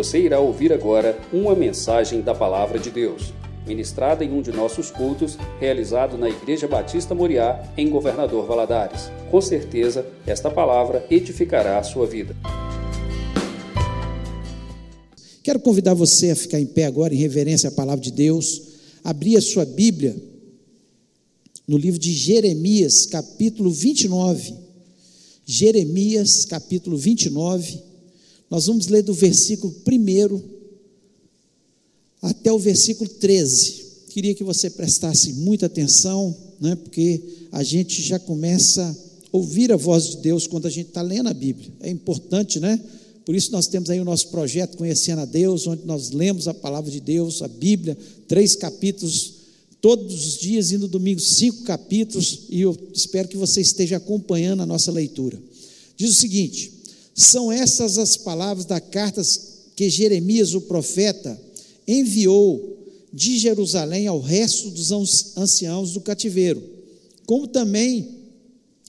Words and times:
Você 0.00 0.18
irá 0.18 0.40
ouvir 0.40 0.72
agora 0.72 1.20
uma 1.30 1.54
mensagem 1.54 2.22
da 2.22 2.34
Palavra 2.34 2.78
de 2.78 2.90
Deus, 2.90 3.34
ministrada 3.66 4.24
em 4.24 4.32
um 4.32 4.40
de 4.40 4.50
nossos 4.50 4.90
cultos, 4.90 5.36
realizado 5.60 6.16
na 6.16 6.26
Igreja 6.26 6.66
Batista 6.66 7.14
Moriá, 7.14 7.70
em 7.76 7.90
Governador 7.90 8.46
Valadares. 8.46 9.10
Com 9.30 9.42
certeza, 9.42 10.06
esta 10.26 10.50
palavra 10.50 11.06
edificará 11.10 11.78
a 11.78 11.82
sua 11.82 12.06
vida. 12.06 12.34
Quero 15.42 15.60
convidar 15.60 15.92
você 15.92 16.30
a 16.30 16.36
ficar 16.36 16.58
em 16.58 16.64
pé 16.64 16.86
agora, 16.86 17.14
em 17.14 17.18
reverência 17.18 17.68
à 17.68 17.72
palavra 17.72 18.02
de 18.02 18.10
Deus, 18.10 18.62
abrir 19.04 19.36
a 19.36 19.42
sua 19.42 19.66
Bíblia 19.66 20.16
no 21.68 21.76
livro 21.76 22.00
de 22.00 22.14
Jeremias, 22.14 23.04
capítulo 23.04 23.70
29. 23.70 24.54
Jeremias, 25.44 26.46
capítulo 26.46 26.96
29. 26.96 27.89
Nós 28.50 28.66
vamos 28.66 28.88
ler 28.88 29.02
do 29.02 29.14
versículo 29.14 29.72
1 29.86 30.42
até 32.20 32.52
o 32.52 32.58
versículo 32.58 33.08
13. 33.08 33.84
Queria 34.08 34.34
que 34.34 34.42
você 34.42 34.68
prestasse 34.68 35.32
muita 35.34 35.66
atenção, 35.66 36.36
né, 36.60 36.74
porque 36.74 37.22
a 37.52 37.62
gente 37.62 38.02
já 38.02 38.18
começa 38.18 38.82
a 38.84 39.36
ouvir 39.36 39.72
a 39.72 39.76
voz 39.76 40.10
de 40.10 40.16
Deus 40.16 40.48
quando 40.48 40.66
a 40.66 40.70
gente 40.70 40.88
está 40.88 41.00
lendo 41.00 41.28
a 41.28 41.34
Bíblia. 41.34 41.72
É 41.80 41.88
importante, 41.88 42.58
né? 42.58 42.78
Por 43.24 43.36
isso 43.36 43.52
nós 43.52 43.68
temos 43.68 43.88
aí 43.88 44.00
o 44.00 44.04
nosso 44.04 44.28
projeto 44.28 44.76
Conhecendo 44.76 45.20
a 45.20 45.24
Deus, 45.24 45.68
onde 45.68 45.86
nós 45.86 46.10
lemos 46.10 46.48
a 46.48 46.54
palavra 46.54 46.90
de 46.90 47.00
Deus, 47.00 47.42
a 47.42 47.48
Bíblia, 47.48 47.96
três 48.26 48.56
capítulos 48.56 49.34
todos 49.80 50.26
os 50.26 50.38
dias 50.38 50.72
e 50.72 50.78
no 50.78 50.88
domingo 50.88 51.20
cinco 51.20 51.62
capítulos, 51.62 52.40
e 52.50 52.60
eu 52.60 52.76
espero 52.92 53.28
que 53.28 53.36
você 53.36 53.60
esteja 53.60 53.96
acompanhando 53.96 54.62
a 54.62 54.66
nossa 54.66 54.90
leitura. 54.90 55.40
Diz 55.96 56.10
o 56.10 56.14
seguinte: 56.14 56.79
são 57.22 57.52
essas 57.52 57.98
as 57.98 58.16
palavras 58.16 58.64
da 58.64 58.80
carta 58.80 59.20
que 59.76 59.90
Jeremias, 59.90 60.54
o 60.54 60.62
profeta, 60.62 61.38
enviou 61.86 62.78
de 63.12 63.38
Jerusalém 63.38 64.06
ao 64.06 64.20
resto 64.20 64.70
dos 64.70 64.90
anciãos 65.36 65.92
do 65.92 66.00
cativeiro, 66.00 66.62
como 67.26 67.46
também 67.46 68.08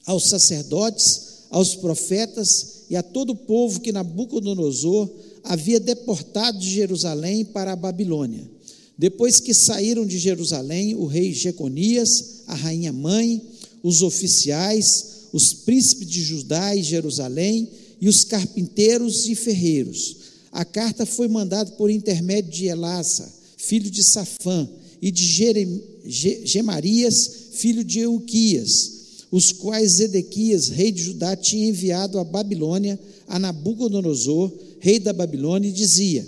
aos 0.05 0.29
sacerdotes, 0.29 1.29
aos 1.49 1.75
profetas 1.75 2.83
e 2.89 2.95
a 2.95 3.03
todo 3.03 3.31
o 3.31 3.35
povo 3.35 3.81
que 3.81 3.91
Nabucodonosor 3.91 5.09
havia 5.43 5.79
deportado 5.79 6.57
de 6.57 6.69
Jerusalém 6.69 7.43
para 7.43 7.73
a 7.73 7.75
Babilônia. 7.75 8.49
Depois 8.97 9.39
que 9.39 9.53
saíram 9.53 10.05
de 10.05 10.17
Jerusalém, 10.17 10.95
o 10.95 11.05
rei 11.05 11.33
Jeconias, 11.33 12.43
a 12.47 12.55
rainha 12.55 12.93
mãe, 12.93 13.41
os 13.83 14.01
oficiais, 14.01 15.27
os 15.33 15.53
príncipes 15.53 16.07
de 16.07 16.21
Judá 16.23 16.75
e 16.75 16.83
Jerusalém 16.83 17.67
e 18.01 18.09
os 18.09 18.23
carpinteiros 18.23 19.27
e 19.27 19.35
ferreiros. 19.35 20.17
A 20.51 20.65
carta 20.65 21.05
foi 21.05 21.27
mandada 21.27 21.71
por 21.73 21.89
intermédio 21.89 22.51
de 22.51 22.65
Elassa, 22.65 23.31
filho 23.55 23.89
de 23.89 24.03
Safã, 24.03 24.67
e 25.01 25.11
de 25.11 25.25
Jerem, 25.25 25.81
Gemarias, 26.05 27.31
filho 27.53 27.83
de 27.83 27.99
Euquias, 27.99 28.91
os 29.31 29.51
quais 29.51 29.93
Zedequias, 29.93 30.67
rei 30.67 30.91
de 30.91 31.01
Judá, 31.01 31.35
tinha 31.35 31.67
enviado 31.67 32.19
à 32.19 32.23
Babilônia 32.23 32.99
a 33.27 33.39
Nabucodonosor, 33.39 34.51
rei 34.79 34.99
da 34.99 35.13
Babilônia, 35.13 35.69
e 35.69 35.73
dizia: 35.73 36.27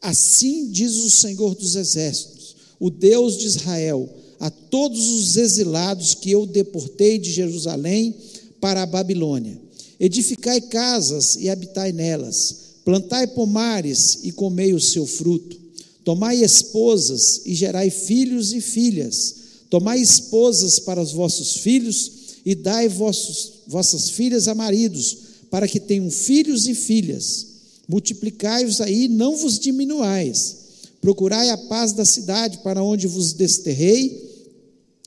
Assim 0.00 0.70
diz 0.70 0.94
o 0.96 1.10
Senhor 1.10 1.54
dos 1.54 1.74
Exércitos, 1.74 2.54
o 2.78 2.90
Deus 2.90 3.38
de 3.38 3.46
Israel, 3.46 4.08
a 4.38 4.50
todos 4.50 5.08
os 5.12 5.36
exilados 5.36 6.14
que 6.14 6.30
eu 6.30 6.44
deportei 6.44 7.18
de 7.18 7.32
Jerusalém 7.32 8.14
para 8.60 8.82
a 8.82 8.86
Babilônia: 8.86 9.63
Edificai 10.04 10.60
casas 10.60 11.36
e 11.36 11.48
habitai 11.48 11.92
nelas, 11.92 12.56
plantai 12.84 13.26
pomares 13.26 14.18
e 14.22 14.32
comei 14.32 14.74
o 14.74 14.80
seu 14.80 15.06
fruto. 15.06 15.56
Tomai 16.04 16.42
esposas 16.42 17.40
e 17.46 17.54
gerai 17.54 17.88
filhos 17.88 18.52
e 18.52 18.60
filhas. 18.60 19.36
Tomai 19.70 20.00
esposas 20.00 20.78
para 20.78 21.00
os 21.00 21.12
vossos 21.12 21.56
filhos 21.56 22.10
e 22.44 22.54
dai 22.54 22.88
vossos, 22.88 23.62
vossas 23.66 24.10
filhas 24.10 24.48
a 24.48 24.54
maridos, 24.54 25.16
para 25.50 25.66
que 25.66 25.80
tenham 25.80 26.10
filhos 26.10 26.66
e 26.66 26.74
filhas 26.74 27.54
Multiplicai-vos 27.88 28.80
aí, 28.80 29.08
não 29.08 29.36
vos 29.36 29.58
diminuais. 29.58 30.56
Procurai 31.00 31.50
a 31.50 31.58
paz 31.58 31.92
da 31.92 32.04
cidade 32.04 32.58
para 32.58 32.82
onde 32.82 33.06
vos 33.06 33.32
desterrei 33.34 34.32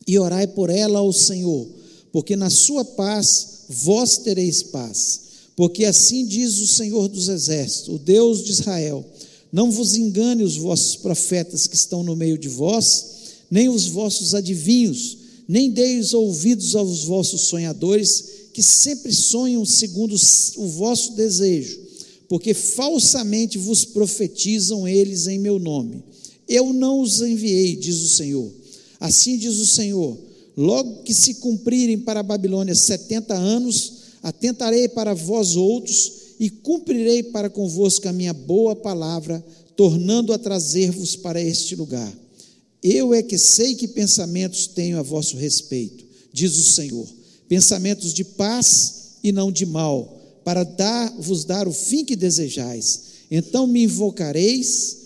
e 0.06 0.18
orai 0.20 0.48
por 0.48 0.70
ela 0.70 1.00
ao 1.00 1.12
Senhor, 1.12 1.68
porque 2.12 2.36
na 2.36 2.50
sua 2.50 2.86
paz 2.86 3.57
vós 3.70 4.18
tereis 4.18 4.64
paz. 4.64 5.22
Porque 5.56 5.86
assim 5.86 6.26
diz 6.26 6.60
o 6.60 6.68
Senhor 6.68 7.08
dos 7.08 7.30
Exércitos, 7.30 7.96
o 7.96 7.98
Deus 7.98 8.44
de 8.44 8.52
Israel: 8.52 9.06
Não 9.52 9.72
vos 9.72 9.96
engane 9.96 10.44
os 10.44 10.56
vossos 10.58 10.96
profetas 10.96 11.68
que 11.68 11.76
estão 11.76 12.04
no 12.04 12.16
meio 12.16 12.38
de 12.38 12.48
vós, 12.48 13.06
nem 13.50 13.68
os 13.70 13.88
vossos 13.88 14.36
adivinhos, 14.36 15.18
nem 15.48 15.72
deis 15.72 16.14
ouvidos 16.14 16.76
aos 16.76 17.04
vossos 17.04 17.42
sonhadores, 17.42 18.24
que 18.54 18.62
sempre 18.62 19.14
sonham 19.14 19.66
segundo 19.66 20.16
o 20.58 20.68
vosso 20.68 21.14
desejo 21.14 21.88
porque 22.28 22.54
falsamente 22.54 23.58
vos 23.58 23.86
profetizam 23.86 24.88
eles 24.88 25.28
em 25.28 25.40
meu 25.40 25.58
nome. 25.58 26.04
Eu 26.48 26.74
não 26.74 27.02
os 27.02 27.22
enviei, 27.22 27.76
diz 27.76 28.02
o 28.02 28.10
Senhor. 28.10 28.52
Assim 29.00 29.38
diz 29.38 29.56
o 29.58 29.66
Senhor: 29.66 30.18
logo 30.58 31.04
que 31.04 31.14
se 31.14 31.36
cumprirem 31.36 32.00
para 32.00 32.22
a 32.22 32.24
Babilônia 32.24 32.74
setenta 32.74 33.36
anos, 33.36 33.94
atentarei 34.24 34.90
para 34.90 35.14
vós 35.14 35.56
outros 35.56 36.14
e 36.40 36.50
cumprirei 36.50 37.22
para 37.22 37.50
convosco 37.50 38.10
a 38.10 38.14
minha 38.14 38.34
boa 38.34 38.76
palavra, 38.76 39.46
tornando 39.76 40.34
a 40.34 40.38
trazer-vos 40.40 41.16
para 41.16 41.40
este 41.40 41.76
lugar. 41.76 42.12
Eu 42.82 43.14
é 43.14 43.22
que 43.22 43.38
sei 43.38 43.76
que 43.76 43.88
pensamentos 43.88 44.66
tenho 44.66 44.98
a 44.98 45.04
vosso 45.04 45.38
respeito, 45.38 46.04
diz 46.34 46.58
o 46.58 46.64
Senhor: 46.64 47.08
pensamentos 47.48 48.14
de 48.14 48.24
paz 48.24 49.18
e 49.24 49.32
não 49.32 49.52
de 49.52 49.66
mal 49.66 50.16
para 50.44 50.64
dar, 50.64 51.14
vos 51.20 51.44
dar 51.44 51.68
o 51.68 51.74
fim 51.74 52.06
que 52.06 52.16
desejais. 52.16 53.02
Então 53.30 53.68
me 53.68 53.84
invocareis, 53.84 54.98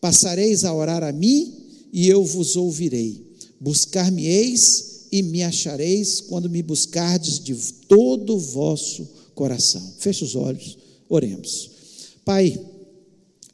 passareis 0.00 0.64
a 0.64 0.74
orar 0.74 1.04
a 1.04 1.12
mim, 1.12 1.54
e 1.92 2.08
eu 2.08 2.24
vos 2.24 2.56
ouvirei. 2.56 3.24
Buscar-me-eis 3.60 4.97
e 5.10 5.22
me 5.22 5.42
achareis 5.42 6.20
quando 6.20 6.50
me 6.50 6.62
buscardes 6.62 7.38
de 7.38 7.54
todo 7.88 8.36
o 8.36 8.38
vosso 8.38 9.08
coração. 9.34 9.82
Feche 9.98 10.24
os 10.24 10.34
olhos, 10.34 10.76
oremos. 11.08 11.70
Pai, 12.24 12.58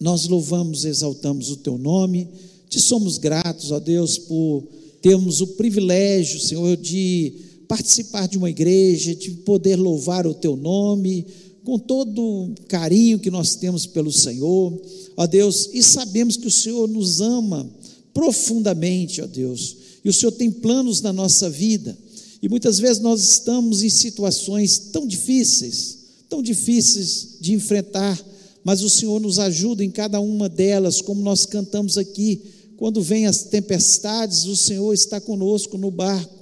nós 0.00 0.26
louvamos, 0.26 0.84
exaltamos 0.84 1.50
o 1.50 1.56
teu 1.56 1.78
nome, 1.78 2.28
te 2.68 2.80
somos 2.80 3.18
gratos, 3.18 3.70
ó 3.70 3.78
Deus, 3.78 4.18
por 4.18 4.64
termos 5.00 5.40
o 5.40 5.48
privilégio, 5.48 6.40
Senhor, 6.40 6.76
de 6.76 7.34
participar 7.68 8.26
de 8.26 8.36
uma 8.36 8.50
igreja, 8.50 9.14
de 9.14 9.30
poder 9.30 9.76
louvar 9.76 10.26
o 10.26 10.34
teu 10.34 10.56
nome, 10.56 11.26
com 11.62 11.78
todo 11.78 12.20
o 12.22 12.54
carinho 12.68 13.18
que 13.18 13.30
nós 13.30 13.54
temos 13.54 13.86
pelo 13.86 14.12
Senhor, 14.12 14.78
ó 15.16 15.26
Deus, 15.26 15.70
e 15.72 15.82
sabemos 15.82 16.36
que 16.36 16.46
o 16.46 16.50
Senhor 16.50 16.88
nos 16.88 17.20
ama 17.20 17.68
profundamente, 18.12 19.22
ó 19.22 19.26
Deus, 19.26 19.76
e 20.04 20.08
o 20.08 20.12
Senhor 20.12 20.32
tem 20.32 20.50
planos 20.50 21.00
na 21.00 21.12
nossa 21.12 21.48
vida, 21.48 21.96
e 22.42 22.48
muitas 22.48 22.78
vezes 22.78 23.00
nós 23.02 23.22
estamos 23.24 23.82
em 23.82 23.88
situações 23.88 24.78
tão 24.92 25.06
difíceis, 25.06 25.98
tão 26.28 26.42
difíceis 26.42 27.38
de 27.40 27.54
enfrentar, 27.54 28.22
mas 28.62 28.82
o 28.82 28.90
Senhor 28.90 29.20
nos 29.20 29.38
ajuda 29.38 29.82
em 29.82 29.90
cada 29.90 30.20
uma 30.20 30.48
delas, 30.48 31.00
como 31.00 31.22
nós 31.22 31.46
cantamos 31.46 31.96
aqui, 31.96 32.42
quando 32.76 33.00
vem 33.00 33.26
as 33.26 33.44
tempestades, 33.44 34.44
o 34.44 34.56
Senhor 34.56 34.92
está 34.92 35.20
conosco 35.20 35.78
no 35.78 35.90
barco 35.90 36.34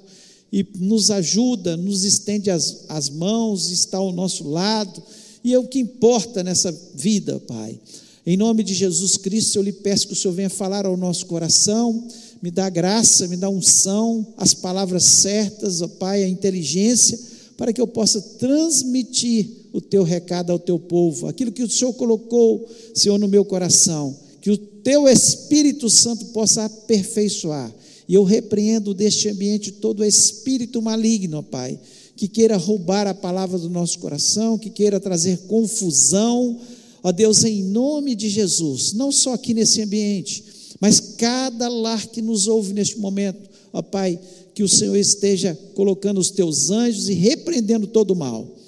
e 0.53 0.67
nos 0.79 1.11
ajuda, 1.11 1.77
nos 1.77 2.05
estende 2.05 2.51
as, 2.51 2.85
as 2.89 3.09
mãos, 3.09 3.71
está 3.71 3.99
ao 3.99 4.13
nosso 4.13 4.49
lado, 4.49 5.03
e 5.45 5.53
é 5.53 5.59
o 5.59 5.69
que 5.69 5.79
importa 5.79 6.43
nessa 6.43 6.73
vida, 6.95 7.39
Pai. 7.41 7.79
Em 8.25 8.37
nome 8.37 8.63
de 8.63 8.75
Jesus 8.75 9.17
Cristo, 9.17 9.57
eu 9.57 9.63
lhe 9.63 9.73
peço 9.73 10.07
que 10.07 10.13
o 10.13 10.17
Senhor 10.17 10.35
venha 10.35 10.51
falar 10.51 10.87
ao 10.87 10.97
nosso 10.97 11.27
coração, 11.27 12.07
me 12.43 12.51
dá 12.51 12.69
graça, 12.69 13.29
me 13.29 13.37
dá 13.37 13.49
unção, 13.49 14.35
as 14.37 14.53
palavras 14.53 15.05
certas, 15.05 15.81
ó 15.81 15.87
Pai, 15.87 16.25
a 16.25 16.29
inteligência, 16.29 17.17
para 17.57 17.73
que 17.73 17.81
eu 17.81 17.87
possa 17.87 18.21
transmitir 18.21 19.49
o 19.73 19.81
teu 19.81 20.03
recado 20.03 20.51
ao 20.51 20.59
teu 20.59 20.79
povo, 20.79 21.29
aquilo 21.29 21.53
que 21.53 21.63
o 21.63 21.71
Senhor 21.71 21.93
colocou, 21.93 22.69
Senhor, 22.93 23.17
no 23.17 23.29
meu 23.29 23.45
coração, 23.45 24.17
que 24.41 24.51
o 24.51 24.59
teu 24.59 25.09
Espírito 25.09 25.89
Santo 25.89 26.27
possa 26.27 26.65
aperfeiçoar. 26.65 27.73
E 28.09 28.15
eu 28.15 28.25
repreendo 28.25 28.93
deste 28.93 29.29
ambiente 29.29 29.71
todo 29.71 30.05
espírito 30.05 30.83
maligno, 30.83 31.45
Pai, 31.45 31.79
que 32.17 32.27
queira 32.27 32.57
roubar 32.57 33.07
a 33.07 33.15
palavra 33.15 33.57
do 33.57 33.71
nosso 33.71 34.01
coração, 34.01 34.59
que 34.59 34.69
queira 34.69 34.99
trazer 34.99 35.39
confusão, 35.47 36.61
ó 37.03 37.13
Deus, 37.13 37.45
em 37.45 37.63
nome 37.63 38.17
de 38.17 38.29
Jesus, 38.29 38.93
não 38.93 39.13
só 39.13 39.35
aqui 39.35 39.55
nesse 39.55 39.81
ambiente, 39.81 40.45
mas 40.83 40.99
cada 40.99 41.69
lar 41.69 42.09
que 42.09 42.21
nos 42.21 42.49
ouve 42.49 42.73
neste 42.73 42.99
momento, 42.99 43.49
ó 43.73 43.81
Pai, 43.83 44.19
que 44.53 44.65
o 44.65 44.69
Senhor 44.69 44.97
esteja 44.97 45.57
colocando 45.77 46.19
os 46.19 46.33
teus 46.33 46.71
anjos 46.71 47.09
e 47.09 47.13
repreendendo 47.13 47.87
todo 47.87 48.11
o 48.11 48.17
mal. 48.17 48.59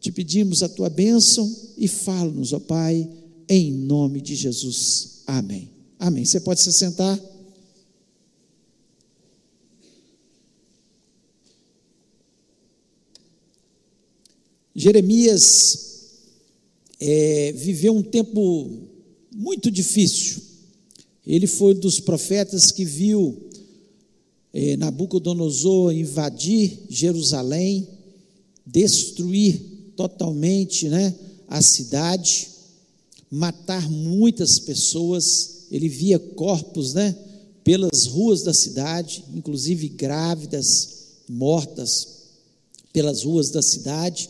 Te 0.00 0.10
pedimos 0.10 0.64
a 0.64 0.68
tua 0.68 0.90
bênção 0.90 1.48
e 1.78 1.86
fala-nos, 1.86 2.52
ó 2.52 2.58
Pai, 2.58 3.08
em 3.48 3.70
nome 3.70 4.20
de 4.20 4.34
Jesus. 4.34 5.22
Amém. 5.28 5.70
Amém. 5.96 6.24
Você 6.24 6.40
pode 6.40 6.60
se 6.60 6.72
sentar. 6.72 7.16
Jeremias 14.74 16.16
é, 16.98 17.52
viveu 17.52 17.94
um 17.94 18.02
tempo 18.02 18.88
muito 19.32 19.70
difícil. 19.70 20.49
Ele 21.30 21.46
foi 21.46 21.74
dos 21.74 22.00
profetas 22.00 22.72
que 22.72 22.84
viu 22.84 23.40
é, 24.52 24.76
Nabucodonosor 24.76 25.92
invadir 25.92 26.76
Jerusalém, 26.88 27.86
destruir 28.66 29.60
totalmente 29.94 30.88
né, 30.88 31.14
a 31.46 31.62
cidade, 31.62 32.48
matar 33.30 33.88
muitas 33.88 34.58
pessoas. 34.58 35.66
Ele 35.70 35.88
via 35.88 36.18
corpos 36.18 36.94
né, 36.94 37.16
pelas 37.62 38.06
ruas 38.06 38.42
da 38.42 38.52
cidade, 38.52 39.22
inclusive 39.32 39.88
grávidas, 39.88 40.88
mortas 41.28 42.08
pelas 42.92 43.22
ruas 43.22 43.50
da 43.50 43.62
cidade, 43.62 44.28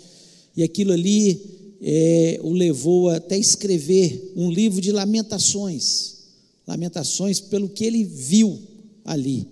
e 0.55 0.63
aquilo 0.63 0.93
ali 0.93 1.41
é, 1.81 2.39
o 2.43 2.53
levou 2.53 3.09
até 3.09 3.39
escrever 3.39 4.35
um 4.37 4.51
livro 4.51 4.83
de 4.83 4.93
lamentações, 4.93 6.20
lamentações 6.67 7.41
pelo 7.41 7.69
que 7.69 7.85
ele 7.85 8.05
viu 8.05 8.59
ali. 9.05 9.47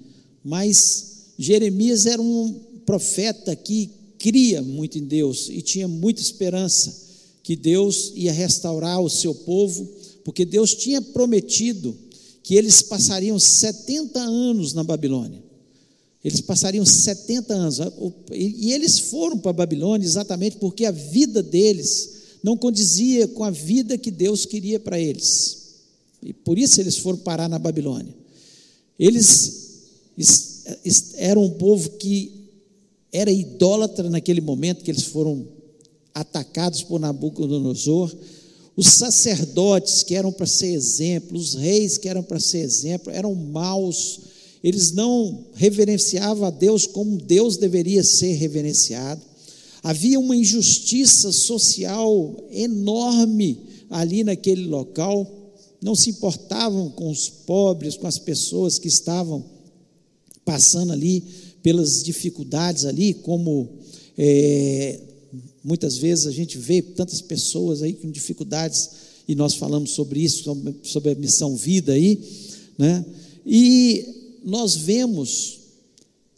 Mas 0.44 1.32
Jeremias 1.38 2.06
era 2.06 2.20
um 2.20 2.54
profeta 2.84 3.54
que 3.54 3.90
cria 4.18 4.62
muito 4.62 4.98
em 4.98 5.04
Deus 5.04 5.48
e 5.50 5.62
tinha 5.62 5.86
muita 5.86 6.20
esperança 6.20 7.08
que 7.42 7.54
Deus 7.56 8.12
ia 8.14 8.32
restaurar 8.32 9.00
o 9.00 9.08
seu 9.08 9.34
povo, 9.34 9.88
porque 10.24 10.44
Deus 10.44 10.74
tinha 10.74 11.00
prometido 11.00 11.96
que 12.42 12.54
eles 12.54 12.82
passariam 12.82 13.38
70 13.38 14.20
anos 14.20 14.74
na 14.74 14.82
Babilônia. 14.82 15.42
Eles 16.22 16.40
passariam 16.40 16.84
70 16.84 17.54
anos. 17.54 17.78
E 18.32 18.72
eles 18.72 18.98
foram 18.98 19.38
para 19.38 19.50
a 19.50 19.54
Babilônia 19.54 20.04
exatamente 20.04 20.56
porque 20.56 20.84
a 20.84 20.90
vida 20.90 21.42
deles 21.42 22.10
não 22.42 22.56
condizia 22.56 23.28
com 23.28 23.44
a 23.44 23.50
vida 23.50 23.96
que 23.96 24.10
Deus 24.10 24.44
queria 24.44 24.80
para 24.80 24.98
eles. 24.98 25.67
E 26.22 26.32
por 26.32 26.58
isso 26.58 26.80
eles 26.80 26.96
foram 26.96 27.18
parar 27.18 27.48
na 27.48 27.58
Babilônia. 27.58 28.14
Eles 28.98 29.68
eram 31.16 31.44
um 31.44 31.50
povo 31.50 31.90
que 31.90 32.50
era 33.12 33.30
idólatra 33.30 34.10
naquele 34.10 34.40
momento 34.40 34.84
que 34.84 34.90
eles 34.90 35.04
foram 35.04 35.46
atacados 36.12 36.82
por 36.82 36.98
Nabucodonosor. 36.98 38.14
Os 38.76 38.88
sacerdotes 38.88 40.02
que 40.02 40.14
eram 40.14 40.32
para 40.32 40.46
ser 40.46 40.72
exemplo, 40.72 41.38
os 41.38 41.54
reis 41.54 41.96
que 41.98 42.08
eram 42.08 42.22
para 42.22 42.38
ser 42.38 42.58
exemplo, 42.58 43.12
eram 43.12 43.34
maus. 43.34 44.20
Eles 44.62 44.92
não 44.92 45.46
reverenciavam 45.54 46.46
a 46.46 46.50
Deus 46.50 46.86
como 46.86 47.16
Deus 47.16 47.56
deveria 47.56 48.02
ser 48.04 48.32
reverenciado. 48.32 49.22
Havia 49.82 50.18
uma 50.18 50.36
injustiça 50.36 51.32
social 51.32 52.36
enorme 52.50 53.58
ali 53.88 54.24
naquele 54.24 54.66
local. 54.66 55.26
Não 55.80 55.94
se 55.94 56.10
importavam 56.10 56.90
com 56.90 57.10
os 57.10 57.28
pobres, 57.28 57.96
com 57.96 58.06
as 58.06 58.18
pessoas 58.18 58.78
que 58.78 58.88
estavam 58.88 59.44
passando 60.44 60.92
ali 60.92 61.22
pelas 61.62 62.02
dificuldades 62.02 62.84
ali, 62.84 63.14
como 63.14 63.68
é, 64.16 65.00
muitas 65.62 65.98
vezes 65.98 66.26
a 66.26 66.32
gente 66.32 66.58
vê 66.58 66.80
tantas 66.80 67.20
pessoas 67.20 67.82
aí 67.82 67.92
com 67.92 68.10
dificuldades, 68.10 68.90
e 69.28 69.34
nós 69.34 69.54
falamos 69.54 69.90
sobre 69.90 70.20
isso, 70.20 70.44
sobre 70.82 71.12
a 71.12 71.14
missão 71.14 71.54
vida 71.54 71.92
aí, 71.92 72.18
né? 72.78 73.04
E 73.44 74.38
nós 74.42 74.74
vemos 74.74 75.58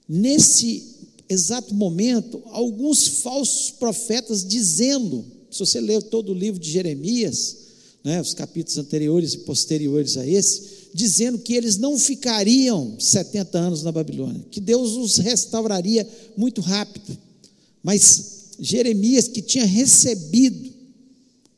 nesse 0.09 0.97
exato 1.29 1.73
momento 1.73 2.43
alguns 2.47 3.07
falsos 3.07 3.71
profetas 3.71 4.45
dizendo, 4.45 5.25
se 5.49 5.61
você 5.61 5.81
ler 5.81 6.03
todo 6.03 6.33
o 6.33 6.35
livro 6.35 6.59
de 6.61 6.69
Jeremias, 6.69 7.57
né, 8.05 8.21
os 8.21 8.35
capítulos 8.35 8.79
anteriores 8.79 9.35
e 9.35 9.39
posteriores 9.39 10.17
a 10.17 10.27
esse, 10.27 10.81
dizendo 10.95 11.39
que 11.39 11.55
eles 11.55 11.77
não 11.77 11.99
ficariam 11.99 12.97
70 12.99 13.59
anos 13.59 13.83
na 13.83 13.93
Babilônia, 13.93 14.45
que 14.51 14.61
Deus 14.61 14.93
os 14.93 15.19
restauraria 15.19 16.09
muito 16.37 16.61
rápido. 16.61 17.17
Mas 17.83 18.55
Jeremias, 18.59 19.29
que 19.29 19.43
tinha 19.43 19.65
recebido 19.65 20.71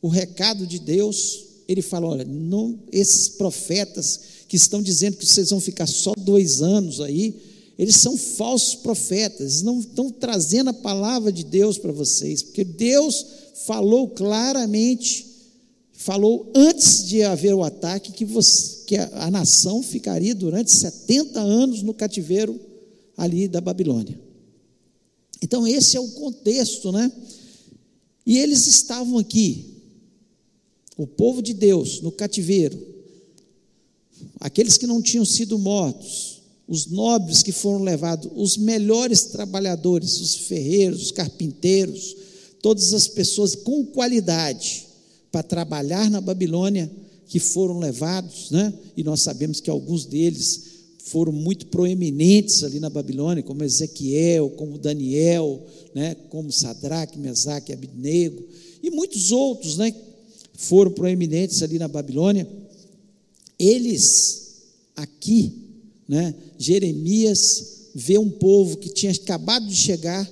o 0.00 0.08
recado 0.08 0.66
de 0.66 0.78
Deus, 0.78 1.44
ele 1.68 1.82
falou: 1.82 2.10
olha, 2.10 2.24
não, 2.24 2.78
esses 2.90 3.28
profetas 3.28 4.20
que 4.48 4.56
estão 4.56 4.82
dizendo 4.82 5.16
que 5.16 5.26
vocês 5.26 5.50
vão 5.50 5.60
ficar 5.60 5.86
só 5.86 6.12
dois 6.16 6.60
anos 6.60 7.00
aí, 7.00 7.34
eles 7.78 7.96
são 7.96 8.16
falsos 8.16 8.74
profetas, 8.74 9.62
não 9.62 9.80
estão 9.80 10.10
trazendo 10.10 10.70
a 10.70 10.74
palavra 10.74 11.32
de 11.32 11.42
Deus 11.42 11.78
para 11.78 11.90
vocês, 11.90 12.42
porque 12.42 12.64
Deus 12.64 13.24
falou 13.64 14.08
claramente 14.08 15.31
falou 16.02 16.50
antes 16.52 17.04
de 17.04 17.22
haver 17.22 17.54
o 17.54 17.62
ataque 17.62 18.10
que, 18.10 18.24
você, 18.24 18.84
que 18.86 18.96
a, 18.96 19.26
a, 19.26 19.30
nação 19.30 19.82
ficaria 19.84 20.34
durante 20.34 20.72
70 20.72 21.38
anos 21.40 21.82
no 21.82 21.94
cativeiro 21.94 22.58
ali 23.16 23.46
da 23.46 23.60
Babilônia. 23.60 24.20
Então, 25.40 25.64
esse 25.64 25.96
é 25.96 26.00
o 26.00 26.08
contexto, 26.08 26.90
né? 26.90 27.10
E 28.26 28.36
eles 28.38 28.66
estavam 28.66 29.16
aqui, 29.16 29.80
o 30.96 31.06
povo 31.06 31.40
de 31.40 31.54
Deus, 31.54 32.00
no 32.00 32.10
cativeiro, 32.10 32.78
aqueles 34.40 34.76
que 34.76 34.88
não 34.88 35.00
tinham 35.00 35.24
sido 35.24 35.56
mortos, 35.56 36.42
os 36.66 36.86
nobres 36.86 37.44
que 37.44 37.52
foram 37.52 37.82
levados, 37.82 38.28
os 38.34 38.56
melhores 38.56 39.26
trabalhadores, 39.26 40.20
os 40.20 40.34
ferreiros, 40.34 41.02
os 41.02 41.12
carpinteiros, 41.12 42.16
todas 42.60 42.92
as 42.92 43.06
pessoas 43.06 43.54
com 43.54 43.84
qualidade 43.86 44.91
para 45.32 45.42
trabalhar 45.42 46.10
na 46.10 46.20
Babilônia, 46.20 46.90
que 47.26 47.40
foram 47.40 47.78
levados, 47.78 48.50
né? 48.50 48.72
e 48.94 49.02
nós 49.02 49.22
sabemos 49.22 49.58
que 49.58 49.70
alguns 49.70 50.04
deles 50.04 50.70
foram 51.04 51.32
muito 51.32 51.66
proeminentes 51.66 52.62
ali 52.62 52.78
na 52.78 52.90
Babilônia, 52.90 53.42
como 53.42 53.64
Ezequiel, 53.64 54.50
como 54.50 54.78
Daniel, 54.78 55.66
né? 55.94 56.14
como 56.28 56.52
Sadraque, 56.52 57.18
Mesaque, 57.18 57.72
Abidnego, 57.72 58.44
e 58.82 58.90
muitos 58.90 59.32
outros 59.32 59.78
né? 59.78 59.94
foram 60.52 60.90
proeminentes 60.90 61.62
ali 61.62 61.78
na 61.78 61.88
Babilônia. 61.88 62.46
Eles, 63.58 64.64
aqui, 64.94 65.62
né? 66.06 66.34
Jeremias 66.58 67.90
vê 67.94 68.18
um 68.18 68.28
povo 68.28 68.76
que 68.76 68.90
tinha 68.90 69.12
acabado 69.12 69.66
de 69.66 69.74
chegar, 69.74 70.30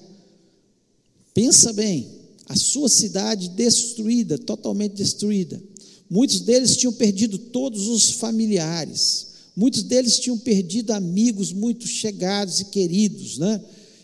pensa 1.33 1.73
bem, 1.73 2.20
a 2.50 2.57
sua 2.57 2.88
cidade 2.88 3.50
destruída, 3.50 4.37
totalmente 4.37 4.95
destruída. 4.95 5.62
Muitos 6.11 6.40
deles 6.40 6.76
tinham 6.76 6.92
perdido 6.92 7.38
todos 7.38 7.87
os 7.87 8.11
familiares, 8.11 9.26
muitos 9.54 9.85
deles 9.85 10.19
tinham 10.19 10.37
perdido 10.37 10.90
amigos 10.90 11.52
muito 11.52 11.87
chegados 11.87 12.59
e 12.59 12.64
queridos, 12.64 13.38
né? 13.38 13.61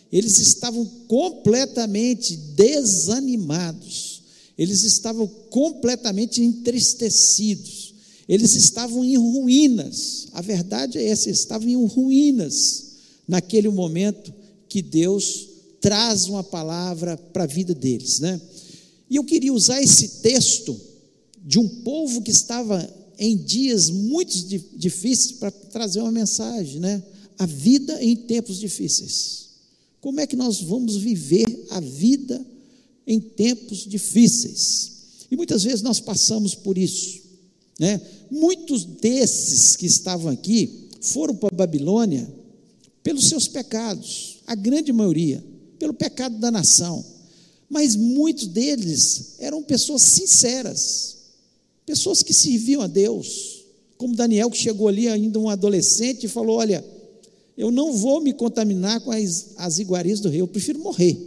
Eles 0.09 0.39
estavam 0.39 0.85
completamente 1.09 2.37
desanimados, 2.37 4.21
eles 4.57 4.83
estavam 4.83 5.27
completamente 5.49 6.41
entristecidos, 6.41 7.95
eles 8.29 8.55
estavam 8.55 9.03
em 9.03 9.17
ruínas. 9.17 10.29
A 10.31 10.41
verdade 10.41 10.97
é 10.97 11.05
essa, 11.09 11.27
eles 11.27 11.41
estavam 11.41 11.67
em 11.67 11.85
ruínas 11.85 12.85
naquele 13.27 13.67
momento 13.67 14.33
que 14.69 14.81
Deus 14.81 15.56
traz 15.79 16.27
uma 16.27 16.43
palavra 16.43 17.17
para 17.17 17.43
a 17.43 17.47
vida 17.47 17.73
deles, 17.73 18.19
né? 18.19 18.39
E 19.09 19.15
eu 19.15 19.23
queria 19.23 19.53
usar 19.53 19.81
esse 19.81 20.21
texto 20.21 20.79
de 21.43 21.59
um 21.59 21.67
povo 21.67 22.21
que 22.21 22.31
estava 22.31 22.87
em 23.17 23.37
dias 23.37 23.89
muito 23.89 24.37
difíceis 24.75 25.33
para 25.33 25.49
trazer 25.49 26.01
uma 26.01 26.11
mensagem, 26.11 26.79
né? 26.79 27.01
A 27.37 27.45
vida 27.45 28.03
em 28.03 28.15
tempos 28.15 28.59
difíceis. 28.59 29.47
Como 30.01 30.19
é 30.19 30.27
que 30.27 30.35
nós 30.35 30.61
vamos 30.61 30.97
viver 30.97 31.67
a 31.69 31.79
vida 31.79 32.45
em 33.05 33.19
tempos 33.19 33.85
difíceis? 33.87 34.91
E 35.31 35.35
muitas 35.35 35.63
vezes 35.63 35.81
nós 35.81 35.99
passamos 35.99 36.53
por 36.53 36.77
isso, 36.77 37.21
né? 37.79 38.01
Muitos 38.29 38.83
desses 38.83 39.75
que 39.75 39.85
estavam 39.85 40.31
aqui 40.31 40.89
foram 40.99 41.35
para 41.35 41.53
a 41.53 41.57
Babilônia 41.57 42.27
pelos 43.01 43.29
seus 43.29 43.47
pecados, 43.47 44.39
a 44.45 44.53
grande 44.53 44.91
maioria 44.91 45.43
pelo 45.77 45.93
pecado 45.93 46.37
da 46.37 46.51
nação. 46.51 47.03
Mas 47.69 47.95
muitos 47.95 48.47
deles 48.47 49.35
eram 49.39 49.61
pessoas 49.61 50.01
sinceras, 50.03 51.17
pessoas 51.85 52.23
que 52.23 52.33
serviam 52.33 52.81
a 52.81 52.87
Deus, 52.87 53.65
como 53.97 54.15
Daniel, 54.15 54.49
que 54.49 54.57
chegou 54.57 54.87
ali 54.87 55.07
ainda 55.07 55.39
um 55.39 55.49
adolescente 55.49 56.25
e 56.25 56.29
falou: 56.29 56.57
Olha, 56.57 56.83
eu 57.57 57.71
não 57.71 57.93
vou 57.93 58.21
me 58.21 58.33
contaminar 58.33 59.01
com 59.01 59.11
as, 59.11 59.49
as 59.57 59.79
iguarias 59.79 60.19
do 60.19 60.29
rei, 60.29 60.41
eu 60.41 60.47
prefiro 60.47 60.79
morrer. 60.79 61.17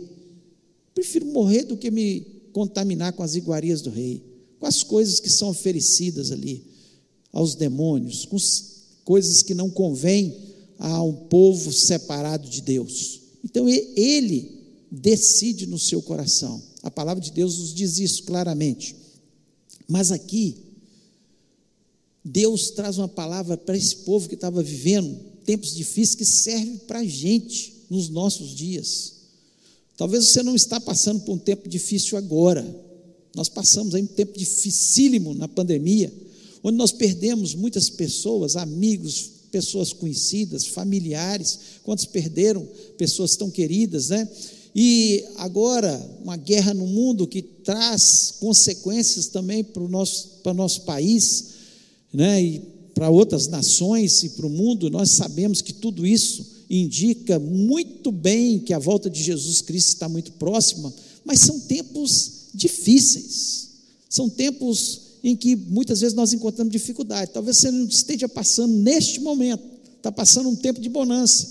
Prefiro 0.94 1.26
morrer 1.26 1.64
do 1.64 1.76
que 1.76 1.90
me 1.90 2.20
contaminar 2.52 3.12
com 3.12 3.22
as 3.22 3.34
iguarias 3.34 3.80
do 3.80 3.90
rei. 3.90 4.22
com 4.58 4.66
as 4.66 4.82
coisas 4.82 5.18
que 5.20 5.30
são 5.30 5.48
oferecidas 5.48 6.30
ali 6.30 6.64
aos 7.32 7.54
demônios, 7.54 8.26
com 8.26 8.36
coisas 9.04 9.42
que 9.42 9.54
não 9.54 9.70
convêm 9.70 10.36
a 10.78 11.02
um 11.02 11.12
povo 11.12 11.72
separado 11.72 12.48
de 12.48 12.60
Deus. 12.60 13.19
Então 13.44 13.68
ele 13.68 14.60
decide 14.90 15.66
no 15.66 15.78
seu 15.78 16.02
coração. 16.02 16.62
A 16.82 16.90
palavra 16.90 17.22
de 17.22 17.30
Deus 17.30 17.58
nos 17.58 17.74
diz 17.74 17.98
isso 17.98 18.24
claramente. 18.24 18.96
Mas 19.86 20.10
aqui, 20.12 20.56
Deus 22.24 22.70
traz 22.70 22.98
uma 22.98 23.08
palavra 23.08 23.56
para 23.56 23.76
esse 23.76 23.96
povo 23.96 24.28
que 24.28 24.34
estava 24.34 24.62
vivendo 24.62 25.30
tempos 25.44 25.74
difíceis 25.74 26.14
que 26.14 26.24
serve 26.24 26.78
para 26.86 27.00
a 27.00 27.04
gente 27.04 27.74
nos 27.90 28.08
nossos 28.08 28.54
dias. 28.54 29.14
Talvez 29.96 30.28
você 30.28 30.42
não 30.42 30.54
está 30.54 30.80
passando 30.80 31.20
por 31.20 31.32
um 31.32 31.38
tempo 31.38 31.68
difícil 31.68 32.16
agora. 32.16 32.64
Nós 33.34 33.48
passamos 33.48 33.94
aí 33.94 34.02
um 34.02 34.06
tempo 34.06 34.38
dificílimo 34.38 35.34
na 35.34 35.48
pandemia, 35.48 36.12
onde 36.62 36.76
nós 36.76 36.92
perdemos 36.92 37.54
muitas 37.54 37.90
pessoas, 37.90 38.56
amigos, 38.56 39.30
pessoas 39.50 39.92
conhecidas, 39.92 40.66
familiares. 40.66 41.58
Quantos 41.82 42.04
perderam 42.04 42.66
pessoas 42.96 43.36
tão 43.36 43.50
queridas, 43.50 44.10
né? 44.10 44.28
E 44.74 45.24
agora, 45.36 46.00
uma 46.22 46.36
guerra 46.36 46.72
no 46.72 46.86
mundo 46.86 47.26
que 47.26 47.42
traz 47.42 48.34
consequências 48.38 49.26
também 49.26 49.64
para 49.64 49.82
o 49.82 49.88
nosso, 49.88 50.40
nosso 50.54 50.82
país, 50.82 51.46
né? 52.12 52.42
E 52.42 52.58
para 52.94 53.10
outras 53.10 53.48
nações 53.48 54.22
e 54.22 54.30
para 54.30 54.46
o 54.46 54.50
mundo, 54.50 54.90
nós 54.90 55.10
sabemos 55.10 55.60
que 55.60 55.72
tudo 55.72 56.06
isso 56.06 56.46
indica 56.68 57.38
muito 57.38 58.12
bem 58.12 58.60
que 58.60 58.72
a 58.72 58.78
volta 58.78 59.10
de 59.10 59.22
Jesus 59.22 59.60
Cristo 59.60 59.88
está 59.88 60.08
muito 60.08 60.32
próxima, 60.32 60.92
mas 61.24 61.40
são 61.40 61.58
tempos 61.60 62.48
difíceis, 62.54 63.70
são 64.08 64.28
tempos 64.28 65.09
em 65.22 65.36
que 65.36 65.54
muitas 65.54 66.00
vezes 66.00 66.14
nós 66.14 66.32
encontramos 66.32 66.72
dificuldade. 66.72 67.32
Talvez 67.32 67.58
você 67.58 67.70
não 67.70 67.86
esteja 67.86 68.28
passando 68.28 68.72
neste 68.74 69.20
momento, 69.20 69.62
está 69.96 70.10
passando 70.10 70.48
um 70.48 70.56
tempo 70.56 70.80
de 70.80 70.88
bonança, 70.88 71.46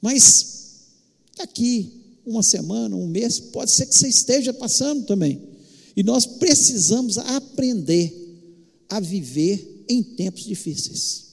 mas 0.00 0.46
daqui 1.36 2.04
uma 2.26 2.42
semana, 2.42 2.96
um 2.96 3.06
mês, 3.06 3.38
pode 3.38 3.70
ser 3.70 3.86
que 3.86 3.94
você 3.94 4.08
esteja 4.08 4.52
passando 4.52 5.04
também. 5.04 5.40
E 5.96 6.02
nós 6.02 6.24
precisamos 6.26 7.18
aprender 7.18 8.14
a 8.88 8.98
viver 8.98 9.84
em 9.88 10.02
tempos 10.02 10.44
difíceis. 10.44 11.24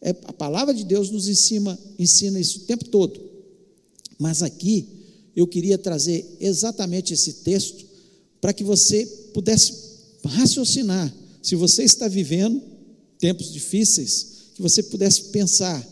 É, 0.00 0.10
a 0.24 0.32
palavra 0.32 0.74
de 0.74 0.84
Deus 0.84 1.10
nos 1.10 1.28
ensina, 1.28 1.78
ensina 1.98 2.40
isso 2.40 2.58
o 2.58 2.62
tempo 2.62 2.84
todo. 2.86 3.20
Mas 4.18 4.42
aqui 4.42 4.88
eu 5.34 5.46
queria 5.46 5.78
trazer 5.78 6.36
exatamente 6.40 7.14
esse 7.14 7.34
texto 7.34 7.86
para 8.40 8.52
que 8.52 8.64
você 8.64 9.06
pudesse 9.32 9.81
raciocinar. 10.24 11.12
Se 11.42 11.56
você 11.56 11.82
está 11.82 12.08
vivendo 12.08 12.62
tempos 13.18 13.52
difíceis, 13.52 14.50
que 14.54 14.62
você 14.62 14.82
pudesse 14.82 15.24
pensar, 15.24 15.86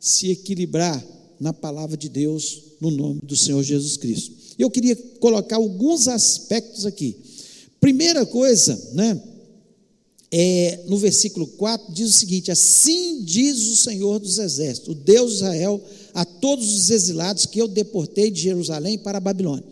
se 0.00 0.30
equilibrar 0.30 1.02
na 1.38 1.52
palavra 1.52 1.96
de 1.96 2.08
Deus, 2.08 2.62
no 2.80 2.90
nome 2.90 3.20
do 3.22 3.36
Senhor 3.36 3.62
Jesus 3.62 3.96
Cristo. 3.96 4.32
Eu 4.58 4.70
queria 4.70 4.96
colocar 5.20 5.56
alguns 5.56 6.08
aspectos 6.08 6.84
aqui. 6.86 7.16
Primeira 7.80 8.26
coisa, 8.26 8.90
né? 8.92 9.20
É, 10.34 10.84
no 10.86 10.96
versículo 10.96 11.46
4 11.46 11.92
diz 11.92 12.08
o 12.08 12.18
seguinte: 12.18 12.50
Assim 12.50 13.22
diz 13.22 13.68
o 13.68 13.76
Senhor 13.76 14.18
dos 14.18 14.38
Exércitos, 14.38 14.88
o 14.88 14.94
Deus 14.94 15.32
de 15.32 15.36
Israel, 15.36 15.84
a 16.14 16.24
todos 16.24 16.74
os 16.74 16.90
exilados 16.90 17.44
que 17.46 17.60
eu 17.60 17.68
deportei 17.68 18.30
de 18.30 18.40
Jerusalém 18.40 18.98
para 18.98 19.18
a 19.18 19.20
Babilônia. 19.20 19.64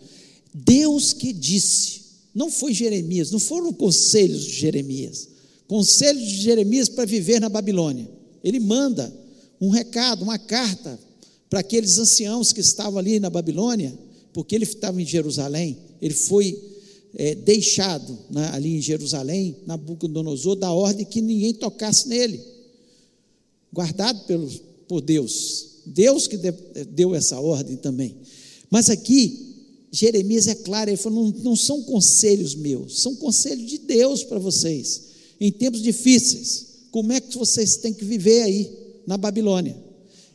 Deus 0.53 1.13
que 1.13 1.33
disse, 1.33 2.00
não 2.33 2.49
foi 2.49 2.73
Jeremias, 2.73 3.31
não 3.31 3.39
foram 3.39 3.73
conselhos 3.73 4.45
de 4.45 4.51
Jeremias, 4.51 5.27
conselhos 5.67 6.27
de 6.27 6.41
Jeremias 6.41 6.89
para 6.89 7.05
viver 7.05 7.39
na 7.39 7.49
Babilônia. 7.49 8.09
Ele 8.43 8.59
manda 8.59 9.13
um 9.59 9.69
recado, 9.69 10.23
uma 10.23 10.39
carta 10.39 10.99
para 11.49 11.59
aqueles 11.59 11.97
anciãos 11.97 12.51
que 12.51 12.61
estavam 12.61 12.97
ali 12.97 13.19
na 13.19 13.29
Babilônia, 13.29 13.93
porque 14.33 14.55
ele 14.55 14.63
estava 14.63 15.01
em 15.01 15.05
Jerusalém, 15.05 15.77
ele 16.01 16.13
foi 16.13 16.57
é, 17.13 17.35
deixado 17.35 18.17
né, 18.29 18.49
ali 18.53 18.77
em 18.77 18.81
Jerusalém, 18.81 19.57
Nabucodonosor, 19.67 20.55
da 20.55 20.71
ordem 20.71 21.05
que 21.05 21.21
ninguém 21.21 21.53
tocasse 21.53 22.07
nele, 22.07 22.41
guardado 23.71 24.25
pelo, 24.25 24.49
por 24.87 25.01
Deus. 25.01 25.67
Deus 25.85 26.27
que 26.27 26.37
deu 26.37 27.13
essa 27.15 27.39
ordem 27.39 27.75
também. 27.75 28.15
Mas 28.69 28.89
aqui, 28.89 29.50
Jeremias 29.91 30.47
é 30.47 30.55
claro, 30.55 30.89
ele 30.89 30.97
falou: 30.97 31.25
não, 31.25 31.43
não 31.43 31.55
são 31.55 31.83
conselhos 31.83 32.55
meus, 32.55 33.01
são 33.01 33.15
conselhos 33.15 33.69
de 33.69 33.77
Deus 33.79 34.23
para 34.23 34.39
vocês, 34.39 35.01
em 35.39 35.51
tempos 35.51 35.81
difíceis. 35.81 36.67
Como 36.91 37.11
é 37.11 37.19
que 37.19 37.37
vocês 37.37 37.77
têm 37.77 37.93
que 37.93 38.05
viver 38.05 38.41
aí 38.43 38.71
na 39.05 39.17
Babilônia? 39.17 39.77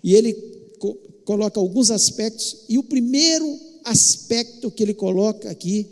E 0.04 0.14
ele 0.14 0.34
co 0.78 0.94
coloca 1.25 1.58
alguns 1.58 1.90
aspectos, 1.90 2.58
e 2.68 2.78
o 2.78 2.84
primeiro 2.84 3.58
aspecto 3.84 4.70
que 4.70 4.82
ele 4.82 4.94
coloca 4.94 5.50
aqui 5.50 5.86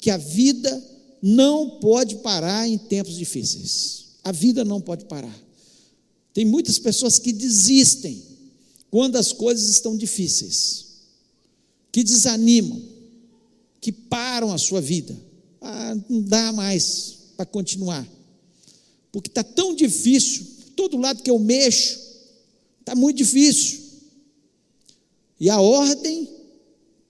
que 0.00 0.10
a 0.10 0.16
vida 0.16 0.82
não 1.22 1.78
pode 1.78 2.16
parar 2.16 2.66
em 2.66 2.78
tempos 2.78 3.16
difíceis. 3.16 4.04
A 4.24 4.32
vida 4.32 4.64
não 4.64 4.80
pode 4.80 5.04
parar. 5.04 5.38
Tem 6.32 6.44
muitas 6.44 6.78
pessoas 6.78 7.18
que 7.18 7.32
desistem 7.32 8.22
quando 8.90 9.16
as 9.16 9.32
coisas 9.32 9.68
estão 9.68 9.96
difíceis, 9.96 10.86
que 11.92 12.02
desanimam, 12.02 12.80
que 13.80 13.92
param 13.92 14.52
a 14.52 14.58
sua 14.58 14.80
vida. 14.80 15.16
Ah, 15.60 15.96
não 16.08 16.22
dá 16.22 16.52
mais 16.52 17.16
para 17.36 17.46
continuar, 17.46 18.06
porque 19.10 19.28
está 19.28 19.42
tão 19.42 19.74
difícil, 19.74 20.46
todo 20.76 20.98
lado 20.98 21.22
que 21.22 21.30
eu 21.30 21.38
mexo, 21.38 21.98
está 22.80 22.94
muito 22.94 23.16
difícil. 23.16 23.80
E 25.38 25.48
a 25.48 25.60
ordem 25.60 26.28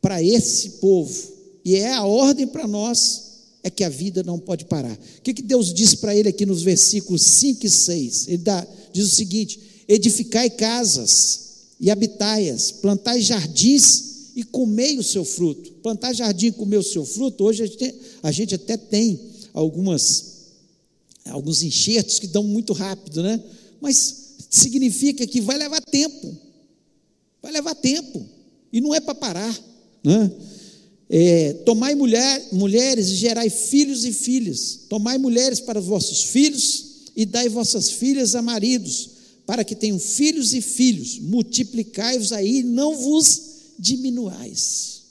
para 0.01 0.23
esse 0.23 0.71
povo 0.81 1.41
e 1.65 1.77
é 1.77 1.93
a 1.93 2.05
ordem 2.05 2.47
para 2.47 2.67
nós, 2.67 3.31
é 3.63 3.71
que 3.71 3.85
a 3.85 3.89
vida 3.89 4.23
não 4.23 4.39
pode 4.39 4.65
parar. 4.65 4.93
O 4.93 5.23
que, 5.23 5.35
que 5.35 5.43
Deus 5.43 5.73
diz 5.73 5.95
para 5.95 6.17
ele 6.17 6.29
aqui 6.29 6.47
nos 6.47 6.63
versículos 6.63 7.23
5 7.23 7.67
e 7.67 7.71
6? 7.71 8.29
Ele 8.29 8.39
dá, 8.39 8.67
diz 8.93 9.07
o 9.07 9.15
seguinte: 9.15 9.61
edificai 9.87 10.49
casas 10.49 11.41
e 11.79 11.91
habitai-as, 11.91 12.73
plantai 12.73 13.21
jardins 13.21 14.10
e 14.41 14.43
comei 14.43 14.97
o 14.97 15.03
seu 15.03 15.23
fruto. 15.23 15.71
Plantar 15.83 16.15
jardim 16.15 16.47
e 16.47 16.53
comer 16.53 16.79
o 16.79 16.83
seu 16.83 17.05
fruto, 17.05 17.45
hoje 17.45 17.63
a 17.63 17.67
gente, 17.67 17.95
a 18.23 18.33
gente 18.33 18.55
até 18.55 18.75
tem 18.75 19.21
algumas, 19.53 20.53
alguns 21.27 21.63
enxertos 21.63 22.19
que 22.19 22.27
dão 22.27 22.43
muito 22.43 22.73
rápido, 22.73 23.23
né? 23.23 23.39
Mas 23.83 24.37
significa 24.49 25.27
que 25.27 25.43
vai 25.43 25.59
levar 25.59 25.83
tempo. 25.83 26.35
Vai 27.43 27.53
levar 27.53 27.75
tempo. 27.75 28.25
E 28.73 28.81
não 28.81 28.95
é 28.95 29.01
para 29.01 29.15
parar. 29.15 29.61
Né? 30.03 30.33
É, 31.11 31.53
tomai 31.67 31.95
mulher, 31.95 32.49
mulheres 32.51 33.09
e 33.09 33.17
gerai 33.17 33.51
filhos 33.51 34.07
e 34.07 34.13
filhas. 34.13 34.81
Tomai 34.89 35.19
mulheres 35.19 35.61
para 35.61 35.81
vossos 35.81 36.23
filhos 36.23 37.11
e 37.15 37.27
dai 37.27 37.51
vossas 37.51 37.91
filhas 37.91 38.35
a 38.35 38.41
maridos, 38.41 39.11
para 39.45 39.65
que 39.65 39.75
tenham 39.75 39.99
filhos 39.99 40.55
e 40.55 40.63
filhos. 40.63 41.19
Multiplicai-vos 41.19 42.33
aí 42.33 42.63
não 42.63 42.97
vos 42.97 43.50
diminuais. 43.81 45.03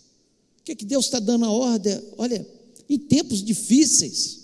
O 0.59 0.63
que, 0.63 0.71
é 0.73 0.75
que 0.75 0.85
Deus 0.85 1.05
está 1.05 1.19
dando 1.19 1.45
a 1.45 1.51
ordem? 1.51 1.99
Olha, 2.17 2.47
em 2.89 2.97
tempos 2.97 3.43
difíceis, 3.43 4.39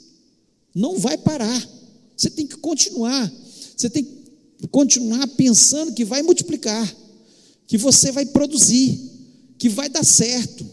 não 0.74 0.98
vai 0.98 1.17
parar. 1.17 1.70
Você 2.17 2.29
tem 2.29 2.48
que 2.48 2.58
continuar. 2.58 3.32
Você 3.77 3.89
tem 3.89 4.03
que 4.03 4.67
continuar 4.72 5.27
pensando 5.29 5.94
que 5.94 6.03
vai 6.03 6.24
multiplicar, 6.24 6.96
que 7.67 7.77
você 7.77 8.12
vai 8.12 8.25
produzir, 8.25 9.00
que 9.58 9.70
vai 9.70 9.89
dar 9.89 10.03
certo 10.03 10.65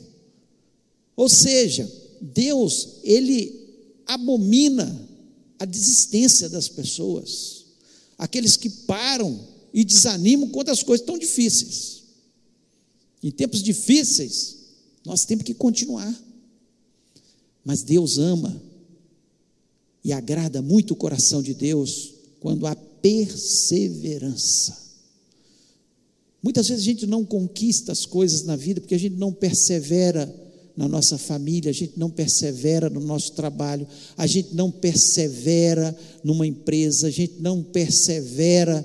ou 1.16 1.28
seja, 1.28 1.90
Deus, 2.20 2.98
ele 3.02 3.60
abomina 4.06 5.08
a 5.58 5.64
desistência 5.64 6.48
das 6.48 6.68
pessoas, 6.68 7.64
aqueles 8.18 8.56
que 8.56 8.68
param 8.68 9.48
e 9.72 9.84
desanimam 9.84 10.48
quando 10.48 10.70
as 10.70 10.82
coisas 10.82 11.02
estão 11.02 11.18
difíceis. 11.18 11.91
Em 13.22 13.30
tempos 13.30 13.62
difíceis, 13.62 14.58
nós 15.04 15.24
temos 15.24 15.44
que 15.44 15.54
continuar. 15.54 16.12
Mas 17.64 17.82
Deus 17.82 18.18
ama 18.18 18.60
e 20.04 20.12
agrada 20.12 20.60
muito 20.60 20.92
o 20.92 20.96
coração 20.96 21.42
de 21.42 21.54
Deus 21.54 22.12
quando 22.40 22.66
há 22.66 22.74
perseverança. 22.74 24.82
Muitas 26.42 26.68
vezes 26.68 26.82
a 26.82 26.84
gente 26.84 27.06
não 27.06 27.24
conquista 27.24 27.92
as 27.92 28.04
coisas 28.04 28.42
na 28.42 28.56
vida 28.56 28.80
porque 28.80 28.96
a 28.96 28.98
gente 28.98 29.14
não 29.14 29.32
persevera 29.32 30.42
na 30.76 30.88
nossa 30.88 31.16
família, 31.18 31.70
a 31.70 31.74
gente 31.74 31.98
não 31.98 32.10
persevera 32.10 32.90
no 32.90 32.98
nosso 32.98 33.32
trabalho, 33.32 33.86
a 34.16 34.26
gente 34.26 34.54
não 34.54 34.70
persevera 34.70 35.96
numa 36.24 36.46
empresa, 36.46 37.06
a 37.06 37.10
gente 37.10 37.34
não 37.40 37.62
persevera 37.62 38.84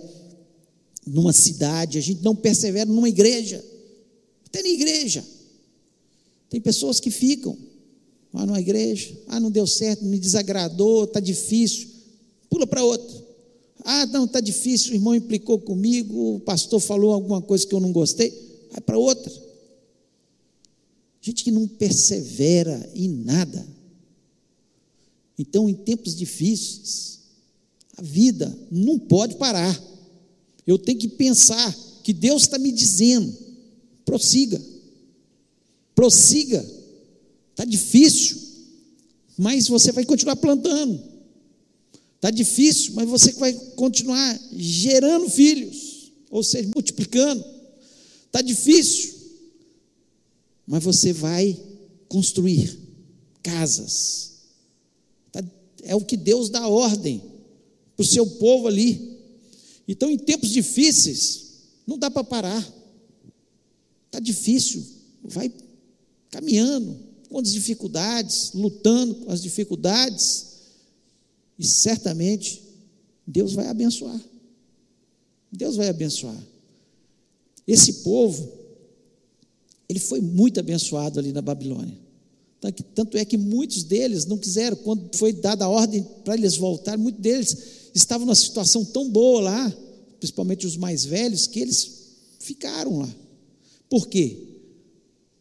numa 1.05 1.33
cidade, 1.33 1.97
a 1.97 2.01
gente 2.01 2.21
não 2.21 2.35
persevera 2.35 2.91
numa 2.91 3.09
igreja, 3.09 3.63
até 4.47 4.61
na 4.61 4.69
igreja. 4.69 5.23
Tem 6.49 6.59
pessoas 6.59 6.99
que 6.99 7.11
ficam, 7.11 7.57
Lá 8.33 8.45
numa 8.45 8.59
igreja, 8.59 9.17
ah, 9.27 9.39
não 9.39 9.49
deu 9.49 9.65
certo, 9.65 10.05
me 10.05 10.19
desagradou, 10.19 11.05
está 11.05 11.19
difícil, 11.19 11.87
pula 12.49 12.67
para 12.67 12.83
outra. 12.83 13.25
Ah, 13.83 14.05
não, 14.07 14.25
está 14.25 14.39
difícil, 14.39 14.91
o 14.91 14.95
irmão 14.95 15.15
implicou 15.15 15.59
comigo, 15.59 16.35
o 16.35 16.39
pastor 16.41 16.79
falou 16.79 17.13
alguma 17.13 17.41
coisa 17.41 17.65
que 17.65 17.73
eu 17.73 17.79
não 17.79 17.91
gostei, 17.91 18.29
vai 18.71 18.81
para 18.81 18.97
outra. 18.97 19.31
Gente 21.19 21.43
que 21.43 21.51
não 21.51 21.67
persevera 21.67 22.89
em 22.93 23.07
nada. 23.07 23.65
Então, 25.39 25.67
em 25.69 25.73
tempos 25.73 26.15
difíceis, 26.15 27.21
a 27.97 28.01
vida 28.03 28.55
não 28.69 28.99
pode 28.99 29.35
parar. 29.37 29.83
Eu 30.65 30.77
tenho 30.77 30.99
que 30.99 31.07
pensar 31.07 31.75
que 32.03 32.13
Deus 32.13 32.43
está 32.43 32.59
me 32.59 32.71
dizendo: 32.71 33.35
prossiga, 34.07 34.63
prossiga. 35.93 36.65
Está 37.51 37.65
difícil, 37.65 38.37
mas 39.37 39.67
você 39.67 39.91
vai 39.91 40.05
continuar 40.05 40.37
plantando. 40.37 41.03
Está 42.15 42.31
difícil, 42.31 42.93
mas 42.93 43.09
você 43.09 43.33
vai 43.33 43.53
continuar 43.75 44.39
gerando 44.53 45.29
filhos, 45.29 46.13
ou 46.31 46.41
seja, 46.41 46.69
multiplicando. 46.73 47.43
Está 48.27 48.41
difícil, 48.41 49.13
mas 50.65 50.81
você 50.81 51.11
vai 51.11 51.59
construir 52.07 52.79
casas. 53.43 54.35
Tá, 55.33 55.43
é 55.83 55.95
o 55.95 56.01
que 56.01 56.15
Deus 56.15 56.49
dá 56.49 56.65
ordem 56.65 57.21
para 57.95 58.03
o 58.03 58.07
seu 58.07 58.25
povo 58.25 58.67
ali. 58.67 59.17
Então, 59.85 60.09
em 60.09 60.17
tempos 60.17 60.51
difíceis, 60.51 61.47
não 61.85 61.97
dá 61.97 62.09
para 62.09 62.23
parar. 62.23 62.76
Está 64.17 64.23
difícil, 64.23 64.83
vai 65.23 65.53
caminhando 66.31 66.97
com 67.29 67.37
as 67.37 67.53
dificuldades, 67.53 68.51
lutando 68.55 69.13
com 69.13 69.31
as 69.31 69.43
dificuldades, 69.43 70.45
e 71.59 71.63
certamente 71.63 72.63
Deus 73.27 73.53
vai 73.53 73.67
abençoar. 73.67 74.19
Deus 75.51 75.75
vai 75.75 75.89
abençoar. 75.89 76.35
Esse 77.67 77.93
povo, 78.01 78.51
ele 79.87 79.99
foi 79.99 80.19
muito 80.19 80.59
abençoado 80.59 81.19
ali 81.19 81.31
na 81.31 81.43
Babilônia. 81.43 81.95
Tanto 82.95 83.17
é 83.17 83.23
que 83.23 83.37
muitos 83.37 83.83
deles 83.83 84.25
não 84.25 84.39
quiseram, 84.39 84.77
quando 84.77 85.15
foi 85.15 85.31
dada 85.31 85.65
a 85.65 85.69
ordem 85.69 86.03
para 86.25 86.33
eles 86.33 86.57
voltarem, 86.57 86.99
muitos 86.99 87.21
deles 87.21 87.55
estavam 87.93 88.25
numa 88.25 88.33
situação 88.33 88.83
tão 88.83 89.11
boa 89.11 89.41
lá, 89.41 89.77
principalmente 90.19 90.65
os 90.65 90.75
mais 90.75 91.05
velhos, 91.05 91.45
que 91.45 91.59
eles 91.59 91.91
ficaram 92.39 92.97
lá. 92.97 93.15
Por 93.89 94.07
quê? 94.07 94.37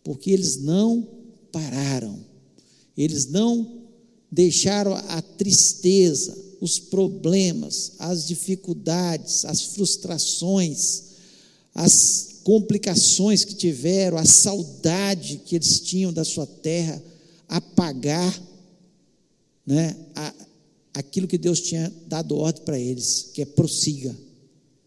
Porque 0.04 0.30
eles 0.30 0.58
não 0.58 1.06
pararam, 1.50 2.18
eles 2.96 3.26
não 3.26 3.82
deixaram 4.30 4.94
a 4.94 5.22
tristeza, 5.22 6.36
os 6.60 6.78
problemas, 6.78 7.92
as 7.98 8.26
dificuldades, 8.26 9.44
as 9.44 9.62
frustrações, 9.62 11.02
as 11.74 12.40
complicações 12.42 13.44
que 13.44 13.54
tiveram, 13.54 14.16
a 14.16 14.24
saudade 14.24 15.42
que 15.44 15.56
eles 15.56 15.80
tinham 15.80 16.12
da 16.12 16.24
sua 16.24 16.46
terra, 16.46 17.02
apagar 17.48 18.42
né, 19.66 19.96
a, 20.14 20.34
aquilo 20.94 21.26
que 21.26 21.36
Deus 21.36 21.60
tinha 21.60 21.92
dado 22.06 22.36
ordem 22.36 22.62
para 22.64 22.78
eles, 22.78 23.30
que 23.34 23.42
é 23.42 23.44
prossiga. 23.44 24.16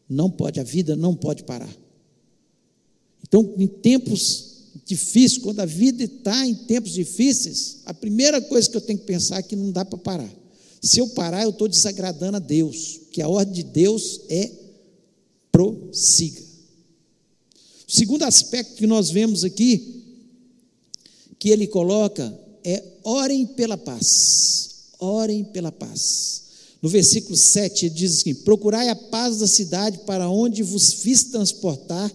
Não 0.08 0.32
pode, 0.32 0.60
a 0.60 0.64
vida 0.64 0.96
não 0.96 1.14
pode 1.16 1.44
parar. 1.44 1.70
Então, 3.28 3.54
em 3.58 3.68
tempos 3.68 4.50
difíceis, 4.86 5.38
quando 5.38 5.60
a 5.60 5.66
vida 5.66 6.04
está 6.04 6.46
em 6.46 6.56
tempos 6.56 6.94
difíceis, 6.94 7.78
a 7.86 7.94
primeira 7.94 8.42
coisa 8.42 8.70
que 8.70 8.78
eu 8.78 8.82
tenho 8.82 9.00
que 9.00 9.06
pensar 9.06 9.38
é 9.38 9.44
que 9.44 9.56
não 9.56 9.72
dá 9.72 9.86
para 9.86 9.98
parar. 9.98 10.40
Se 10.82 11.00
eu 11.00 11.08
parar, 11.10 11.44
eu 11.44 11.50
estou 11.50 11.68
desagradando 11.68 12.38
a 12.38 12.40
Deus, 12.40 13.02
que 13.12 13.22
a 13.22 13.28
ordem 13.28 13.54
de 13.54 13.64
Deus 13.64 14.22
é 14.30 14.52
prossiga. 15.52 16.42
O 17.88 17.92
segundo 17.92 18.24
aspecto 18.24 18.76
que 18.76 18.88
nós 18.88 19.10
vemos 19.10 19.44
aqui, 19.44 20.04
que 21.38 21.50
ele 21.50 21.68
coloca, 21.68 22.38
é 22.64 22.84
orem 23.04 23.46
pela 23.46 23.78
paz. 23.78 24.70
Orem 25.00 25.44
pela 25.44 25.72
paz. 25.72 26.44
No 26.82 26.88
versículo 26.88 27.36
7 27.36 27.88
ele 27.88 27.96
diz 27.96 28.20
assim: 28.20 28.34
Procurai 28.34 28.90
a 28.90 28.96
paz 28.96 29.40
da 29.40 29.48
cidade 29.48 30.00
para 30.06 30.30
onde 30.30 30.64
vos 30.64 30.94
fiz 30.94 31.24
transportar 31.26 32.12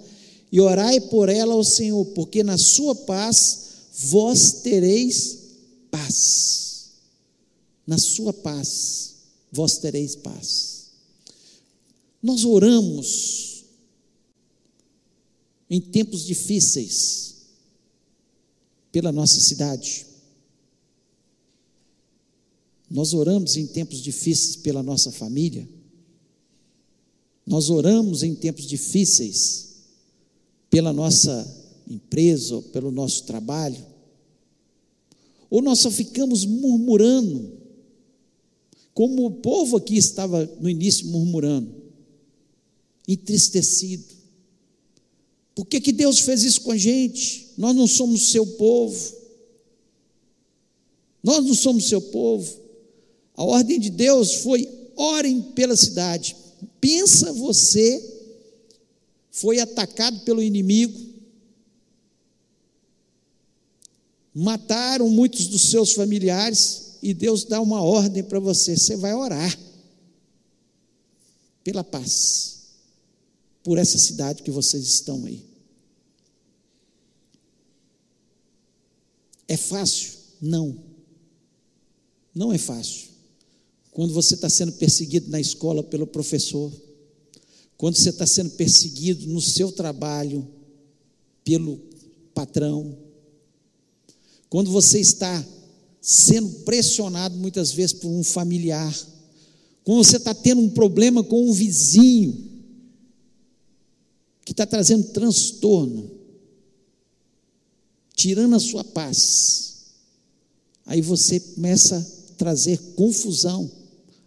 e 0.55 0.61
orai 0.61 1.01
por 1.01 1.29
ela 1.29 1.53
ao 1.53 1.65
Senhor, 1.65 2.05
porque 2.15 2.45
na 2.45 2.57
sua 2.57 2.95
paz 2.95 3.89
vós 3.93 4.63
tereis 4.63 5.49
paz. 5.91 6.93
Na 7.85 7.99
sua 7.99 8.33
paz 8.33 9.17
vós 9.51 9.79
tereis 9.79 10.15
paz. 10.15 10.93
Nós 12.23 12.45
oramos 12.45 13.65
em 15.69 15.81
tempos 15.81 16.25
difíceis 16.25 17.35
pela 18.93 19.11
nossa 19.11 19.41
cidade. 19.41 20.07
Nós 22.89 23.13
oramos 23.13 23.57
em 23.57 23.67
tempos 23.67 24.01
difíceis 24.01 24.55
pela 24.55 24.85
nossa 24.85 25.11
família. 25.11 25.69
Nós 27.45 27.71
oramos 27.71 28.23
em 28.23 28.37
tempos 28.37 28.67
difíceis 28.69 29.74
pela 30.75 30.93
nossa 30.93 31.47
empresa, 31.89 32.61
pelo 32.73 32.91
nosso 32.91 33.23
trabalho? 33.23 33.81
Ou 35.49 35.63
nós 35.63 35.79
só 35.79 35.89
ficamos 35.89 36.45
murmurando, 36.45 37.53
como 38.93 39.25
o 39.25 39.31
povo 39.31 39.77
aqui 39.77 39.97
estava 39.97 40.45
no 40.61 40.69
início 40.69 41.07
murmurando, 41.07 41.73
entristecido. 43.07 44.13
Por 45.55 45.65
que, 45.65 45.81
que 45.81 45.93
Deus 45.93 46.19
fez 46.19 46.43
isso 46.43 46.63
com 46.63 46.73
a 46.73 46.77
gente? 46.77 47.53
Nós 47.57 47.77
não 47.77 47.87
somos 47.87 48.33
seu 48.33 48.45
povo. 48.45 49.15
Nós 51.23 51.45
não 51.45 51.55
somos 51.55 51.89
seu 51.89 52.01
povo. 52.01 52.53
A 53.37 53.45
ordem 53.45 53.79
de 53.79 53.91
Deus 53.91 54.35
foi: 54.35 54.69
orem 54.97 55.41
pela 55.41 55.77
cidade. 55.77 56.35
Pensa 56.81 57.33
você 57.33 58.14
foi 59.35 59.59
atacado 59.59 60.21
pelo 60.21 60.41
inimigo, 60.41 60.97
mataram 64.33 65.09
muitos 65.11 65.49
dos 65.49 65.71
seus 65.71 65.93
familiares, 65.93 66.99
e 67.03 67.13
Deus 67.13 67.43
dá 67.43 67.61
uma 67.61 67.83
ordem 67.83 68.23
para 68.23 68.39
você: 68.39 68.77
você 68.77 68.97
vai 68.97 69.13
orar 69.13 69.59
pela 71.65 71.83
paz, 71.83 72.61
por 73.65 73.77
essa 73.77 73.99
cidade 73.99 74.45
que 74.45 74.53
vocês 74.53 74.85
estão 74.85 75.25
aí. 75.25 75.45
É 79.49 79.57
fácil? 79.57 80.13
Não. 80.41 80.79
Não 82.33 82.53
é 82.53 82.59
fácil. 82.59 83.09
Quando 83.91 84.15
você 84.15 84.37
está 84.37 84.49
sendo 84.49 84.73
perseguido 84.75 85.29
na 85.29 85.41
escola 85.41 85.83
pelo 85.83 86.07
professor, 86.07 86.73
quando 87.77 87.97
você 87.97 88.11
está 88.11 88.27
sendo 88.27 88.51
perseguido 88.51 89.27
no 89.27 89.41
seu 89.41 89.73
trabalho 89.73 90.47
pelo 91.45 91.81
patrão, 92.35 92.97
quando 94.49 94.71
você 94.71 95.01
está 95.01 95.45
sendo 96.01 96.49
pressionado 96.65 97.37
muitas 97.37 97.73
vezes 97.73 97.93
por 97.93 98.09
um 98.09 98.23
familiar, 98.23 98.95
quando 99.83 100.05
você 100.05 100.17
está 100.17 100.35
tendo 100.35 100.61
um 100.61 100.71
problema 100.71 101.23
com 101.23 101.49
um 101.49 101.53
vizinho, 101.53 102.53
que 104.45 104.53
está 104.53 104.67
trazendo 104.67 105.09
transtorno, 105.09 106.11
tirando 108.15 108.55
a 108.55 108.61
sua 108.61 108.85
paz, 108.85 109.87
aí 110.87 111.01
você 111.01 111.41
começa 111.41 111.97
a 111.97 112.35
trazer 112.35 112.79
confusão. 112.95 113.71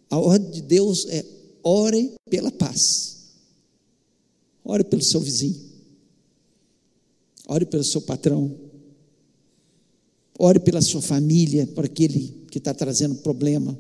A 0.09 0.17
ordem 0.17 0.51
de 0.51 0.61
Deus 0.61 1.05
é 1.09 1.25
ore 1.63 2.13
pela 2.29 2.51
paz. 2.51 3.16
Ore 4.69 4.83
pelo 4.83 5.01
seu 5.01 5.21
vizinho. 5.21 5.55
Ore 7.47 7.65
pelo 7.65 7.85
seu 7.85 8.01
patrão. 8.01 8.53
Ore 10.37 10.59
pela 10.59 10.81
sua 10.81 11.01
família, 11.01 11.65
por 11.67 11.85
aquele 11.85 12.45
que 12.51 12.57
está 12.57 12.73
trazendo 12.73 13.15
problema. 13.15 13.79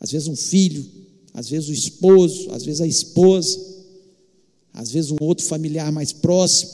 Às 0.00 0.10
vezes 0.10 0.26
um 0.26 0.34
filho, 0.34 0.84
às 1.32 1.48
vezes 1.48 1.68
o 1.68 1.72
esposo, 1.72 2.50
às 2.50 2.64
vezes 2.64 2.80
a 2.80 2.88
esposa, 2.88 3.60
às 4.74 4.90
vezes 4.90 5.12
um 5.12 5.16
outro 5.20 5.46
familiar 5.46 5.92
mais 5.92 6.12
próximo, 6.12 6.72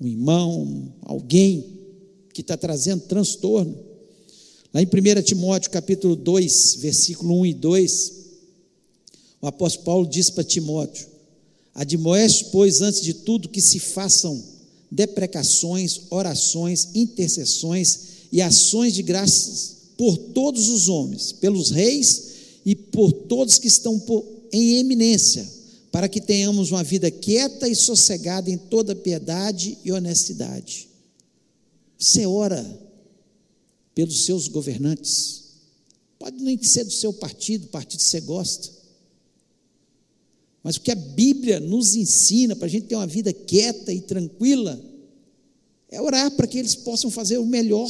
um 0.00 0.06
irmão, 0.06 0.94
alguém 1.02 1.80
que 2.32 2.40
está 2.40 2.56
trazendo 2.56 3.02
transtorno. 3.02 3.76
Lá 4.72 4.80
em 4.80 4.86
1 4.86 5.22
Timóteo 5.22 5.72
capítulo 5.72 6.14
2, 6.14 6.76
versículo 6.76 7.40
1 7.40 7.46
e 7.46 7.54
2, 7.54 8.12
o 9.42 9.46
apóstolo 9.48 9.84
Paulo 9.84 10.06
diz 10.06 10.30
para 10.30 10.44
Timóteo: 10.44 11.15
Admoeste, 11.76 12.46
pois, 12.50 12.80
antes 12.80 13.02
de 13.02 13.12
tudo, 13.12 13.50
que 13.50 13.60
se 13.60 13.78
façam 13.78 14.42
deprecações, 14.90 16.00
orações, 16.08 16.88
intercessões 16.94 17.98
e 18.32 18.40
ações 18.40 18.94
de 18.94 19.02
graças 19.02 19.76
por 19.94 20.16
todos 20.16 20.70
os 20.70 20.88
homens, 20.88 21.32
pelos 21.32 21.70
reis 21.70 22.32
e 22.64 22.74
por 22.74 23.12
todos 23.12 23.58
que 23.58 23.68
estão 23.68 24.02
em 24.50 24.78
eminência, 24.78 25.46
para 25.92 26.08
que 26.08 26.18
tenhamos 26.18 26.70
uma 26.70 26.82
vida 26.82 27.10
quieta 27.10 27.68
e 27.68 27.74
sossegada 27.74 28.50
em 28.50 28.56
toda 28.56 28.96
piedade 28.96 29.76
e 29.84 29.92
honestidade. 29.92 30.88
Você 31.98 32.24
ora 32.24 32.64
pelos 33.94 34.24
seus 34.24 34.48
governantes, 34.48 35.42
pode 36.18 36.42
nem 36.42 36.62
ser 36.62 36.84
do 36.84 36.92
seu 36.92 37.12
partido, 37.12 37.66
partido 37.66 37.98
que 37.98 38.04
você 38.04 38.20
gosta, 38.22 38.70
mas 40.66 40.74
o 40.74 40.80
que 40.80 40.90
a 40.90 40.96
Bíblia 40.96 41.60
nos 41.60 41.94
ensina 41.94 42.56
para 42.56 42.66
a 42.66 42.68
gente 42.68 42.88
ter 42.88 42.96
uma 42.96 43.06
vida 43.06 43.32
quieta 43.32 43.92
e 43.92 44.00
tranquila 44.00 44.84
é 45.88 46.02
orar 46.02 46.28
para 46.32 46.44
que 46.44 46.58
eles 46.58 46.74
possam 46.74 47.08
fazer 47.08 47.38
o 47.38 47.46
melhor, 47.46 47.88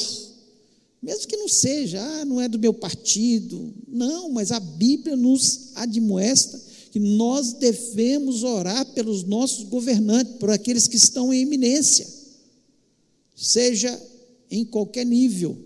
mesmo 1.01 1.27
que 1.27 1.39
não 1.39 1.49
seja, 1.49 1.99
ah, 1.99 2.25
não 2.27 2.39
é 2.39 2.47
do 2.47 2.59
meu 2.59 2.75
partido, 2.75 3.73
não, 3.89 4.29
mas 4.29 4.53
a 4.53 4.61
Bíblia 4.61 5.17
nos 5.17 5.71
admoesta 5.75 6.62
que 6.93 6.99
nós 6.99 7.55
devemos 7.55 8.43
orar 8.43 8.85
pelos 8.93 9.25
nossos 9.25 9.65
governantes, 9.65 10.35
por 10.35 10.51
aqueles 10.51 10.87
que 10.87 10.99
estão 10.99 11.33
em 11.33 11.41
eminência, 11.41 12.07
seja 13.35 13.99
em 14.51 14.67
qualquer 14.67 15.07
nível. 15.07 15.57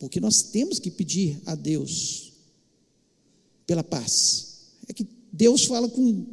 Porque 0.00 0.18
nós 0.18 0.42
temos 0.42 0.80
que 0.80 0.90
pedir 0.90 1.40
a 1.46 1.54
Deus 1.54 2.27
pela 3.68 3.84
paz. 3.84 4.46
É 4.88 4.92
que 4.94 5.06
Deus 5.30 5.66
fala 5.66 5.88
com 5.88 6.26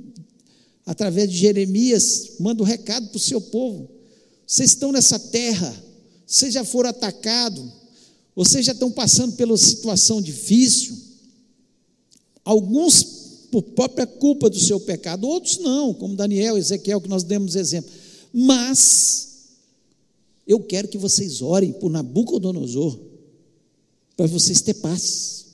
através 0.86 1.30
de 1.30 1.38
Jeremias, 1.38 2.32
manda 2.40 2.64
um 2.64 2.66
recado 2.66 3.10
para 3.10 3.18
o 3.18 3.20
seu 3.20 3.42
povo. 3.42 3.90
Vocês 4.48 4.70
estão 4.72 4.92
nessa 4.92 5.20
terra, 5.20 5.76
vocês 6.26 6.54
já 6.54 6.64
foram 6.64 6.92
atacados, 6.92 7.66
vocês 8.36 8.66
já 8.66 8.72
estão 8.72 8.92
passando 8.92 9.36
pela 9.36 9.58
situação 9.58 10.22
difícil. 10.22 10.96
Alguns 12.44 13.04
por 13.52 13.64
própria 13.64 14.06
culpa 14.06 14.50
do 14.50 14.60
seu 14.60 14.80
pecado, 14.80 15.28
outros 15.28 15.58
não, 15.58 15.94
como 15.94 16.16
Daniel, 16.16 16.58
Ezequiel, 16.58 17.02
que 17.02 17.10
nós 17.10 17.24
demos 17.24 17.56
exemplo. 17.56 17.92
Mas 18.32 19.26
eu 20.46 20.60
quero 20.62 20.88
que 20.88 20.98
vocês 20.98 21.42
orem 21.42 21.74
por 21.74 21.90
Nabucodonosor, 21.90 23.00
para 24.16 24.28
vocês 24.28 24.62
ter 24.62 24.76
paz, 24.76 25.45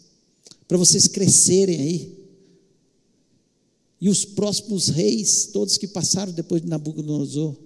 para 0.71 0.77
vocês 0.77 1.05
crescerem 1.05 1.81
aí. 1.81 2.17
E 3.99 4.07
os 4.07 4.23
próximos 4.23 4.87
reis, 4.87 5.47
todos 5.47 5.77
que 5.77 5.85
passaram 5.85 6.31
depois 6.31 6.61
de 6.61 6.69
Nabucodonosor, 6.69 7.57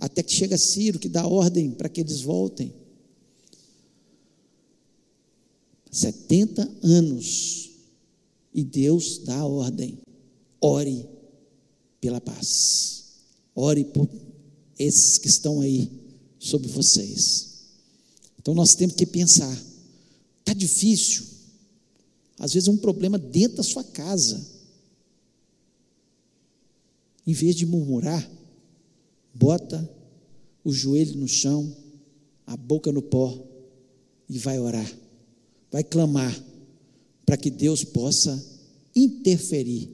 até 0.00 0.20
que 0.20 0.32
chega 0.32 0.58
Ciro, 0.58 0.98
que 0.98 1.08
dá 1.08 1.28
ordem 1.28 1.70
para 1.70 1.88
que 1.88 2.00
eles 2.00 2.22
voltem. 2.22 2.74
70 5.92 6.68
anos. 6.82 7.70
E 8.52 8.64
Deus 8.64 9.18
dá 9.18 9.36
a 9.36 9.46
ordem. 9.46 9.98
Ore 10.60 11.08
pela 12.00 12.20
paz. 12.20 13.12
Ore 13.54 13.84
por 13.84 14.08
esses 14.76 15.18
que 15.18 15.28
estão 15.28 15.60
aí 15.60 15.88
sobre 16.40 16.66
vocês. 16.66 17.60
Então 18.40 18.54
nós 18.56 18.74
temos 18.74 18.96
que 18.96 19.06
pensar. 19.06 19.56
Está 20.40 20.52
difícil. 20.52 21.33
Às 22.38 22.52
vezes 22.54 22.68
é 22.68 22.72
um 22.72 22.76
problema 22.76 23.18
dentro 23.18 23.58
da 23.58 23.62
sua 23.62 23.84
casa. 23.84 24.44
Em 27.26 27.32
vez 27.32 27.54
de 27.54 27.64
murmurar, 27.64 28.28
bota 29.32 29.88
o 30.62 30.72
joelho 30.72 31.16
no 31.16 31.28
chão, 31.28 31.74
a 32.46 32.56
boca 32.56 32.92
no 32.92 33.02
pó 33.02 33.42
e 34.28 34.38
vai 34.38 34.58
orar. 34.58 34.90
Vai 35.70 35.82
clamar 35.82 36.34
para 37.24 37.36
que 37.36 37.50
Deus 37.50 37.84
possa 37.84 38.42
interferir, 38.94 39.90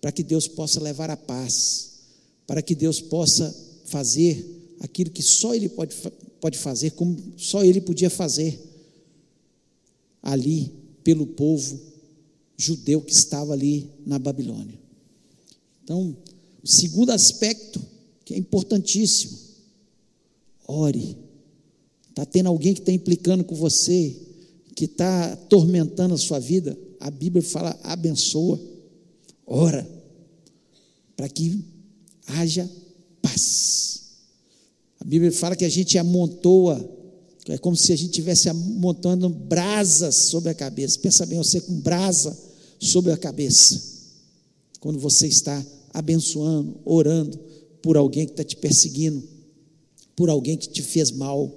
para 0.00 0.12
que 0.12 0.22
Deus 0.22 0.48
possa 0.48 0.80
levar 0.80 1.10
a 1.10 1.16
paz, 1.16 2.00
para 2.46 2.62
que 2.62 2.74
Deus 2.74 3.00
possa 3.00 3.54
fazer 3.86 4.76
aquilo 4.80 5.10
que 5.10 5.22
só 5.22 5.54
Ele 5.54 5.68
pode, 5.68 5.94
pode 6.40 6.58
fazer, 6.58 6.92
como 6.92 7.34
só 7.36 7.64
Ele 7.64 7.80
podia 7.80 8.10
fazer 8.10 8.58
ali 10.22 10.83
pelo 11.04 11.26
povo 11.26 11.78
judeu 12.56 13.00
que 13.00 13.12
estava 13.12 13.52
ali 13.52 13.90
na 14.06 14.18
Babilônia. 14.18 14.78
Então, 15.84 16.16
o 16.62 16.66
segundo 16.66 17.10
aspecto, 17.10 17.80
que 18.24 18.34
é 18.34 18.38
importantíssimo, 18.38 19.38
ore. 20.66 21.16
Está 22.08 22.24
tendo 22.24 22.48
alguém 22.48 22.72
que 22.72 22.80
está 22.80 22.92
implicando 22.92 23.44
com 23.44 23.54
você, 23.54 24.16
que 24.74 24.86
está 24.86 25.32
atormentando 25.32 26.14
a 26.14 26.18
sua 26.18 26.38
vida, 26.38 26.78
a 26.98 27.10
Bíblia 27.10 27.42
fala 27.42 27.78
abençoa, 27.82 28.58
ora, 29.46 29.86
para 31.16 31.28
que 31.28 31.62
haja 32.26 32.68
paz. 33.20 34.00
A 34.98 35.04
Bíblia 35.04 35.30
fala 35.30 35.54
que 35.54 35.64
a 35.64 35.68
gente 35.68 35.98
amontoa, 35.98 36.88
é 37.52 37.58
como 37.58 37.76
se 37.76 37.92
a 37.92 37.96
gente 37.96 38.10
estivesse 38.10 38.48
amontando 38.48 39.28
brasas 39.28 40.14
sobre 40.14 40.50
a 40.50 40.54
cabeça. 40.54 40.98
Pensa 40.98 41.26
bem, 41.26 41.36
você 41.36 41.60
com 41.60 41.78
brasa 41.80 42.36
sobre 42.78 43.12
a 43.12 43.16
cabeça, 43.16 43.80
quando 44.80 44.98
você 44.98 45.26
está 45.26 45.64
abençoando, 45.92 46.80
orando 46.84 47.38
por 47.82 47.96
alguém 47.96 48.26
que 48.26 48.32
está 48.32 48.44
te 48.44 48.56
perseguindo, 48.56 49.22
por 50.16 50.30
alguém 50.30 50.56
que 50.56 50.68
te 50.68 50.82
fez 50.82 51.10
mal, 51.10 51.52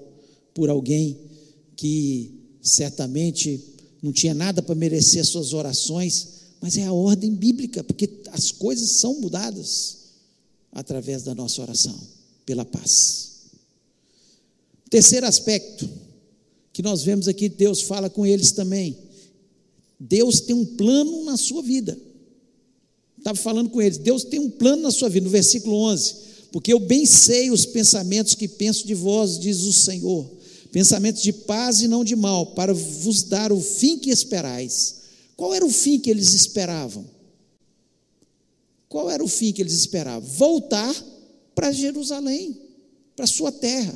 por 0.54 0.70
alguém 0.70 1.18
que 1.76 2.34
certamente 2.62 3.64
não 4.02 4.12
tinha 4.12 4.34
nada 4.34 4.62
para 4.62 4.76
merecer 4.76 5.22
as 5.22 5.30
suas 5.30 5.54
orações, 5.54 6.28
mas 6.60 6.78
é 6.78 6.84
a 6.84 6.94
ordem 6.94 7.34
bíblica, 7.34 7.84
porque 7.84 8.10
as 8.32 8.52
coisas 8.52 8.92
são 8.92 9.22
mudadas 9.22 9.98
através 10.72 11.24
da 11.24 11.34
nossa 11.34 11.62
oração, 11.62 11.98
pela 12.46 12.66
paz. 12.66 13.27
Terceiro 14.90 15.26
aspecto 15.26 15.90
que 16.72 16.82
nós 16.82 17.04
vemos 17.04 17.28
aqui, 17.28 17.50
Deus 17.50 17.82
fala 17.82 18.10
com 18.10 18.26
eles 18.26 18.52
também. 18.52 18.98
Deus 20.00 20.42
tem 20.42 20.56
um 20.56 20.66
plano 20.66 21.26
na 21.26 21.38
sua 21.38 21.62
vida 21.62 21.98
estava 23.28 23.38
falando 23.38 23.70
com 23.70 23.82
eles, 23.82 23.98
Deus 23.98 24.24
tem 24.24 24.40
um 24.40 24.50
plano 24.50 24.84
na 24.84 24.92
sua 24.92 25.10
vida, 25.10 25.26
no 25.26 25.32
versículo 25.32 25.76
11, 25.76 26.16
porque 26.52 26.72
eu 26.72 26.80
bem 26.80 27.06
sei 27.06 27.52
os 27.52 27.66
pensamentos 27.66 28.36
que 28.36 28.48
penso 28.48 28.88
de 28.88 28.94
vós, 28.94 29.38
diz 29.38 29.62
o 29.64 29.74
Senhor, 29.74 30.30
pensamentos 30.72 31.22
de 31.22 31.34
paz 31.34 31.82
e 31.82 31.88
não 31.88 32.04
de 32.04 32.16
mal, 32.16 32.48
para 32.48 32.74
vos 32.74 33.24
dar 33.24 33.52
o 33.52 33.60
fim 33.60 33.98
que 33.98 34.10
esperais. 34.10 34.98
Qual 35.36 35.54
era 35.54 35.66
o 35.66 35.70
fim 35.70 36.00
que 36.00 36.10
eles 36.10 36.34
esperavam? 36.34 37.06
Qual 38.88 39.12
era 39.12 39.24
o 39.24 39.28
fim 39.28 39.52
que 39.52 39.62
eles 39.62 39.74
esperavam? 39.74 40.28
Voltar 40.30 40.96
para 41.54 41.72
Jerusalém, 41.72 42.58
para 43.16 43.28
sua 43.28 43.52
terra. 43.52 43.94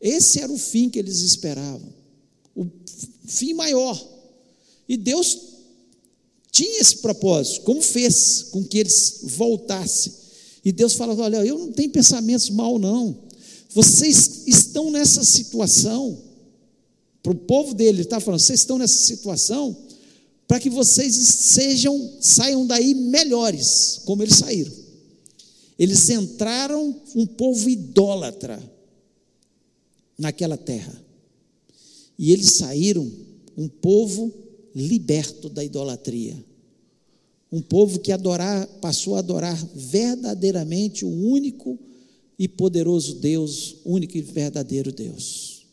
Esse 0.00 0.40
era 0.40 0.52
o 0.52 0.58
fim 0.58 0.88
que 0.88 0.98
eles 0.98 1.20
esperavam, 1.20 1.92
o 2.54 2.66
fim 3.26 3.54
maior. 3.54 4.00
E 4.88 4.96
Deus 4.96 5.38
tinha 6.52 6.80
esse 6.80 6.98
propósito, 6.98 7.62
como 7.62 7.82
fez 7.82 8.44
com 8.50 8.64
que 8.64 8.78
eles 8.78 9.20
voltassem. 9.24 10.12
E 10.64 10.72
Deus 10.72 10.94
fala: 10.94 11.14
Olha, 11.14 11.44
eu 11.44 11.58
não 11.58 11.72
tenho 11.72 11.90
pensamentos 11.90 12.50
mal, 12.50 12.78
não. 12.78 13.18
Vocês 13.70 14.42
estão 14.46 14.90
nessa 14.90 15.24
situação. 15.24 16.26
Para 17.22 17.32
o 17.32 17.36
povo 17.36 17.74
dele, 17.74 17.98
ele 17.98 18.02
está 18.02 18.20
falando: 18.20 18.40
vocês 18.40 18.60
estão 18.60 18.78
nessa 18.78 18.96
situação 18.96 19.76
para 20.46 20.58
que 20.58 20.70
vocês 20.70 21.14
sejam, 21.14 22.16
saiam 22.20 22.66
daí 22.66 22.94
melhores, 22.94 24.00
como 24.04 24.22
eles 24.22 24.36
saíram. 24.36 24.72
Eles 25.78 26.08
entraram 26.08 26.96
um 27.14 27.26
povo 27.26 27.68
idólatra 27.68 28.77
naquela 30.18 30.56
terra. 30.56 31.04
E 32.18 32.32
eles 32.32 32.54
saíram 32.54 33.10
um 33.56 33.68
povo 33.68 34.32
liberto 34.74 35.48
da 35.48 35.64
idolatria. 35.64 36.44
Um 37.50 37.62
povo 37.62 38.00
que 38.00 38.12
adorar, 38.12 38.66
passou 38.80 39.16
a 39.16 39.20
adorar 39.20 39.56
verdadeiramente 39.74 41.04
o 41.04 41.08
único 41.08 41.78
e 42.38 42.46
poderoso 42.46 43.14
Deus, 43.14 43.76
único 43.84 44.16
e 44.16 44.20
verdadeiro 44.20 44.92
Deus. 44.92 45.66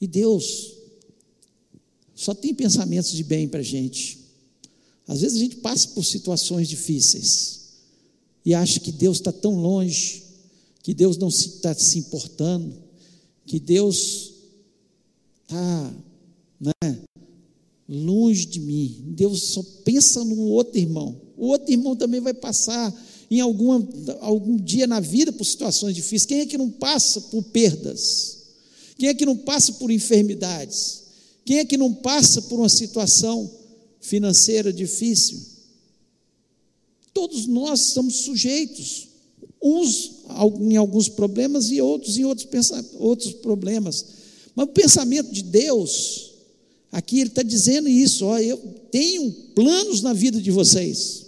E 0.00 0.06
Deus 0.06 0.74
só 2.14 2.34
tem 2.34 2.54
pensamentos 2.54 3.12
de 3.12 3.22
bem 3.22 3.48
para 3.48 3.60
a 3.60 3.64
gente. 3.64 4.18
Às 5.06 5.20
vezes 5.20 5.36
a 5.36 5.40
gente 5.40 5.56
passa 5.56 5.88
por 5.88 6.04
situações 6.04 6.68
difíceis 6.68 7.60
e 8.44 8.54
acha 8.54 8.80
que 8.80 8.90
Deus 8.90 9.18
está 9.18 9.30
tão 9.30 9.54
longe, 9.54 10.22
que 10.82 10.92
Deus 10.92 11.16
não 11.16 11.28
está 11.28 11.74
se 11.74 11.98
importando, 11.98 12.74
que 13.46 13.60
Deus 13.60 14.32
está 15.42 15.94
né? 16.60 17.02
longe 17.88 18.46
de 18.46 18.60
mim. 18.60 19.04
Deus 19.08 19.42
só 19.42 19.62
pensa 19.84 20.24
no 20.24 20.40
outro 20.48 20.78
irmão. 20.78 21.20
O 21.36 21.48
outro 21.48 21.70
irmão 21.70 21.94
também 21.94 22.20
vai 22.20 22.34
passar 22.34 22.92
em 23.30 23.40
alguma, 23.40 23.88
algum 24.20 24.56
dia 24.56 24.86
na 24.86 25.00
vida 25.00 25.32
por 25.32 25.44
situações 25.44 25.94
difíceis? 25.94 26.26
Quem 26.26 26.40
é 26.40 26.46
que 26.46 26.58
não 26.58 26.70
passa 26.70 27.20
por 27.20 27.42
perdas? 27.44 28.42
Quem 28.98 29.08
é 29.08 29.14
que 29.14 29.24
não 29.24 29.36
passa 29.36 29.72
por 29.74 29.90
enfermidades? 29.90 31.02
Quem 31.44 31.58
é 31.58 31.64
que 31.64 31.76
não 31.76 31.94
passa 31.94 32.42
por 32.42 32.58
uma 32.58 32.68
situação 32.68 33.50
financeira 34.00 34.72
difícil? 34.72 35.40
Todos 37.14 37.46
nós 37.46 37.88
estamos 37.88 38.16
sujeitos, 38.16 39.08
uns 39.62 40.21
em 40.60 40.76
alguns 40.76 41.08
problemas 41.08 41.70
e 41.70 41.80
outros 41.80 42.16
em 42.16 42.24
outros, 42.24 42.48
outros 42.98 43.32
problemas. 43.34 44.06
Mas 44.54 44.66
o 44.66 44.72
pensamento 44.72 45.32
de 45.32 45.42
Deus, 45.42 46.32
aqui 46.90 47.20
ele 47.20 47.30
está 47.30 47.42
dizendo 47.42 47.88
isso: 47.88 48.24
ó, 48.26 48.38
eu 48.38 48.56
tenho 48.90 49.30
planos 49.54 50.02
na 50.02 50.12
vida 50.12 50.40
de 50.40 50.50
vocês. 50.50 51.26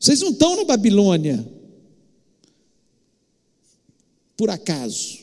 Vocês 0.00 0.20
não 0.20 0.30
estão 0.30 0.56
na 0.56 0.64
Babilônia 0.64 1.46
por 4.36 4.50
acaso. 4.50 5.18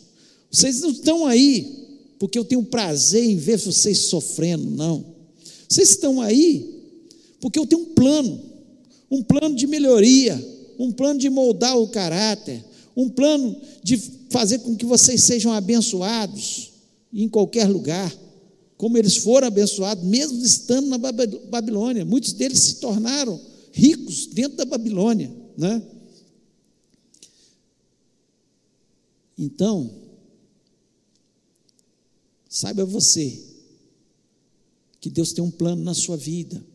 Vocês 0.50 0.80
não 0.80 0.92
estão 0.92 1.26
aí 1.26 1.88
porque 2.18 2.38
eu 2.38 2.46
tenho 2.46 2.64
prazer 2.64 3.24
em 3.24 3.38
ver 3.38 3.58
vocês 3.58 3.98
sofrendo, 4.06 4.70
não. 4.70 5.06
Vocês 5.68 5.92
estão 5.92 6.22
aí 6.22 6.80
porque 7.40 7.58
eu 7.58 7.66
tenho 7.66 7.84
um 7.84 7.94
plano, 7.94 8.42
um 9.10 9.24
plano 9.24 9.56
de 9.56 9.66
melhoria, 9.68 10.38
um 10.80 10.92
plano 10.92 11.20
de 11.20 11.30
moldar 11.30 11.78
o 11.78 11.90
caráter, 11.90 12.66
um 12.96 13.10
plano 13.10 13.60
de 13.84 13.98
fazer 14.30 14.60
com 14.60 14.76
que 14.76 14.86
vocês 14.86 15.24
sejam 15.24 15.52
abençoados 15.54 16.72
em 17.14 17.28
qualquer 17.28 17.68
lugar, 17.68 18.12
como 18.78 18.98
eles 18.98 19.18
foram 19.18 19.48
abençoados, 19.48 20.04
mesmo 20.04 20.42
estando 20.44 20.88
na 20.88 20.98
Babilônia. 20.98 22.06
Muitos 22.06 22.34
deles 22.34 22.60
se 22.60 22.76
tornaram 22.76 23.40
ricos 23.74 24.28
dentro 24.28 24.58
da 24.58 24.66
Babilônia, 24.66 25.30
né? 25.58 25.82
Então, 29.38 29.90
Saiba 32.50 32.84
você 32.84 33.40
que 35.00 35.10
Deus 35.10 35.32
tem 35.32 35.44
um 35.44 35.52
plano 35.52 35.84
na 35.84 35.94
sua 35.94 36.18
vida. 36.18 36.66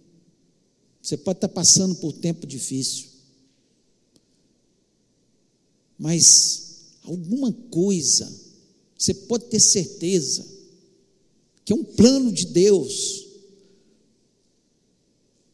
Você 1.02 1.16
pode 1.16 1.38
estar 1.38 1.48
passando 1.48 1.96
por 1.96 2.12
tempo 2.12 2.46
difícil, 2.46 3.08
mas 5.98 6.64
alguma 7.02 7.52
coisa, 7.70 8.30
você 8.96 9.14
pode 9.14 9.46
ter 9.46 9.60
certeza 9.60 10.54
que 11.64 11.72
é 11.72 11.76
um 11.76 11.84
plano 11.84 12.30
de 12.30 12.46
Deus 12.46 13.26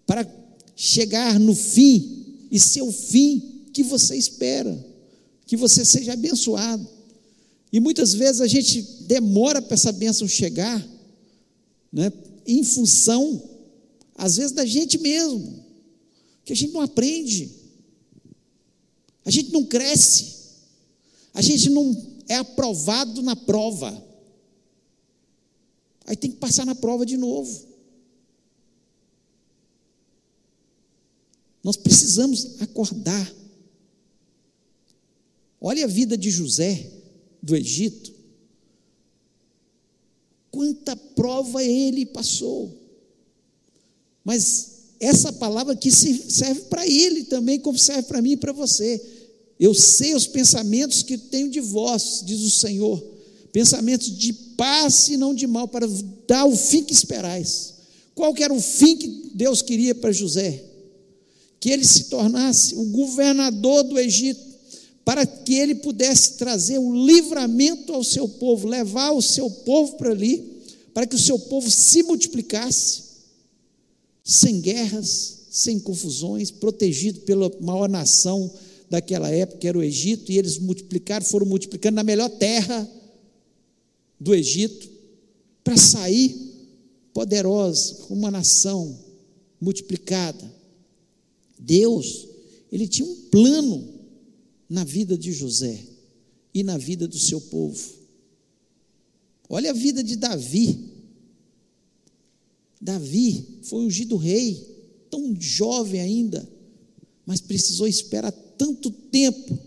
para 0.06 0.26
chegar 0.74 1.38
no 1.38 1.54
fim 1.54 2.46
e 2.50 2.58
ser 2.58 2.82
o 2.82 2.90
fim 2.90 3.66
que 3.72 3.82
você 3.82 4.16
espera, 4.16 4.76
que 5.46 5.56
você 5.56 5.84
seja 5.84 6.14
abençoado. 6.14 6.86
E 7.72 7.78
muitas 7.78 8.12
vezes 8.12 8.40
a 8.40 8.46
gente 8.48 8.82
demora 9.02 9.62
para 9.62 9.74
essa 9.74 9.92
bênção 9.92 10.26
chegar, 10.26 10.84
né, 11.92 12.12
em 12.46 12.64
função, 12.64 13.40
às 14.16 14.36
vezes, 14.36 14.52
da 14.52 14.66
gente 14.66 14.98
mesmo, 14.98 15.64
que 16.44 16.52
a 16.52 16.56
gente 16.56 16.72
não 16.72 16.80
aprende, 16.80 17.50
a 19.24 19.30
gente 19.30 19.52
não 19.52 19.64
cresce, 19.64 20.34
a 21.34 21.42
gente 21.42 21.70
não 21.70 22.20
é 22.28 22.36
aprovado 22.36 23.22
na 23.22 23.36
prova, 23.36 24.06
aí 26.06 26.16
tem 26.16 26.30
que 26.30 26.38
passar 26.38 26.64
na 26.64 26.74
prova 26.74 27.04
de 27.04 27.16
novo. 27.16 27.68
Nós 31.62 31.76
precisamos 31.76 32.60
acordar. 32.60 33.34
Olha 35.60 35.84
a 35.84 35.88
vida 35.88 36.16
de 36.16 36.30
José 36.30 36.90
do 37.42 37.54
Egito, 37.54 38.14
quanta 40.50 40.96
prova 40.96 41.62
ele 41.62 42.06
passou. 42.06 42.78
Mas 44.24 44.69
essa 45.00 45.32
palavra 45.32 45.72
aqui 45.72 45.90
serve 45.90 46.60
para 46.68 46.86
ele 46.86 47.24
também, 47.24 47.58
como 47.58 47.78
serve 47.78 48.02
para 48.02 48.20
mim 48.20 48.32
e 48.32 48.36
para 48.36 48.52
você. 48.52 49.00
Eu 49.58 49.72
sei 49.72 50.14
os 50.14 50.26
pensamentos 50.26 51.02
que 51.02 51.16
tenho 51.16 51.50
de 51.50 51.60
vós, 51.60 52.22
diz 52.24 52.40
o 52.42 52.50
Senhor, 52.50 53.02
pensamentos 53.50 54.14
de 54.16 54.32
paz 54.32 55.08
e 55.08 55.16
não 55.16 55.34
de 55.34 55.46
mal, 55.46 55.66
para 55.66 55.88
dar 56.28 56.44
o 56.44 56.54
fim 56.54 56.84
que 56.84 56.92
esperais. 56.92 57.74
Qual 58.14 58.34
que 58.34 58.44
era 58.44 58.52
o 58.52 58.60
fim 58.60 58.96
que 58.96 59.30
Deus 59.34 59.62
queria 59.62 59.94
para 59.94 60.12
José? 60.12 60.62
Que 61.58 61.70
ele 61.70 61.84
se 61.84 62.04
tornasse 62.04 62.74
o 62.74 62.84
governador 62.84 63.82
do 63.84 63.98
Egito 63.98 64.50
para 65.04 65.26
que 65.26 65.54
ele 65.54 65.74
pudesse 65.76 66.34
trazer 66.34 66.78
o 66.78 67.06
livramento 67.06 67.92
ao 67.92 68.04
seu 68.04 68.28
povo, 68.28 68.68
levar 68.68 69.12
o 69.12 69.22
seu 69.22 69.50
povo 69.50 69.96
para 69.96 70.10
ali, 70.10 70.62
para 70.92 71.06
que 71.06 71.16
o 71.16 71.18
seu 71.18 71.38
povo 71.38 71.70
se 71.70 72.02
multiplicasse, 72.02 73.09
sem 74.24 74.60
guerras, 74.60 75.46
sem 75.50 75.78
confusões, 75.78 76.50
protegido 76.50 77.20
pela 77.20 77.50
maior 77.60 77.88
nação 77.88 78.50
daquela 78.88 79.30
época, 79.30 79.58
que 79.58 79.68
era 79.68 79.78
o 79.78 79.82
Egito, 79.82 80.30
e 80.30 80.38
eles 80.38 80.58
multiplicaram, 80.58 81.24
foram 81.24 81.46
multiplicando 81.46 81.96
na 81.96 82.02
melhor 82.02 82.28
terra 82.28 82.88
do 84.18 84.34
Egito, 84.34 84.90
para 85.62 85.76
sair 85.76 86.34
poderosa, 87.12 88.06
uma 88.10 88.30
nação 88.30 88.98
multiplicada. 89.60 90.52
Deus, 91.58 92.26
ele 92.72 92.88
tinha 92.88 93.06
um 93.06 93.14
plano 93.30 93.88
na 94.68 94.84
vida 94.84 95.16
de 95.16 95.32
José 95.32 95.78
e 96.54 96.62
na 96.62 96.78
vida 96.78 97.06
do 97.06 97.18
seu 97.18 97.40
povo. 97.40 98.00
Olha 99.48 99.70
a 99.70 99.74
vida 99.74 100.02
de 100.02 100.16
Davi. 100.16 100.89
Davi 102.80 103.58
foi 103.62 103.84
ungido 103.84 104.16
rei, 104.16 104.66
tão 105.10 105.34
jovem 105.38 106.00
ainda, 106.00 106.48
mas 107.26 107.40
precisou 107.40 107.86
esperar 107.86 108.32
tanto 108.32 108.90
tempo 108.90 109.58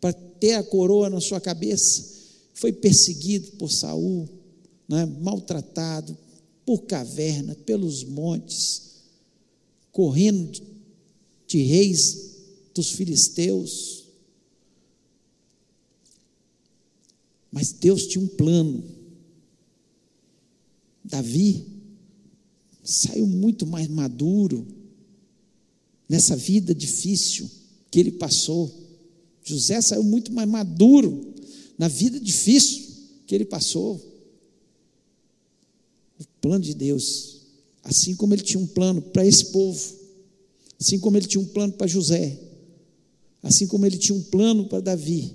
para 0.00 0.12
ter 0.12 0.54
a 0.54 0.62
coroa 0.62 1.10
na 1.10 1.20
sua 1.20 1.40
cabeça. 1.40 2.14
Foi 2.54 2.72
perseguido 2.72 3.52
por 3.52 3.70
Saul, 3.70 4.28
né, 4.88 5.04
maltratado 5.04 6.16
por 6.64 6.82
caverna, 6.82 7.54
pelos 7.54 8.04
montes, 8.04 8.82
correndo 9.90 10.62
de 11.46 11.62
reis 11.62 12.34
dos 12.74 12.90
filisteus, 12.90 14.04
Mas 17.54 17.70
Deus 17.70 18.08
tinha 18.08 18.24
um 18.24 18.26
plano. 18.26 18.82
Davi 21.04 21.64
saiu 22.84 23.26
muito 23.26 23.66
mais 23.66 23.88
maduro 23.88 24.66
nessa 26.08 26.36
vida 26.36 26.74
difícil 26.74 27.50
que 27.90 27.98
ele 27.98 28.12
passou. 28.12 28.72
José 29.42 29.80
saiu 29.80 30.04
muito 30.04 30.32
mais 30.32 30.48
maduro 30.48 31.34
na 31.78 31.88
vida 31.88 32.20
difícil 32.20 32.84
que 33.26 33.34
ele 33.34 33.44
passou. 33.44 33.96
O 36.20 36.24
plano 36.40 36.62
de 36.62 36.74
Deus, 36.74 37.40
assim 37.82 38.14
como 38.14 38.34
ele 38.34 38.42
tinha 38.42 38.60
um 38.60 38.66
plano 38.66 39.00
para 39.00 39.26
esse 39.26 39.46
povo, 39.46 39.80
assim 40.78 40.98
como 40.98 41.16
ele 41.16 41.26
tinha 41.26 41.40
um 41.40 41.46
plano 41.46 41.72
para 41.72 41.86
José, 41.86 42.38
assim 43.42 43.66
como 43.66 43.86
ele 43.86 43.96
tinha 43.96 44.16
um 44.16 44.22
plano 44.22 44.66
para 44.66 44.80
Davi, 44.80 45.34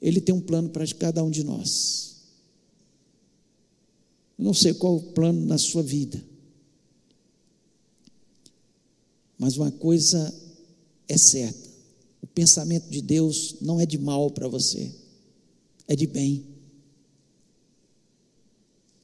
ele 0.00 0.20
tem 0.20 0.34
um 0.34 0.40
plano 0.40 0.70
para 0.70 0.86
cada 0.94 1.22
um 1.22 1.30
de 1.30 1.44
nós. 1.44 2.16
Eu 4.38 4.44
não 4.44 4.54
sei 4.54 4.72
qual 4.72 4.96
o 4.96 5.02
plano 5.12 5.44
na 5.44 5.58
sua 5.58 5.82
vida, 5.82 6.22
mas 9.40 9.56
uma 9.56 9.70
coisa 9.70 10.32
é 11.08 11.16
certa: 11.16 11.68
o 12.20 12.26
pensamento 12.26 12.90
de 12.90 13.00
Deus 13.00 13.56
não 13.62 13.80
é 13.80 13.86
de 13.86 13.96
mal 13.96 14.30
para 14.30 14.46
você, 14.46 14.92
é 15.88 15.96
de 15.96 16.06
bem. 16.06 16.44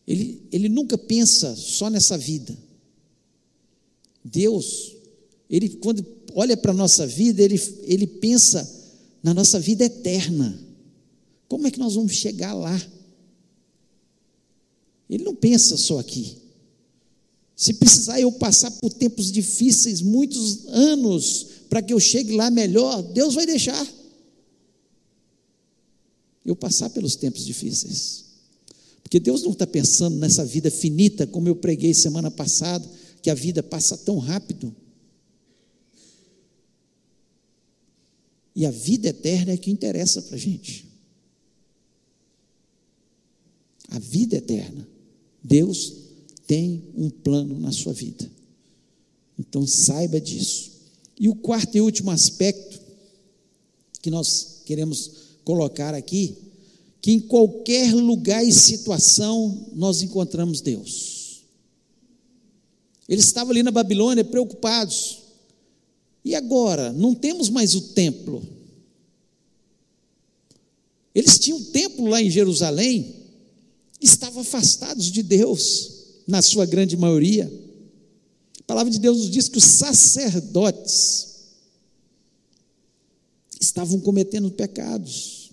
Ele, 0.07 0.47
ele 0.53 0.69
nunca 0.69 0.97
pensa 0.99 1.57
só 1.57 1.89
nessa 1.89 2.19
vida. 2.19 2.57
Deus, 4.23 4.95
ele 5.49 5.71
quando 5.71 6.07
olha 6.35 6.57
para 6.57 6.71
a 6.71 6.75
nossa 6.75 7.07
vida, 7.07 7.43
ele, 7.43 7.59
ele 7.85 8.07
pensa 8.07 8.71
na 9.23 9.33
nossa 9.33 9.59
vida 9.59 9.87
eterna. 9.87 10.61
Como 11.49 11.67
é 11.67 11.71
que 11.71 11.79
nós 11.79 11.95
vamos 11.95 12.13
chegar 12.13 12.53
lá? 12.53 12.79
Ele 15.09 15.25
não 15.25 15.35
pensa 15.35 15.79
só 15.79 15.99
aqui. 15.99 16.46
Se 17.57 17.73
precisar 17.73 18.21
eu 18.21 18.31
passar 18.31 18.71
por 18.73 18.93
tempos 18.93 19.33
difíceis, 19.33 20.03
muitos 20.03 20.67
anos, 20.67 21.47
para 21.71 21.81
que 21.81 21.95
eu 21.95 21.99
chegue 21.99 22.37
lá 22.37 22.51
melhor, 22.51 23.03
Deus 23.03 23.35
vai 23.35 23.47
deixar. 23.47 23.87
Eu 26.45 26.55
passar 26.55 26.91
pelos 26.91 27.17
tempos 27.17 27.47
difíceis. 27.47 28.27
Porque 29.03 29.19
Deus 29.19 29.43
não 29.43 29.53
está 29.53 29.67
pensando 29.67 30.17
nessa 30.17 30.45
vida 30.45 30.71
finita, 30.71 31.27
como 31.27 31.49
eu 31.49 31.57
preguei 31.57 31.95
semana 31.95 32.31
passada, 32.31 32.87
que 33.23 33.31
a 33.31 33.35
vida 33.35 33.63
passa 33.63 33.97
tão 33.97 34.19
rápido. 34.19 34.75
E 38.55 38.67
a 38.67 38.71
vida 38.71 39.09
eterna 39.09 39.53
é 39.53 39.57
que 39.57 39.71
interessa 39.71 40.21
para 40.21 40.37
a 40.37 40.39
gente. 40.39 40.87
A 43.89 43.99
vida 43.99 44.37
eterna. 44.37 44.87
Deus 45.43 46.06
tem 46.47 46.85
um 46.95 47.11
plano 47.11 47.59
na 47.59 47.73
sua 47.73 47.93
vida. 47.93 48.31
Então 49.39 49.67
saiba 49.67 50.21
disso. 50.21 50.71
E 51.19 51.29
o 51.29 51.35
quarto 51.35 51.77
e 51.77 51.81
último 51.81 52.11
aspecto 52.11 52.81
que 54.01 54.11
nós 54.11 54.63
queremos 54.65 55.11
colocar 55.45 55.95
aqui, 55.95 56.37
que 57.01 57.13
em 57.13 57.21
qualquer 57.21 57.95
lugar 57.95 58.45
e 58.45 58.53
situação 58.53 59.69
nós 59.75 60.03
encontramos 60.03 60.61
Deus. 60.61 61.45
Eles 63.09 63.25
estavam 63.25 63.53
ali 63.53 63.63
na 63.63 63.71
Babilônia 63.71 64.25
preocupados. 64.25 65.19
E 66.25 66.35
agora, 66.35 66.93
não 66.93 67.15
temos 67.15 67.49
mais 67.49 67.75
o 67.75 67.81
templo. 67.81 68.43
Eles 71.15 71.39
tinham 71.39 71.59
um 71.59 71.65
templo 71.65 72.07
lá 72.07 72.21
em 72.21 72.31
Jerusalém, 72.31 73.15
estavam 74.01 74.43
afastados 74.43 75.11
de 75.11 75.23
Deus, 75.23 75.96
na 76.27 76.43
sua 76.43 76.67
grande 76.67 76.97
maioria. 76.97 77.51
A 78.61 78.63
palavra 78.65 78.91
de 78.91 78.99
Deus 78.99 79.19
nos 79.19 79.31
diz 79.31 79.49
que 79.49 79.59
os 79.59 79.65
sacerdotes 79.65 81.37
estavam 83.61 84.01
cometendo 84.01 84.51
pecados. 84.51 85.51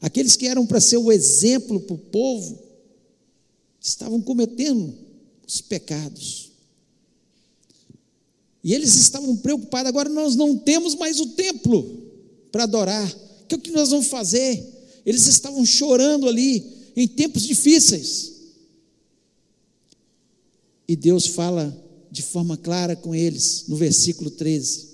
Aqueles 0.00 0.36
que 0.36 0.46
eram 0.46 0.66
para 0.66 0.80
ser 0.80 0.98
o 0.98 1.10
exemplo 1.10 1.80
para 1.80 1.94
o 1.94 1.98
povo, 1.98 2.66
estavam 3.80 4.20
cometendo 4.20 4.94
os 5.46 5.60
pecados. 5.60 6.50
E 8.62 8.74
eles 8.74 8.96
estavam 8.96 9.36
preocupados, 9.36 9.88
agora 9.88 10.08
nós 10.08 10.34
não 10.34 10.56
temos 10.56 10.94
mais 10.96 11.20
o 11.20 11.26
templo 11.26 12.02
para 12.50 12.64
adorar. 12.64 13.08
O 13.42 13.46
que, 13.46 13.54
é 13.54 13.58
que 13.58 13.70
nós 13.70 13.90
vamos 13.90 14.08
fazer? 14.08 14.64
Eles 15.04 15.26
estavam 15.26 15.64
chorando 15.64 16.28
ali, 16.28 16.64
em 16.96 17.06
tempos 17.06 17.42
difíceis. 17.42 18.32
E 20.88 20.94
Deus 20.94 21.26
fala 21.26 21.84
de 22.10 22.22
forma 22.22 22.56
clara 22.56 22.94
com 22.94 23.14
eles, 23.14 23.64
no 23.68 23.76
versículo 23.76 24.30
13: 24.30 24.88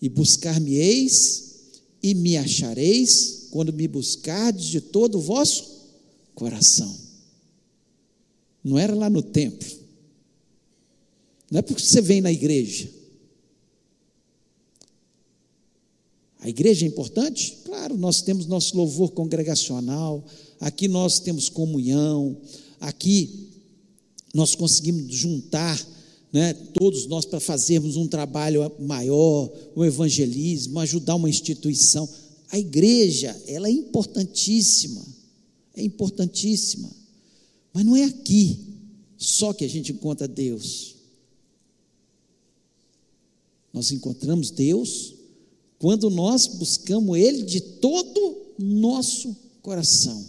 E 0.00 0.08
buscar-me-eis 0.08 1.54
e 2.02 2.14
me 2.14 2.36
achareis, 2.36 3.48
quando 3.50 3.72
me 3.72 3.88
buscardes 3.88 4.66
de 4.66 4.80
todo 4.80 5.18
o 5.18 5.20
vosso 5.20 5.64
coração. 6.34 6.94
Não 8.62 8.78
era 8.78 8.94
lá 8.94 9.10
no 9.10 9.22
templo, 9.22 9.68
não 11.50 11.58
é 11.58 11.62
porque 11.62 11.82
você 11.82 12.00
vem 12.00 12.20
na 12.20 12.32
igreja, 12.32 12.88
A 16.44 16.48
igreja 16.50 16.84
é 16.84 16.88
importante? 16.88 17.56
Claro, 17.64 17.96
nós 17.96 18.20
temos 18.20 18.44
nosso 18.44 18.76
louvor 18.76 19.12
congregacional, 19.12 20.22
aqui 20.60 20.86
nós 20.88 21.18
temos 21.18 21.48
comunhão, 21.48 22.36
aqui 22.78 23.48
nós 24.34 24.54
conseguimos 24.54 25.14
juntar 25.14 25.80
né, 26.32 26.52
todos 26.52 27.06
nós 27.06 27.24
para 27.24 27.38
fazermos 27.38 27.96
um 27.96 28.08
trabalho 28.08 28.70
maior, 28.80 29.50
um 29.76 29.84
evangelismo, 29.84 30.80
ajudar 30.80 31.14
uma 31.14 31.30
instituição. 31.30 32.08
A 32.50 32.58
igreja, 32.58 33.40
ela 33.46 33.68
é 33.68 33.70
importantíssima, 33.70 35.02
é 35.76 35.82
importantíssima, 35.82 36.90
mas 37.72 37.84
não 37.84 37.94
é 37.94 38.04
aqui 38.04 38.58
só 39.16 39.52
que 39.52 39.64
a 39.64 39.68
gente 39.68 39.92
encontra 39.92 40.28
Deus. 40.28 40.96
Nós 43.72 43.90
encontramos 43.90 44.50
Deus 44.50 45.14
quando 45.78 46.10
nós 46.10 46.46
buscamos 46.46 47.16
Ele 47.16 47.42
de 47.42 47.60
todo 47.60 48.54
nosso 48.58 49.34
coração. 49.62 50.24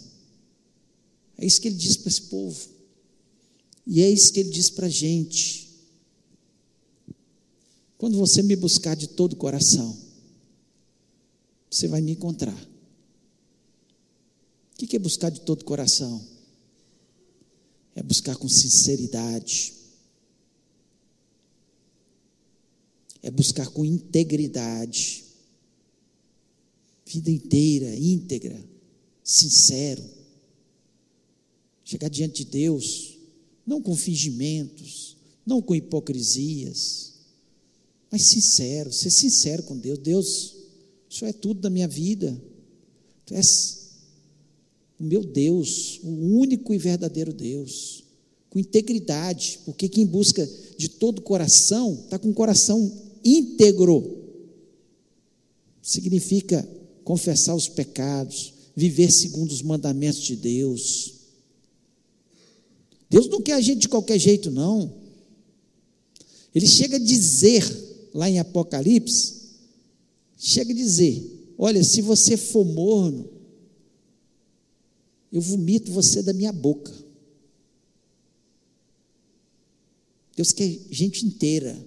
É 1.38 1.44
isso 1.44 1.60
que 1.60 1.68
ele 1.68 1.76
diz 1.76 1.96
para 1.96 2.08
esse 2.08 2.22
povo, 2.22 2.68
e 3.86 4.02
é 4.02 4.10
isso 4.10 4.32
que 4.32 4.40
ele 4.40 4.50
diz 4.50 4.68
para 4.68 4.86
a 4.86 4.90
gente. 4.90 5.70
Quando 7.96 8.18
você 8.18 8.42
me 8.42 8.56
buscar 8.56 8.96
de 8.96 9.06
todo 9.06 9.34
o 9.34 9.36
coração, 9.36 9.96
você 11.70 11.86
vai 11.86 12.00
me 12.00 12.12
encontrar. 12.12 12.56
O 14.72 14.76
que 14.86 14.96
é 14.96 14.98
buscar 14.98 15.30
de 15.30 15.40
todo 15.40 15.62
o 15.62 15.64
coração? 15.64 16.22
É 17.94 18.02
buscar 18.02 18.36
com 18.36 18.48
sinceridade, 18.48 19.72
é 23.22 23.30
buscar 23.30 23.68
com 23.68 23.84
integridade, 23.84 25.24
vida 27.06 27.30
inteira, 27.30 27.94
íntegra, 27.96 28.62
sincero. 29.24 30.04
Chegar 31.82 32.10
diante 32.10 32.44
de 32.44 32.50
Deus, 32.50 33.15
não 33.66 33.82
com 33.82 33.96
fingimentos, 33.96 35.16
não 35.44 35.60
com 35.60 35.74
hipocrisias, 35.74 37.14
mas 38.10 38.22
sincero, 38.22 38.92
ser 38.92 39.10
sincero 39.10 39.62
com 39.64 39.76
Deus. 39.76 39.98
Deus, 39.98 40.56
isso 41.10 41.24
é 41.24 41.32
tudo 41.32 41.60
da 41.60 41.68
minha 41.68 41.88
vida. 41.88 42.40
Tu 43.24 43.34
és 43.34 43.86
o 44.98 45.04
meu 45.04 45.22
Deus, 45.22 46.00
o 46.02 46.08
único 46.08 46.72
e 46.72 46.78
verdadeiro 46.78 47.32
Deus, 47.32 48.04
com 48.48 48.58
integridade, 48.58 49.58
porque 49.64 49.88
quem 49.88 50.06
busca 50.06 50.48
de 50.78 50.88
todo 50.88 51.18
o 51.18 51.22
coração, 51.22 52.00
está 52.04 52.18
com 52.18 52.30
o 52.30 52.34
coração 52.34 52.90
íntegro. 53.24 54.24
Significa 55.82 56.66
confessar 57.04 57.54
os 57.54 57.68
pecados, 57.68 58.54
viver 58.74 59.10
segundo 59.10 59.50
os 59.50 59.62
mandamentos 59.62 60.22
de 60.22 60.36
Deus. 60.36 61.15
Deus 63.08 63.28
não 63.28 63.40
quer 63.40 63.52
a 63.52 63.60
gente 63.60 63.80
de 63.80 63.88
qualquer 63.88 64.18
jeito, 64.18 64.50
não. 64.50 64.92
Ele 66.54 66.66
chega 66.66 66.96
a 66.96 67.00
dizer, 67.00 67.64
lá 68.12 68.28
em 68.28 68.38
Apocalipse, 68.38 69.34
chega 70.36 70.72
a 70.72 70.76
dizer: 70.76 71.54
Olha, 71.58 71.82
se 71.84 72.02
você 72.02 72.36
for 72.36 72.64
morno, 72.64 73.30
eu 75.32 75.40
vomito 75.40 75.92
você 75.92 76.22
da 76.22 76.32
minha 76.32 76.52
boca. 76.52 76.92
Deus 80.34 80.52
quer 80.52 80.78
gente 80.90 81.24
inteira, 81.24 81.78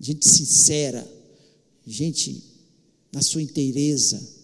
gente 0.00 0.28
sincera, 0.28 1.06
gente 1.86 2.42
na 3.12 3.22
sua 3.22 3.42
inteireza. 3.42 4.36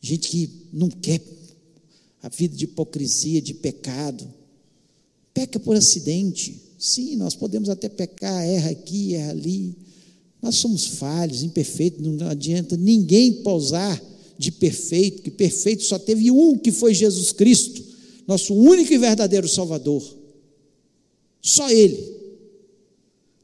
Gente 0.00 0.28
que 0.28 0.68
não 0.72 0.88
quer 0.88 1.22
a 2.22 2.28
vida 2.28 2.56
de 2.56 2.64
hipocrisia, 2.64 3.40
de 3.40 3.54
pecado. 3.54 4.28
Peca 5.32 5.58
por 5.58 5.76
acidente. 5.76 6.60
Sim, 6.78 7.16
nós 7.16 7.34
podemos 7.34 7.68
até 7.68 7.88
pecar, 7.88 8.44
erra 8.44 8.70
aqui, 8.70 9.14
erra 9.14 9.30
ali. 9.30 9.76
Nós 10.42 10.56
somos 10.56 10.84
falhos, 10.84 11.42
imperfeitos, 11.42 12.04
não 12.04 12.28
adianta 12.28 12.76
ninguém 12.76 13.42
pousar 13.42 14.02
de 14.36 14.50
perfeito, 14.50 15.22
que 15.22 15.30
perfeito 15.30 15.84
só 15.84 15.98
teve 15.98 16.30
um 16.30 16.58
que 16.58 16.72
foi 16.72 16.92
Jesus 16.92 17.30
Cristo, 17.30 17.82
nosso 18.26 18.52
único 18.52 18.92
e 18.92 18.98
verdadeiro 18.98 19.48
Salvador. 19.48 20.02
Só 21.40 21.70
Ele. 21.70 22.20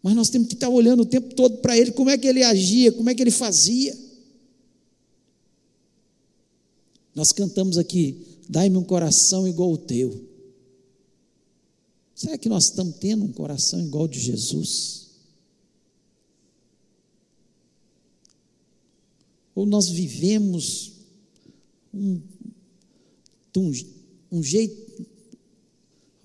Mas 0.02 0.14
nós 0.14 0.28
temos 0.28 0.48
que 0.48 0.54
estar 0.54 0.68
olhando 0.68 1.02
o 1.02 1.06
tempo 1.06 1.34
todo 1.34 1.58
para 1.58 1.78
Ele, 1.78 1.92
como 1.92 2.10
é 2.10 2.18
que 2.18 2.26
Ele 2.26 2.42
agia, 2.42 2.90
como 2.90 3.08
é 3.08 3.14
que 3.14 3.22
Ele 3.22 3.30
fazia. 3.30 3.96
Nós 7.14 7.32
cantamos 7.32 7.78
aqui, 7.78 8.16
dai-me 8.48 8.76
um 8.76 8.84
coração 8.84 9.46
igual 9.46 9.70
ao 9.70 9.78
teu. 9.78 10.20
Será 12.18 12.36
que 12.36 12.48
nós 12.48 12.64
estamos 12.64 12.96
tendo 12.96 13.24
um 13.24 13.30
coração 13.30 13.80
igual 13.80 14.08
de 14.08 14.18
Jesus? 14.18 15.06
Ou 19.54 19.64
nós 19.64 19.88
vivemos 19.88 20.94
um, 21.94 22.20
um, 23.56 23.72
um 24.32 24.42
jeito, 24.42 25.06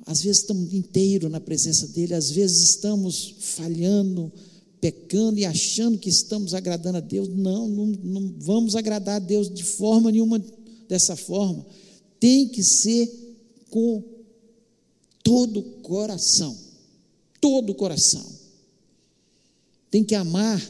às 0.03 0.23
vezes 0.23 0.41
estamos 0.41 0.73
inteiro 0.73 1.29
na 1.29 1.39
presença 1.39 1.87
dEle, 1.89 2.15
às 2.15 2.31
vezes 2.31 2.71
estamos 2.71 3.35
falhando, 3.37 4.33
pecando 4.81 5.37
e 5.37 5.45
achando 5.45 5.99
que 5.99 6.09
estamos 6.09 6.55
agradando 6.55 6.97
a 6.97 7.01
Deus. 7.01 7.27
Não, 7.27 7.67
não, 7.67 7.85
não 7.85 8.33
vamos 8.39 8.75
agradar 8.75 9.17
a 9.17 9.25
Deus 9.25 9.47
de 9.47 9.63
forma 9.63 10.11
nenhuma 10.11 10.43
dessa 10.89 11.15
forma, 11.15 11.63
tem 12.19 12.49
que 12.49 12.63
ser 12.63 13.07
com 13.69 14.12
todo 15.23 15.59
o 15.59 15.63
coração. 15.81 16.57
Todo 17.41 17.71
o 17.71 17.75
coração. 17.75 18.25
Tem 19.89 20.03
que 20.03 20.15
amar, 20.15 20.61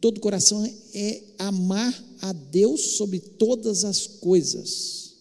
todo 0.00 0.18
o 0.18 0.20
coração 0.20 0.64
é 0.94 1.22
amar 1.38 2.04
a 2.20 2.32
Deus 2.32 2.96
sobre 2.96 3.18
todas 3.18 3.84
as 3.84 4.06
coisas. 4.06 5.14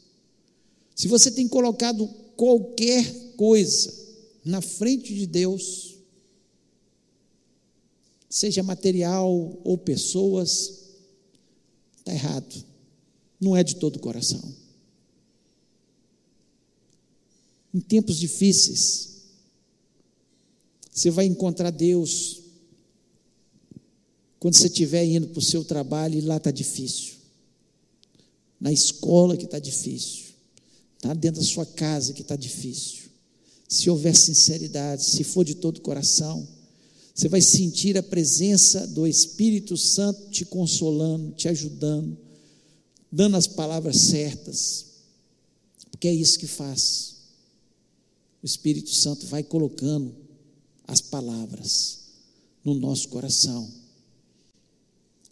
Se 0.96 1.08
você 1.08 1.32
tem 1.32 1.48
colocado 1.48 2.08
qualquer 2.36 3.34
coisa 3.36 3.94
na 4.44 4.62
frente 4.62 5.14
de 5.14 5.26
Deus, 5.28 5.96
seja 8.30 8.64
material 8.64 9.60
ou 9.64 9.78
pessoas, 9.78 10.82
Está 12.02 12.14
errado. 12.14 12.66
Não 13.40 13.56
é 13.56 13.64
de 13.64 13.76
todo 13.76 13.98
o 13.98 14.00
coração. 14.00 14.42
Em 17.74 17.80
tempos 17.80 18.18
difíceis, 18.18 19.12
você 20.92 21.10
vai 21.10 21.26
encontrar 21.26 21.72
Deus 21.72 22.42
quando 24.40 24.56
você 24.56 24.68
estiver 24.68 25.06
indo 25.06 25.28
para 25.28 25.40
o 25.40 25.44
seu 25.44 25.64
trabalho 25.64 26.18
e 26.18 26.22
lá 26.22 26.38
está 26.38 26.52
difícil. 26.52 27.14
Na 28.60 28.72
escola 28.72 29.38
que 29.38 29.46
está 29.46 29.60
difícil. 29.60 30.32
Tá 31.00 31.14
dentro 31.14 31.42
da 31.42 31.48
sua 31.48 31.66
casa 31.66 32.14
que 32.14 32.22
está 32.22 32.36
difícil. 32.36 33.10
Se 33.68 33.90
houver 33.90 34.16
sinceridade, 34.16 35.04
se 35.04 35.24
for 35.24 35.46
de 35.46 35.56
todo 35.56 35.78
o 35.78 35.82
coração, 35.82 36.48
você 37.14 37.30
vai 37.30 37.42
sentir 37.42 37.98
a 37.98 38.04
presença 38.04 38.88
do 38.88 39.08
Espírito 39.08 39.78
Santo 39.78 40.30
te 40.30 40.44
consolando, 40.44 41.32
te 41.34 41.48
ajudando, 41.48 42.18
dando 43.12 43.38
as 43.38 43.48
palavras 43.48 43.98
certas, 43.98 44.86
porque 45.90 46.08
é 46.08 46.14
isso 46.14 46.40
que 46.40 46.48
faz. 46.48 47.21
O 48.42 48.46
Espírito 48.46 48.90
Santo 48.90 49.28
vai 49.28 49.44
colocando 49.44 50.16
as 50.88 51.00
palavras 51.00 52.00
no 52.64 52.74
nosso 52.74 53.10
coração. 53.10 53.72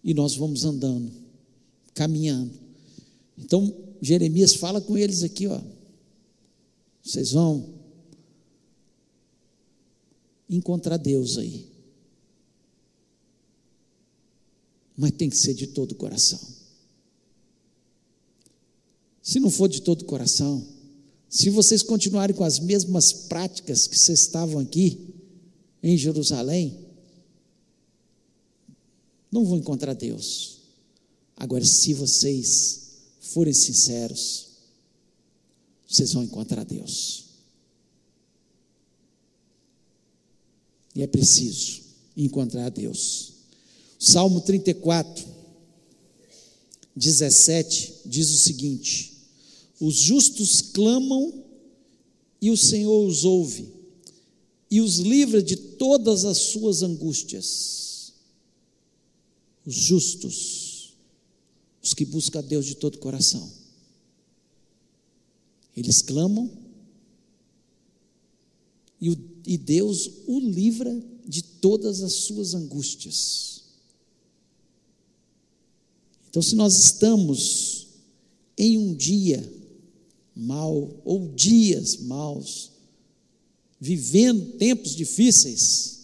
E 0.03 0.13
nós 0.13 0.35
vamos 0.35 0.63
andando, 0.63 1.11
caminhando. 1.93 2.53
Então, 3.37 3.75
Jeremias 4.01 4.55
fala 4.55 4.79
com 4.79 4.97
eles 4.97 5.23
aqui, 5.23 5.47
ó. 5.47 5.61
Vocês 7.03 7.31
vão 7.31 7.73
encontrar 10.49 10.97
Deus 10.97 11.37
aí. 11.37 11.67
Mas 14.95 15.11
tem 15.11 15.29
que 15.29 15.37
ser 15.37 15.53
de 15.53 15.67
todo 15.67 15.93
o 15.93 15.95
coração. 15.95 16.39
Se 19.21 19.39
não 19.39 19.49
for 19.49 19.67
de 19.67 19.81
todo 19.81 20.01
o 20.01 20.05
coração, 20.05 20.65
se 21.29 21.49
vocês 21.51 21.83
continuarem 21.83 22.35
com 22.35 22.43
as 22.43 22.57
mesmas 22.59 23.13
práticas 23.13 23.85
que 23.85 23.97
vocês 23.97 24.21
estavam 24.21 24.59
aqui, 24.59 25.13
em 25.81 25.95
Jerusalém, 25.95 26.77
não 29.31 29.45
vão 29.45 29.57
encontrar 29.57 29.93
Deus. 29.93 30.57
Agora, 31.37 31.63
se 31.63 31.93
vocês 31.93 32.89
forem 33.21 33.53
sinceros, 33.53 34.47
vocês 35.87 36.13
vão 36.13 36.23
encontrar 36.23 36.65
Deus. 36.65 37.25
E 40.95 41.03
é 41.03 41.07
preciso 41.07 41.81
encontrar 42.17 42.69
Deus. 42.69 43.33
Salmo 43.99 44.41
34, 44.41 45.25
17 46.95 48.01
diz 48.05 48.29
o 48.31 48.37
seguinte: 48.37 49.08
Os 49.79 49.95
justos 49.95 50.61
clamam 50.61 51.43
e 52.41 52.51
o 52.51 52.57
Senhor 52.57 53.05
os 53.05 53.23
ouve 53.23 53.79
e 54.71 54.81
os 54.81 54.97
livra 54.99 55.41
de 55.41 55.55
todas 55.55 56.25
as 56.25 56.37
suas 56.37 56.83
angústias. 56.83 58.13
Os 59.65 59.75
justos, 59.75 60.93
os 61.81 61.93
que 61.93 62.05
buscam 62.05 62.39
a 62.39 62.41
Deus 62.41 62.65
de 62.65 62.75
todo 62.75 62.95
o 62.95 62.99
coração, 62.99 63.51
eles 65.75 66.01
clamam 66.01 66.51
e, 69.01 69.09
o, 69.09 69.17
e 69.45 69.57
Deus 69.57 70.09
o 70.27 70.39
livra 70.39 71.01
de 71.25 71.41
todas 71.41 72.03
as 72.03 72.13
suas 72.13 72.53
angústias. 72.53 73.63
Então, 76.29 76.41
se 76.41 76.55
nós 76.55 76.77
estamos 76.77 77.87
em 78.57 78.77
um 78.77 78.93
dia 78.93 79.58
mal 80.39 80.89
ou 81.03 81.27
dias 81.27 81.97
maus, 81.97 82.71
vivendo 83.79 84.57
tempos 84.57 84.95
difíceis, 84.95 85.99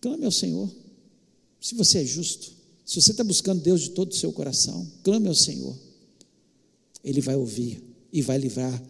clame 0.00 0.24
ao 0.24 0.32
Senhor. 0.32 0.70
Se 1.60 1.74
você 1.74 1.98
é 1.98 2.04
justo, 2.04 2.52
se 2.86 3.00
você 3.00 3.10
está 3.10 3.22
buscando 3.22 3.62
Deus 3.62 3.82
de 3.82 3.90
todo 3.90 4.10
o 4.10 4.16
seu 4.16 4.32
coração, 4.32 4.86
clame 5.04 5.28
ao 5.28 5.34
Senhor. 5.34 5.76
Ele 7.04 7.20
vai 7.20 7.36
ouvir 7.36 7.82
e 8.12 8.22
vai 8.22 8.38
livrar 8.38 8.82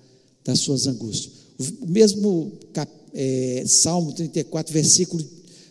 das 0.45 0.61
suas 0.61 0.87
angústias. 0.87 1.35
O 1.81 1.87
mesmo 1.87 2.53
é, 3.12 3.64
Salmo 3.66 4.12
34, 4.12 4.72
versículo 4.72 5.24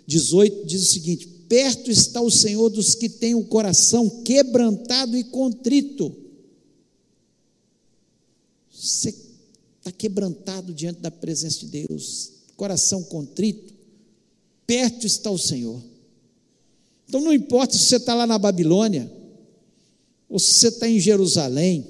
18, 0.05 0.65
diz 0.65 0.83
o 0.83 0.91
seguinte: 0.91 1.27
Perto 1.47 1.89
está 1.89 2.21
o 2.21 2.29
Senhor 2.29 2.69
dos 2.69 2.93
que 2.93 3.09
têm 3.09 3.33
o 3.33 3.45
coração 3.45 4.07
quebrantado 4.23 5.17
e 5.17 5.23
contrito. 5.23 6.15
Você 8.79 9.13
está 9.79 9.91
quebrantado 9.91 10.73
diante 10.73 11.01
da 11.01 11.11
presença 11.11 11.59
de 11.59 11.85
Deus, 11.85 12.31
coração 12.55 13.03
contrito, 13.03 13.73
perto 14.65 15.05
está 15.05 15.29
o 15.29 15.37
Senhor. 15.37 15.81
Então 17.07 17.19
não 17.19 17.33
importa 17.33 17.73
se 17.73 17.83
você 17.83 17.97
está 17.97 18.15
lá 18.15 18.25
na 18.25 18.37
Babilônia, 18.37 19.11
ou 20.29 20.39
se 20.39 20.53
você 20.53 20.67
está 20.69 20.87
em 20.87 20.97
Jerusalém, 20.97 21.85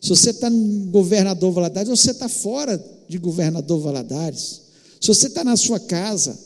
se 0.00 0.08
você 0.08 0.30
está 0.30 0.50
em 0.50 0.90
governador 0.90 1.52
Valadares, 1.52 1.88
ou 1.88 1.96
se 1.96 2.04
você 2.04 2.10
está 2.10 2.28
fora 2.28 2.82
de 3.08 3.16
governador 3.18 3.78
Valadares, 3.80 4.62
se 5.00 5.06
você 5.06 5.28
está 5.28 5.44
na 5.44 5.56
sua 5.56 5.78
casa, 5.78 6.36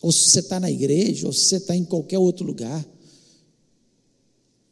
ou 0.00 0.10
se 0.10 0.30
você 0.30 0.40
está 0.40 0.58
na 0.58 0.70
igreja, 0.70 1.28
ou 1.28 1.32
se 1.32 1.44
você 1.46 1.56
está 1.56 1.76
em 1.76 1.84
qualquer 1.84 2.18
outro 2.18 2.44
lugar, 2.44 2.84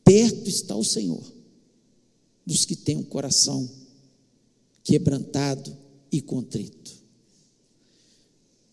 perto 0.03 0.49
está 0.49 0.75
o 0.75 0.85
Senhor, 0.85 1.23
dos 2.45 2.65
que 2.65 2.75
têm 2.75 2.97
um 2.97 3.05
coração 3.05 3.80
quebrantado 4.91 5.73
e 6.11 6.21
contrito. 6.21 6.91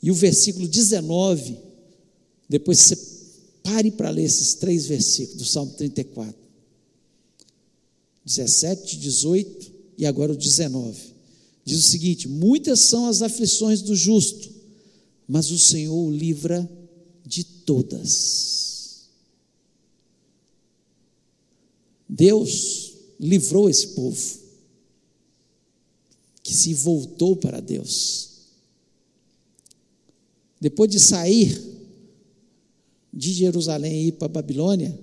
E 0.01 0.09
o 0.09 0.15
versículo 0.15 0.67
19, 0.67 1.55
depois 2.49 2.79
você 2.79 2.97
pare 3.61 3.91
para 3.91 4.09
ler 4.09 4.23
esses 4.23 4.55
três 4.55 4.87
versículos 4.87 5.37
do 5.37 5.45
Salmo 5.45 5.73
34. 5.73 6.35
17, 8.25 8.97
18 8.97 9.71
e 9.95 10.07
agora 10.07 10.33
o 10.33 10.35
19. 10.35 10.99
Diz 11.63 11.77
o 11.85 11.87
seguinte: 11.87 12.27
Muitas 12.27 12.79
são 12.79 13.05
as 13.05 13.21
aflições 13.21 13.83
do 13.83 13.95
justo, 13.95 14.49
mas 15.27 15.51
o 15.51 15.59
Senhor 15.59 15.93
o 15.93 16.11
livra 16.11 16.67
de 17.23 17.43
todas. 17.43 19.07
Deus 22.09 22.93
livrou 23.19 23.69
esse 23.69 23.89
povo 23.89 24.46
que 26.47 26.53
se 26.53 26.73
voltou 26.73 27.35
para 27.35 27.59
Deus. 27.59 28.29
Depois 30.61 30.89
de 30.89 30.97
sair 30.97 31.61
de 33.13 33.33
Jerusalém 33.33 34.03
e 34.03 34.07
ir 34.07 34.11
para 34.13 34.27
a 34.27 34.29
Babilônia, 34.29 34.97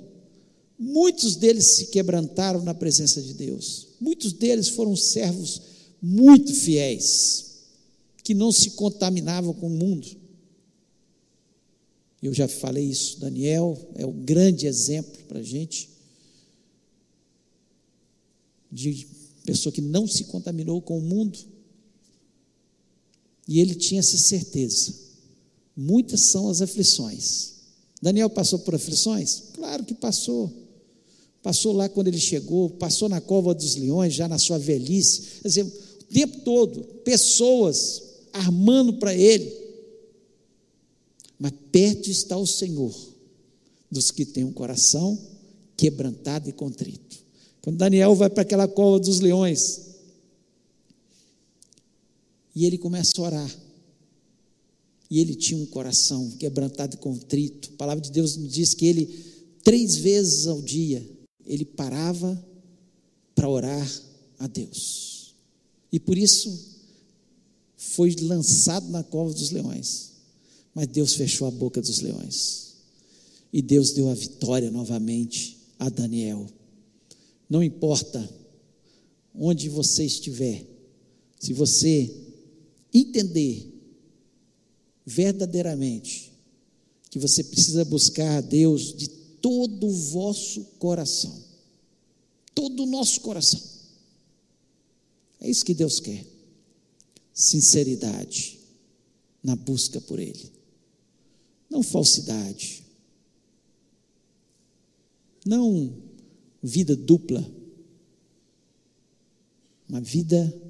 muitos 0.78 1.36
deles 1.36 1.66
se 1.66 1.88
quebrantaram 1.88 2.62
na 2.62 2.72
presença 2.72 3.20
de 3.20 3.34
Deus. 3.34 3.88
Muitos 4.00 4.32
deles 4.32 4.70
foram 4.70 4.96
servos 4.96 5.60
muito 6.00 6.54
fiéis, 6.54 7.56
que 8.22 8.32
não 8.32 8.50
se 8.50 8.70
contaminavam 8.70 9.52
com 9.52 9.66
o 9.66 9.70
mundo. 9.70 10.08
Eu 12.22 12.32
já 12.32 12.48
falei 12.48 12.86
isso, 12.86 13.20
Daniel 13.20 13.78
é 13.96 14.06
um 14.06 14.24
grande 14.24 14.66
exemplo 14.66 15.22
para 15.28 15.40
a 15.40 15.42
gente 15.42 15.90
de 18.72 19.06
pessoa 19.44 19.72
que 19.72 19.80
não 19.80 20.06
se 20.06 20.24
contaminou 20.24 20.80
com 20.80 20.98
o 20.98 21.02
mundo. 21.02 21.38
E 23.46 23.60
ele 23.60 23.74
tinha 23.74 24.00
essa 24.00 24.16
certeza. 24.16 24.94
Muitas 25.76 26.22
são 26.22 26.48
as 26.48 26.62
aflições. 26.62 27.52
Daniel 28.00 28.30
passou 28.30 28.58
por 28.60 28.74
aflições? 28.74 29.44
Claro 29.54 29.84
que 29.84 29.94
passou. 29.94 30.52
Passou 31.42 31.72
lá 31.72 31.88
quando 31.88 32.08
ele 32.08 32.18
chegou, 32.18 32.70
passou 32.70 33.08
na 33.08 33.20
cova 33.20 33.54
dos 33.54 33.76
leões, 33.76 34.14
já 34.14 34.26
na 34.26 34.38
sua 34.38 34.58
velhice. 34.58 35.40
Quer 35.42 35.48
dizer, 35.48 35.64
o 35.64 36.04
tempo 36.12 36.40
todo, 36.40 36.82
pessoas 37.04 38.02
armando 38.32 38.94
para 38.94 39.14
ele. 39.14 39.52
Mas 41.38 41.52
perto 41.70 42.10
está 42.10 42.36
o 42.36 42.46
Senhor 42.46 42.94
dos 43.90 44.10
que 44.10 44.24
têm 44.24 44.44
um 44.44 44.52
coração 44.52 45.18
quebrantado 45.76 46.48
e 46.48 46.52
contrito. 46.52 47.23
Quando 47.64 47.78
Daniel 47.78 48.14
vai 48.14 48.28
para 48.28 48.42
aquela 48.42 48.68
cova 48.68 49.00
dos 49.00 49.20
leões, 49.20 49.80
e 52.54 52.66
ele 52.66 52.76
começa 52.76 53.10
a 53.16 53.22
orar. 53.22 53.58
E 55.10 55.18
ele 55.18 55.34
tinha 55.34 55.58
um 55.58 55.64
coração 55.64 56.30
quebrantado 56.32 56.94
e 56.94 56.98
contrito. 56.98 57.70
A 57.72 57.76
palavra 57.78 58.04
de 58.04 58.10
Deus 58.10 58.36
nos 58.36 58.52
diz 58.52 58.74
que 58.74 58.84
ele, 58.84 59.06
três 59.62 59.96
vezes 59.96 60.46
ao 60.46 60.60
dia, 60.60 61.08
ele 61.46 61.64
parava 61.64 62.38
para 63.34 63.48
orar 63.48 64.02
a 64.38 64.46
Deus. 64.46 65.34
E 65.90 65.98
por 65.98 66.18
isso 66.18 66.54
foi 67.78 68.14
lançado 68.20 68.90
na 68.90 69.02
cova 69.02 69.32
dos 69.32 69.50
leões. 69.50 70.10
Mas 70.74 70.86
Deus 70.88 71.14
fechou 71.14 71.48
a 71.48 71.50
boca 71.50 71.80
dos 71.80 72.00
leões. 72.00 72.74
E 73.50 73.62
Deus 73.62 73.92
deu 73.92 74.10
a 74.10 74.14
vitória 74.14 74.70
novamente 74.70 75.56
a 75.78 75.88
Daniel. 75.88 76.46
Não 77.48 77.62
importa 77.62 78.28
onde 79.34 79.68
você 79.68 80.04
estiver, 80.04 80.64
se 81.38 81.52
você 81.52 82.14
entender 82.92 83.72
verdadeiramente 85.04 86.32
que 87.10 87.18
você 87.18 87.44
precisa 87.44 87.84
buscar 87.84 88.38
a 88.38 88.40
Deus 88.40 88.94
de 88.94 89.08
todo 89.08 89.86
o 89.86 89.92
vosso 89.92 90.64
coração, 90.78 91.44
todo 92.54 92.84
o 92.84 92.86
nosso 92.86 93.20
coração. 93.20 93.60
É 95.40 95.50
isso 95.50 95.64
que 95.64 95.74
Deus 95.74 96.00
quer. 96.00 96.24
Sinceridade 97.32 98.58
na 99.42 99.54
busca 99.54 100.00
por 100.00 100.18
Ele, 100.18 100.50
não 101.68 101.82
falsidade, 101.82 102.82
não 105.44 106.03
vida 106.66 106.96
dupla, 106.96 107.46
uma 109.86 110.00
vida 110.00 110.62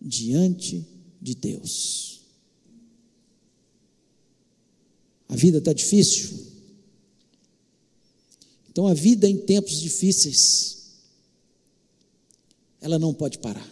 diante 0.00 0.86
de 1.20 1.34
Deus. 1.34 2.20
A 5.28 5.34
vida 5.34 5.58
está 5.58 5.72
difícil. 5.72 6.38
Então, 8.70 8.86
a 8.86 8.94
vida 8.94 9.28
em 9.28 9.36
tempos 9.38 9.80
difíceis, 9.80 11.00
ela 12.80 12.98
não 12.98 13.12
pode 13.12 13.38
parar. 13.38 13.68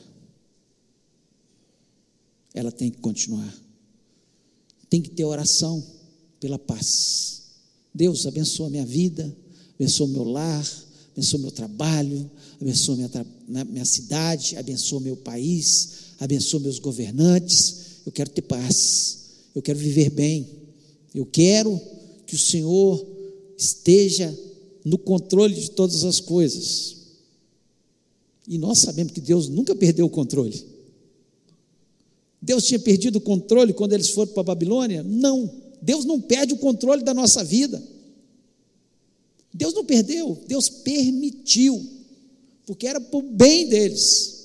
Ela 2.53 2.73
tem 2.73 2.91
que 2.91 2.99
continuar. 2.99 3.57
Tem 4.91 5.01
que 5.01 5.11
ter 5.11 5.25
oração 5.25 5.85
pela 6.41 6.59
paz. 6.59 7.53
Deus 7.95 8.27
abençoa 8.27 8.69
minha 8.69 8.85
vida, 8.85 9.37
abençoa 9.75 10.09
meu 10.09 10.25
lar, 10.25 10.88
abençoa 11.19 11.41
meu 11.41 11.51
trabalho, 11.51 12.31
abençoa 12.61 12.95
minha, 12.95 13.65
minha 13.65 13.85
cidade, 13.85 14.57
abençoa 14.57 15.01
meu 15.01 15.17
país, 15.17 15.89
abençoa 16.21 16.61
meus 16.61 16.79
governantes. 16.79 17.89
Eu 18.07 18.13
quero 18.13 18.31
ter 18.31 18.43
paz, 18.43 19.19
eu 19.53 19.61
quero 19.61 19.79
viver 19.81 20.11
bem, 20.11 20.49
eu 21.13 21.27
quero 21.27 21.81
que 22.25 22.37
o 22.37 22.39
Senhor 22.39 23.05
esteja 23.57 24.33
no 24.85 24.97
controle 24.97 25.55
de 25.55 25.73
todas 25.73 26.05
as 26.05 26.21
coisas. 26.21 26.97
E 28.47 28.57
nós 28.57 28.79
sabemos 28.79 29.13
que 29.13 29.21
Deus 29.21 29.49
nunca 29.49 29.75
perdeu 29.75 30.07
o 30.07 30.11
controle. 30.11 30.65
Deus 32.41 32.65
tinha 32.65 32.79
perdido 32.79 33.17
o 33.17 33.21
controle 33.21 33.73
quando 33.73 33.93
eles 33.93 34.11
foram 34.11 34.33
para 34.33 34.41
a 34.41 34.45
Babilônia? 34.45 35.03
Não. 35.03 35.51
Deus 35.83 36.05
não 36.05 36.21
perde 36.21 36.55
o 36.55 36.59
controle 36.59 37.03
da 37.03 37.13
nossa 37.13 37.43
vida. 37.43 37.83
Deus 39.53 39.75
não 39.75 39.85
perdeu, 39.85 40.43
Deus 40.47 40.69
permitiu, 40.69 41.85
porque 42.67 42.87
era 42.87 43.01
para 43.01 43.19
o 43.19 43.23
bem 43.23 43.69
deles. 43.69 44.39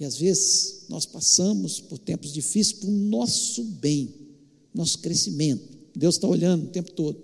E 0.00 0.04
às 0.04 0.16
vezes 0.16 0.86
nós 0.88 1.06
passamos 1.06 1.78
por 1.78 1.98
tempos 1.98 2.32
difíceis 2.32 2.72
para 2.72 2.88
o 2.88 2.92
nosso 2.92 3.62
bem, 3.62 4.12
nosso 4.74 4.98
crescimento. 4.98 5.62
Deus 5.94 6.16
está 6.16 6.26
olhando 6.26 6.64
o 6.64 6.70
tempo 6.70 6.90
todo. 6.90 7.22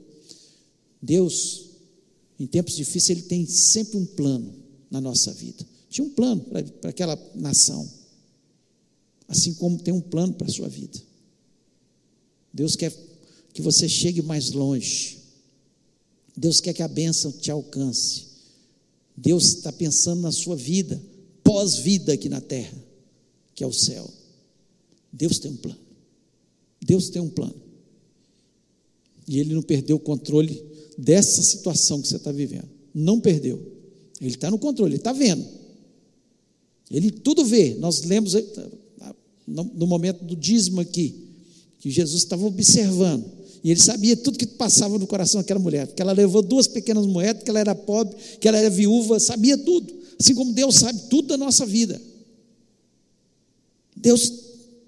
Deus, 1.02 1.70
em 2.38 2.46
tempos 2.46 2.76
difíceis, 2.76 3.18
Ele 3.18 3.26
tem 3.26 3.46
sempre 3.46 3.96
um 3.98 4.06
plano 4.06 4.54
na 4.90 5.00
nossa 5.00 5.32
vida. 5.32 5.66
Tinha 5.90 6.06
um 6.06 6.10
plano 6.10 6.44
para 6.80 6.90
aquela 6.90 7.18
nação, 7.34 7.88
assim 9.26 9.54
como 9.54 9.78
tem 9.78 9.92
um 9.92 10.00
plano 10.00 10.34
para 10.34 10.46
a 10.46 10.50
sua 10.50 10.68
vida. 10.68 11.00
Deus 12.52 12.76
quer 12.76 12.92
que 13.58 13.62
você 13.62 13.88
chegue 13.88 14.22
mais 14.22 14.52
longe. 14.52 15.18
Deus 16.36 16.60
quer 16.60 16.72
que 16.72 16.80
a 16.80 16.86
bênção 16.86 17.32
te 17.32 17.50
alcance. 17.50 18.26
Deus 19.16 19.46
está 19.46 19.72
pensando 19.72 20.20
na 20.20 20.30
sua 20.30 20.54
vida, 20.54 21.02
pós-vida 21.42 22.12
aqui 22.12 22.28
na 22.28 22.40
terra, 22.40 22.78
que 23.56 23.64
é 23.64 23.66
o 23.66 23.72
céu. 23.72 24.08
Deus 25.12 25.40
tem 25.40 25.50
um 25.50 25.56
plano. 25.56 25.80
Deus 26.80 27.08
tem 27.08 27.20
um 27.20 27.28
plano. 27.28 27.60
E 29.26 29.40
Ele 29.40 29.54
não 29.54 29.62
perdeu 29.62 29.96
o 29.96 30.00
controle 30.00 30.64
dessa 30.96 31.42
situação 31.42 32.00
que 32.00 32.06
você 32.06 32.14
está 32.14 32.30
vivendo. 32.30 32.68
Não 32.94 33.18
perdeu. 33.18 33.60
Ele 34.20 34.30
está 34.30 34.52
no 34.52 34.58
controle, 34.60 34.92
ele 34.92 35.00
está 35.00 35.12
vendo. 35.12 35.44
Ele 36.88 37.10
tudo 37.10 37.44
vê. 37.44 37.74
Nós 37.74 38.02
lemos 38.04 38.36
eh, 38.36 38.46
no 39.48 39.84
momento 39.88 40.24
do 40.24 40.36
dízimo 40.36 40.80
aqui, 40.80 41.24
que 41.80 41.90
Jesus 41.90 42.22
estava 42.22 42.46
observando. 42.46 43.37
E 43.62 43.70
ele 43.70 43.80
sabia 43.80 44.16
tudo 44.16 44.38
que 44.38 44.46
passava 44.46 44.98
no 44.98 45.06
coração 45.06 45.40
daquela 45.40 45.60
mulher, 45.60 45.86
que 45.88 46.00
ela 46.00 46.12
levou 46.12 46.42
duas 46.42 46.66
pequenas 46.66 47.06
moedas, 47.06 47.42
que 47.42 47.50
ela 47.50 47.60
era 47.60 47.74
pobre, 47.74 48.16
que 48.40 48.46
ela 48.46 48.58
era 48.58 48.70
viúva, 48.70 49.18
sabia 49.18 49.58
tudo. 49.58 49.98
Assim 50.18 50.34
como 50.34 50.52
Deus 50.52 50.76
sabe 50.76 51.00
tudo 51.08 51.28
da 51.28 51.36
nossa 51.36 51.64
vida. 51.64 52.00
Deus 53.96 54.32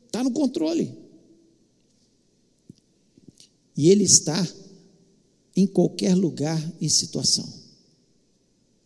está 0.07 0.23
no 0.23 0.31
controle. 0.31 0.93
E 3.77 3.89
Ele 3.89 4.05
está 4.05 4.47
em 5.57 5.66
qualquer 5.66 6.14
lugar 6.14 6.61
e 6.81 6.89
situação. 6.89 7.49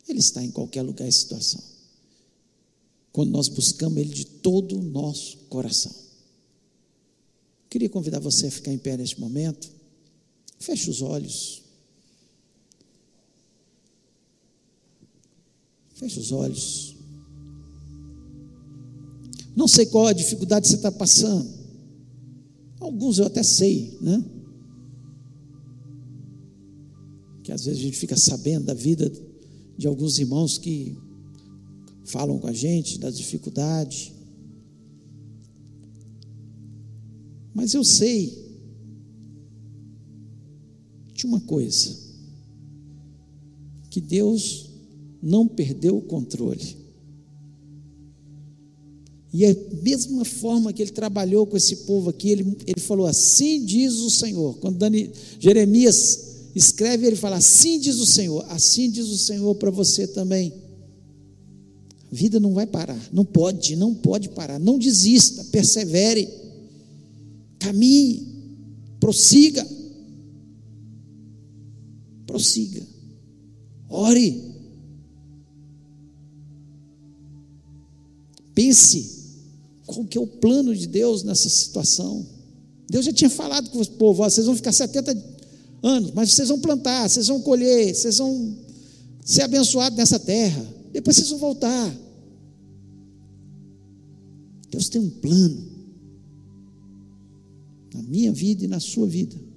Ele 0.08 0.18
está 0.18 0.42
em 0.42 0.50
qualquer 0.50 0.82
lugar 0.82 1.08
e 1.08 1.12
situação. 1.12 1.62
Quando 3.12 3.30
nós 3.30 3.48
buscamos 3.48 3.98
Ele 3.98 4.12
de 4.12 4.24
todo 4.24 4.78
o 4.78 4.82
nosso 4.82 5.38
coração. 5.48 5.92
Queria 7.70 7.88
convidar 7.88 8.20
você 8.20 8.46
a 8.46 8.50
ficar 8.50 8.72
em 8.72 8.78
pé 8.78 8.96
neste 8.96 9.18
momento. 9.18 9.73
Feche 10.64 10.88
os 10.88 11.02
olhos. 11.02 11.62
Feche 15.94 16.18
os 16.18 16.32
olhos. 16.32 16.96
Não 19.54 19.68
sei 19.68 19.84
qual 19.86 20.06
a 20.06 20.12
dificuldade 20.14 20.64
que 20.64 20.70
você 20.70 20.76
está 20.76 20.90
passando. 20.90 21.48
Alguns 22.80 23.18
eu 23.18 23.26
até 23.26 23.42
sei, 23.42 23.98
né? 24.00 24.24
que 27.42 27.52
às 27.52 27.66
vezes 27.66 27.80
a 27.80 27.82
gente 27.84 27.98
fica 27.98 28.16
sabendo 28.16 28.64
da 28.64 28.72
vida 28.72 29.12
de 29.76 29.86
alguns 29.86 30.18
irmãos 30.18 30.56
que 30.56 30.96
falam 32.06 32.38
com 32.38 32.46
a 32.46 32.54
gente 32.54 32.98
das 32.98 33.18
dificuldades. 33.18 34.12
Mas 37.52 37.74
eu 37.74 37.84
sei 37.84 38.43
uma 41.26 41.40
coisa: 41.40 41.96
que 43.90 44.00
Deus 44.00 44.70
não 45.22 45.46
perdeu 45.46 45.96
o 45.96 46.02
controle. 46.02 46.84
E 49.32 49.44
a 49.44 49.56
mesma 49.82 50.24
forma 50.24 50.72
que 50.72 50.80
ele 50.80 50.92
trabalhou 50.92 51.44
com 51.44 51.56
esse 51.56 51.76
povo 51.78 52.10
aqui, 52.10 52.30
ele, 52.30 52.56
ele 52.66 52.80
falou: 52.80 53.06
Assim 53.06 53.64
diz 53.64 53.94
o 53.94 54.10
Senhor. 54.10 54.58
Quando 54.58 54.78
Dani, 54.78 55.10
Jeremias 55.40 56.50
escreve, 56.54 57.06
ele 57.06 57.16
fala: 57.16 57.36
Assim 57.36 57.80
diz 57.80 57.98
o 57.98 58.06
Senhor, 58.06 58.44
assim 58.48 58.88
diz 58.88 59.08
o 59.08 59.18
Senhor 59.18 59.54
para 59.56 59.72
você 59.72 60.06
também. 60.06 60.52
A 62.12 62.14
vida 62.14 62.38
não 62.38 62.54
vai 62.54 62.64
parar, 62.64 63.00
não 63.12 63.24
pode, 63.24 63.74
não 63.74 63.92
pode 63.92 64.28
parar. 64.28 64.60
Não 64.60 64.78
desista, 64.78 65.42
persevere, 65.46 66.28
caminhe, 67.58 68.28
prossiga. 69.00 69.66
Prossiga, 72.34 72.84
ore, 73.88 74.42
pense 78.52 79.36
qual 79.86 80.04
que 80.04 80.18
é 80.18 80.20
o 80.20 80.26
plano 80.26 80.74
de 80.74 80.88
Deus 80.88 81.22
nessa 81.22 81.48
situação. 81.48 82.26
Deus 82.90 83.04
já 83.04 83.12
tinha 83.12 83.30
falado 83.30 83.70
com 83.70 83.80
o 83.80 83.86
povo: 83.86 84.24
vocês 84.24 84.46
vão 84.46 84.56
ficar 84.56 84.72
70 84.72 85.16
anos, 85.80 86.10
mas 86.10 86.32
vocês 86.32 86.48
vão 86.48 86.58
plantar, 86.58 87.08
vocês 87.08 87.28
vão 87.28 87.40
colher, 87.40 87.94
vocês 87.94 88.18
vão 88.18 88.58
ser 89.24 89.42
abençoados 89.42 89.96
nessa 89.96 90.18
terra. 90.18 90.66
Depois 90.92 91.14
vocês 91.14 91.30
vão 91.30 91.38
voltar. 91.38 91.96
Deus 94.72 94.88
tem 94.88 95.00
um 95.00 95.10
plano 95.10 95.68
na 97.94 98.02
minha 98.02 98.32
vida 98.32 98.64
e 98.64 98.66
na 98.66 98.80
sua 98.80 99.06
vida. 99.06 99.53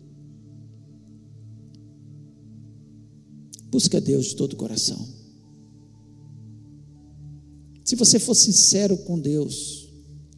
Busca 3.70 4.00
Deus 4.00 4.28
de 4.28 4.36
todo 4.36 4.54
o 4.54 4.58
coração. 4.58 5.08
Se 7.84 7.96
você 7.96 8.20
for 8.20 8.36
sincero 8.36 8.98
com 8.98 9.20
Deus, 9.20 9.90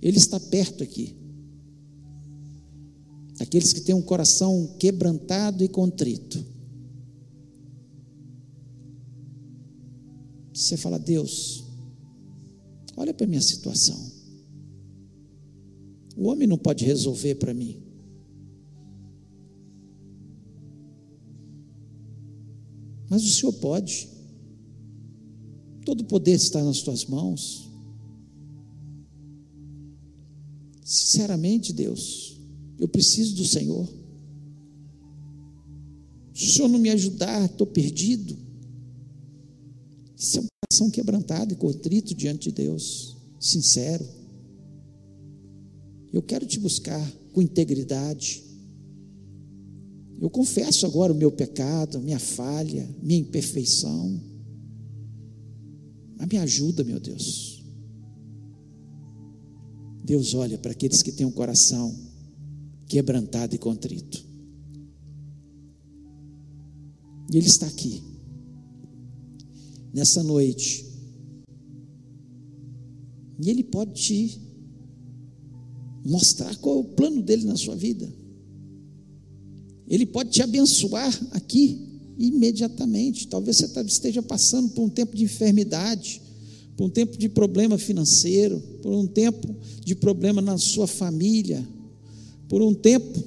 Ele 0.02 0.18
está 0.18 0.40
perto 0.40 0.84
aqui. 0.84 1.16
Aqueles 3.40 3.74
que 3.74 3.82
têm 3.82 3.96
um 3.96 4.02
coração 4.02 4.76
quebrantado 4.78 5.64
e 5.64 5.68
contrito. 5.68 6.46
Você 10.54 10.76
fala, 10.76 11.00
Deus, 11.00 11.64
olha 12.98 13.14
para 13.14 13.26
a 13.26 13.30
minha 13.30 13.42
situação. 13.42 13.98
O 16.16 16.28
homem 16.28 16.48
não 16.48 16.58
pode 16.58 16.84
resolver 16.84 17.36
para 17.36 17.54
mim. 17.54 17.89
Mas 23.10 23.24
o 23.24 23.30
Senhor 23.30 23.54
pode. 23.54 24.08
Todo 25.84 26.04
poder 26.06 26.34
está 26.34 26.64
nas 26.64 26.82
tuas 26.82 27.06
mãos. 27.06 27.68
Sinceramente, 30.84 31.74
Deus, 31.74 32.40
eu 32.80 32.88
preciso 32.88 33.36
do 33.36 33.46
Senhor. 33.46 33.88
Se 36.34 36.46
o 36.46 36.52
Senhor 36.52 36.68
não 36.68 36.80
me 36.80 36.90
ajudar, 36.90 37.46
estou 37.46 37.68
perdido. 37.68 38.38
Isso 40.18 40.38
é 40.38 40.42
um 40.42 40.48
coração 40.62 40.92
quebrantado 40.92 41.54
e 41.54 41.58
contrito 41.58 42.14
diante 42.14 42.50
de 42.50 42.56
Deus, 42.56 43.18
sincero. 43.40 44.06
Eu 46.12 46.22
quero 46.22 46.46
te 46.46 46.60
buscar 46.60 47.12
com 47.34 47.42
integridade. 47.42 48.49
Eu 50.22 50.30
confesso 50.30 50.86
agora 50.86 51.14
o 51.14 51.16
meu 51.16 51.32
pecado, 51.32 52.00
minha 52.02 52.20
falha, 52.20 52.88
minha 53.02 53.20
imperfeição. 53.20 54.20
Mas 56.18 56.28
me 56.28 56.38
ajuda, 56.38 56.84
meu 56.84 57.00
Deus. 57.00 57.64
Deus 60.04 60.34
olha 60.34 60.58
para 60.58 60.72
aqueles 60.72 61.02
que 61.02 61.12
têm 61.12 61.26
um 61.26 61.32
coração 61.32 61.96
quebrantado 62.86 63.56
e 63.56 63.58
contrito. 63.58 64.28
E 67.32 67.38
Ele 67.38 67.48
está 67.48 67.68
aqui, 67.68 68.04
nessa 69.94 70.22
noite. 70.22 70.86
E 73.42 73.50
Ele 73.50 73.64
pode 73.64 73.94
te 73.94 74.42
mostrar 76.04 76.54
qual 76.58 76.78
é 76.78 76.80
o 76.80 76.84
plano 76.96 77.22
dele 77.22 77.46
na 77.46 77.56
sua 77.56 77.76
vida. 77.76 78.19
Ele 79.90 80.06
pode 80.06 80.30
te 80.30 80.42
abençoar 80.44 81.12
aqui, 81.32 81.90
imediatamente. 82.18 83.28
Talvez 83.28 83.58
você 83.58 83.68
tá, 83.70 83.82
esteja 83.82 84.22
passando 84.22 84.70
por 84.70 84.84
um 84.84 84.90
tempo 84.90 85.16
de 85.16 85.24
enfermidade, 85.24 86.22
por 86.78 86.86
um 86.86 86.90
tempo 86.90 87.18
de 87.18 87.28
problema 87.28 87.78
financeiro, 87.78 88.60
por 88.82 88.94
um 88.94 89.08
tempo 89.08 89.56
de 89.84 89.96
problema 89.96 90.42
na 90.42 90.58
sua 90.58 90.86
família, 90.86 91.68
por 92.48 92.62
um 92.62 92.74
tempo 92.74 93.24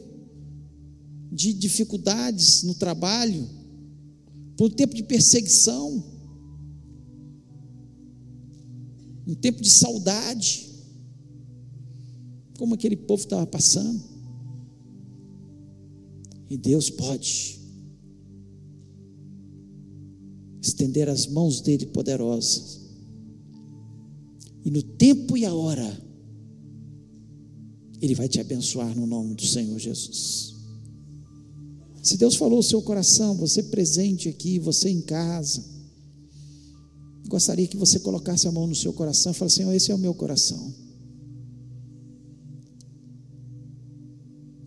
de 1.32 1.52
dificuldades 1.52 2.62
no 2.62 2.74
trabalho, 2.74 3.48
por 4.56 4.66
um 4.66 4.70
tempo 4.70 4.94
de 4.94 5.02
perseguição, 5.02 6.04
um 9.26 9.34
tempo 9.34 9.60
de 9.62 9.70
saudade, 9.70 10.68
como 12.58 12.74
aquele 12.74 12.96
povo 12.96 13.22
estava 13.22 13.46
passando. 13.46 14.11
E 16.52 16.56
Deus 16.58 16.90
pode 16.90 17.58
estender 20.60 21.08
as 21.08 21.26
mãos 21.26 21.62
dele 21.62 21.86
poderosas. 21.86 22.78
E 24.62 24.70
no 24.70 24.82
tempo 24.82 25.34
e 25.34 25.46
a 25.46 25.54
hora, 25.54 25.98
ele 28.02 28.14
vai 28.14 28.28
te 28.28 28.38
abençoar 28.38 28.94
no 28.94 29.06
nome 29.06 29.34
do 29.34 29.46
Senhor 29.46 29.78
Jesus. 29.78 30.54
Se 32.02 32.18
Deus 32.18 32.34
falou 32.34 32.58
o 32.58 32.62
seu 32.62 32.82
coração, 32.82 33.34
você 33.34 33.62
presente 33.62 34.28
aqui, 34.28 34.58
você 34.58 34.90
em 34.90 35.00
casa, 35.00 35.64
gostaria 37.28 37.66
que 37.66 37.78
você 37.78 37.98
colocasse 37.98 38.46
a 38.46 38.52
mão 38.52 38.66
no 38.66 38.74
seu 38.74 38.92
coração 38.92 39.32
e 39.32 39.34
falasse: 39.34 39.56
Senhor, 39.56 39.72
esse 39.72 39.90
é 39.90 39.94
o 39.94 39.98
meu 39.98 40.12
coração. 40.12 40.70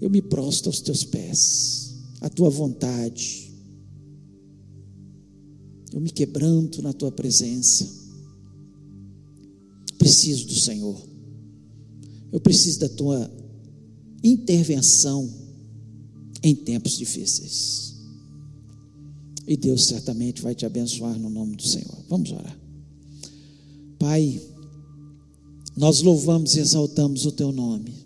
Eu 0.01 0.09
me 0.09 0.21
prostro 0.21 0.69
aos 0.69 0.81
teus 0.81 1.03
pés, 1.03 1.95
à 2.21 2.29
tua 2.29 2.49
vontade. 2.49 3.53
Eu 5.93 6.01
me 6.01 6.09
quebranto 6.09 6.81
na 6.81 6.91
tua 6.91 7.11
presença. 7.11 7.87
Preciso 9.97 10.47
do 10.47 10.55
Senhor. 10.55 11.01
Eu 12.31 12.39
preciso 12.39 12.79
da 12.79 12.89
tua 12.89 13.31
intervenção 14.23 15.29
em 16.43 16.53
tempos 16.55 16.97
difíceis. 16.97 17.95
E 19.47 19.55
Deus 19.55 19.85
certamente 19.85 20.41
vai 20.41 20.53
te 20.53 20.65
abençoar 20.65 21.17
no 21.17 21.29
nome 21.29 21.55
do 21.55 21.65
Senhor. 21.65 22.03
Vamos 22.09 22.31
orar. 22.31 22.59
Pai, 23.97 24.41
nós 25.77 26.01
louvamos 26.01 26.55
e 26.55 26.59
exaltamos 26.59 27.25
o 27.25 27.31
teu 27.31 27.51
nome. 27.51 28.04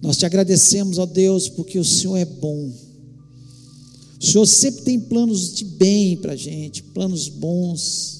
Nós 0.00 0.16
te 0.16 0.24
agradecemos, 0.24 0.98
ó 0.98 1.06
Deus, 1.06 1.48
porque 1.48 1.78
o 1.78 1.84
Senhor 1.84 2.16
é 2.16 2.24
bom. 2.24 2.70
O 4.20 4.24
Senhor 4.24 4.46
sempre 4.46 4.82
tem 4.82 5.00
planos 5.00 5.54
de 5.54 5.64
bem 5.64 6.16
para 6.16 6.32
a 6.32 6.36
gente, 6.36 6.82
planos 6.82 7.28
bons. 7.28 8.18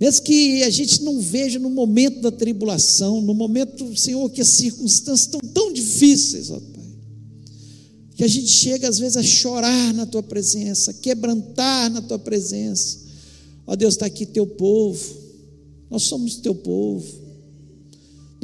Mesmo 0.00 0.22
que 0.22 0.62
a 0.62 0.70
gente 0.70 1.02
não 1.02 1.20
veja 1.20 1.58
no 1.58 1.70
momento 1.70 2.20
da 2.20 2.30
tribulação, 2.30 3.20
no 3.20 3.32
momento, 3.32 3.96
Senhor, 3.96 4.28
que 4.30 4.40
as 4.40 4.48
circunstâncias 4.48 5.20
estão 5.20 5.40
tão 5.52 5.72
difíceis, 5.72 6.50
ó 6.50 6.58
Pai, 6.58 6.84
que 8.16 8.24
a 8.24 8.28
gente 8.28 8.48
chega 8.48 8.88
às 8.88 8.98
vezes 8.98 9.16
a 9.16 9.22
chorar 9.22 9.94
na 9.94 10.04
Tua 10.04 10.22
presença, 10.22 10.90
a 10.90 10.94
quebrantar 10.94 11.90
na 11.90 12.02
Tua 12.02 12.18
presença. 12.18 12.98
Ó 13.66 13.76
Deus, 13.76 13.94
está 13.94 14.06
aqui 14.06 14.26
Teu 14.26 14.46
povo, 14.46 15.16
nós 15.90 16.02
somos 16.02 16.36
Teu 16.36 16.54
povo. 16.54 17.23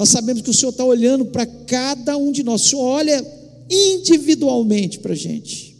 Nós 0.01 0.09
sabemos 0.09 0.41
que 0.41 0.49
o 0.49 0.55
Senhor 0.55 0.71
está 0.71 0.83
olhando 0.83 1.27
para 1.27 1.45
cada 1.45 2.17
um 2.17 2.33
de 2.33 2.43
nós. 2.43 2.65
O 2.65 2.69
Senhor 2.71 2.83
olha 2.85 3.27
individualmente 3.69 4.99
para 4.99 5.13
a 5.13 5.17
gente. 5.17 5.77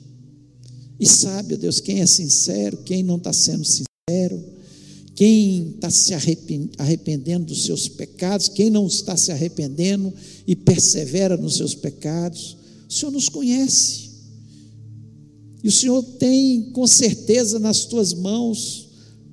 E 1.01 1.07
sabe, 1.07 1.57
Deus, 1.57 1.81
quem 1.81 2.01
é 2.01 2.07
sincero, 2.07 2.77
quem 2.85 3.03
não 3.03 3.17
está 3.17 3.33
sendo 3.33 3.65
sincero, 3.65 4.45
quem 5.15 5.71
está 5.71 5.89
se 5.89 6.13
arrependendo 6.13 7.47
dos 7.47 7.65
seus 7.65 7.89
pecados, 7.89 8.51
quem 8.51 8.69
não 8.69 8.87
está 8.87 9.17
se 9.17 9.33
arrependendo 9.33 10.13
e 10.47 10.55
persevera 10.55 11.35
nos 11.39 11.57
seus 11.57 11.75
pecados. 11.75 12.59
O 12.87 12.93
Senhor 12.93 13.13
nos 13.13 13.31
conhece. 13.31 14.11
E 15.65 15.69
o 15.69 15.73
Senhor 15.73 16.03
tem 16.03 16.65
com 16.73 16.87
certeza 16.87 17.59
nas 17.59 17.87
tuas 17.87 18.13
mãos 18.13 18.87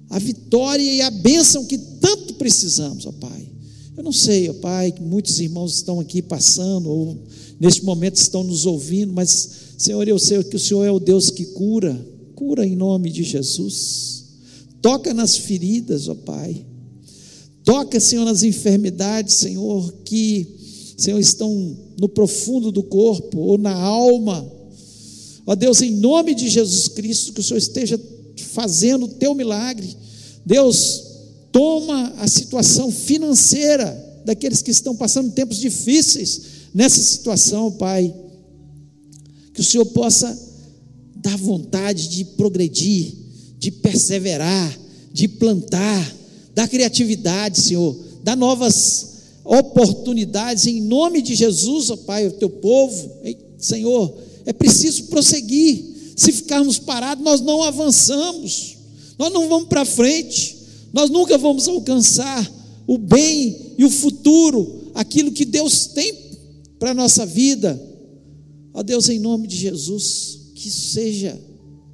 a 0.09 0.17
vitória 0.17 0.93
e 0.93 1.01
a 1.01 1.11
bênção 1.11 1.65
que 1.65 1.77
tanto 1.77 2.35
precisamos, 2.35 3.05
ó 3.05 3.11
Pai. 3.11 3.56
Eu 3.97 4.03
não 4.03 4.13
sei, 4.13 4.53
Pai, 4.53 4.91
que 4.91 5.01
muitos 5.01 5.39
irmãos 5.39 5.77
estão 5.77 5.99
aqui 5.99 6.21
passando, 6.21 6.87
ou 6.87 7.17
neste 7.59 7.83
momento 7.83 8.15
estão 8.17 8.43
nos 8.43 8.67
ouvindo, 8.67 9.11
mas, 9.11 9.49
Senhor, 9.75 10.07
eu 10.07 10.19
sei 10.19 10.43
que 10.43 10.55
o 10.55 10.59
Senhor 10.59 10.85
é 10.85 10.91
o 10.91 10.99
Deus 10.99 11.31
que 11.31 11.45
cura, 11.47 11.99
cura 12.35 12.63
em 12.63 12.75
nome 12.75 13.09
de 13.09 13.23
Jesus. 13.23 14.25
Toca 14.83 15.15
nas 15.15 15.35
feridas, 15.35 16.07
ó 16.07 16.13
Pai. 16.13 16.63
Toca, 17.65 17.99
Senhor, 17.99 18.23
nas 18.23 18.43
enfermidades, 18.43 19.33
Senhor, 19.33 19.91
que, 20.05 20.47
Senhor, 20.95 21.19
estão 21.19 21.75
no 21.99 22.07
profundo 22.07 22.71
do 22.71 22.83
corpo 22.83 23.39
ou 23.39 23.57
na 23.57 23.73
alma. 23.73 24.47
Ó 25.43 25.55
Deus, 25.55 25.81
em 25.81 25.89
nome 25.91 26.35
de 26.35 26.47
Jesus 26.49 26.87
Cristo, 26.87 27.33
que 27.33 27.39
o 27.39 27.43
Senhor 27.43 27.57
esteja 27.57 27.99
fazendo 28.53 29.05
o 29.05 29.09
teu 29.09 29.33
milagre. 29.33 29.89
Deus, 30.45 31.06
toma 31.57 32.13
a 32.19 32.27
situação 32.27 32.91
financeira 32.91 34.21
daqueles 34.23 34.61
que 34.61 34.69
estão 34.69 34.95
passando 34.95 35.31
tempos 35.31 35.57
difíceis 35.57 36.41
nessa 36.71 37.01
situação, 37.01 37.71
Pai. 37.71 38.13
Que 39.55 39.61
o 39.61 39.63
Senhor 39.63 39.87
possa 39.87 40.37
dar 41.15 41.35
vontade 41.35 42.09
de 42.09 42.25
progredir, 42.25 43.11
de 43.57 43.71
perseverar, 43.71 44.79
de 45.11 45.27
plantar, 45.27 46.15
dar 46.53 46.67
criatividade, 46.67 47.59
Senhor, 47.59 47.97
dar 48.23 48.37
novas 48.37 49.07
oportunidades 49.43 50.67
em 50.67 50.79
nome 50.79 51.23
de 51.23 51.33
Jesus, 51.33 51.89
ó 51.89 51.97
Pai, 51.97 52.27
o 52.27 52.33
teu 52.33 52.51
povo, 52.51 53.09
Senhor, 53.57 54.15
é 54.45 54.53
preciso 54.53 55.05
prosseguir. 55.05 56.13
Se 56.15 56.31
ficarmos 56.31 56.77
parados, 56.77 57.23
nós 57.23 57.41
não 57.41 57.63
avançamos, 57.63 58.77
nós 59.17 59.33
não 59.33 59.49
vamos 59.49 59.67
para 59.67 59.83
frente. 59.85 60.56
Nós 60.93 61.09
nunca 61.09 61.37
vamos 61.37 61.67
alcançar 61.67 62.51
o 62.87 62.97
bem 62.97 63.73
e 63.77 63.83
o 63.83 63.89
futuro, 63.89 64.91
aquilo 64.93 65.31
que 65.31 65.45
Deus 65.45 65.87
tem 65.87 66.13
para 66.79 66.91
a 66.91 66.93
nossa 66.93 67.25
vida. 67.25 67.79
Ó 68.73 68.81
Deus, 68.81 69.09
em 69.09 69.19
nome 69.19 69.47
de 69.47 69.57
Jesus, 69.57 70.39
que 70.55 70.69
seja 70.69 71.39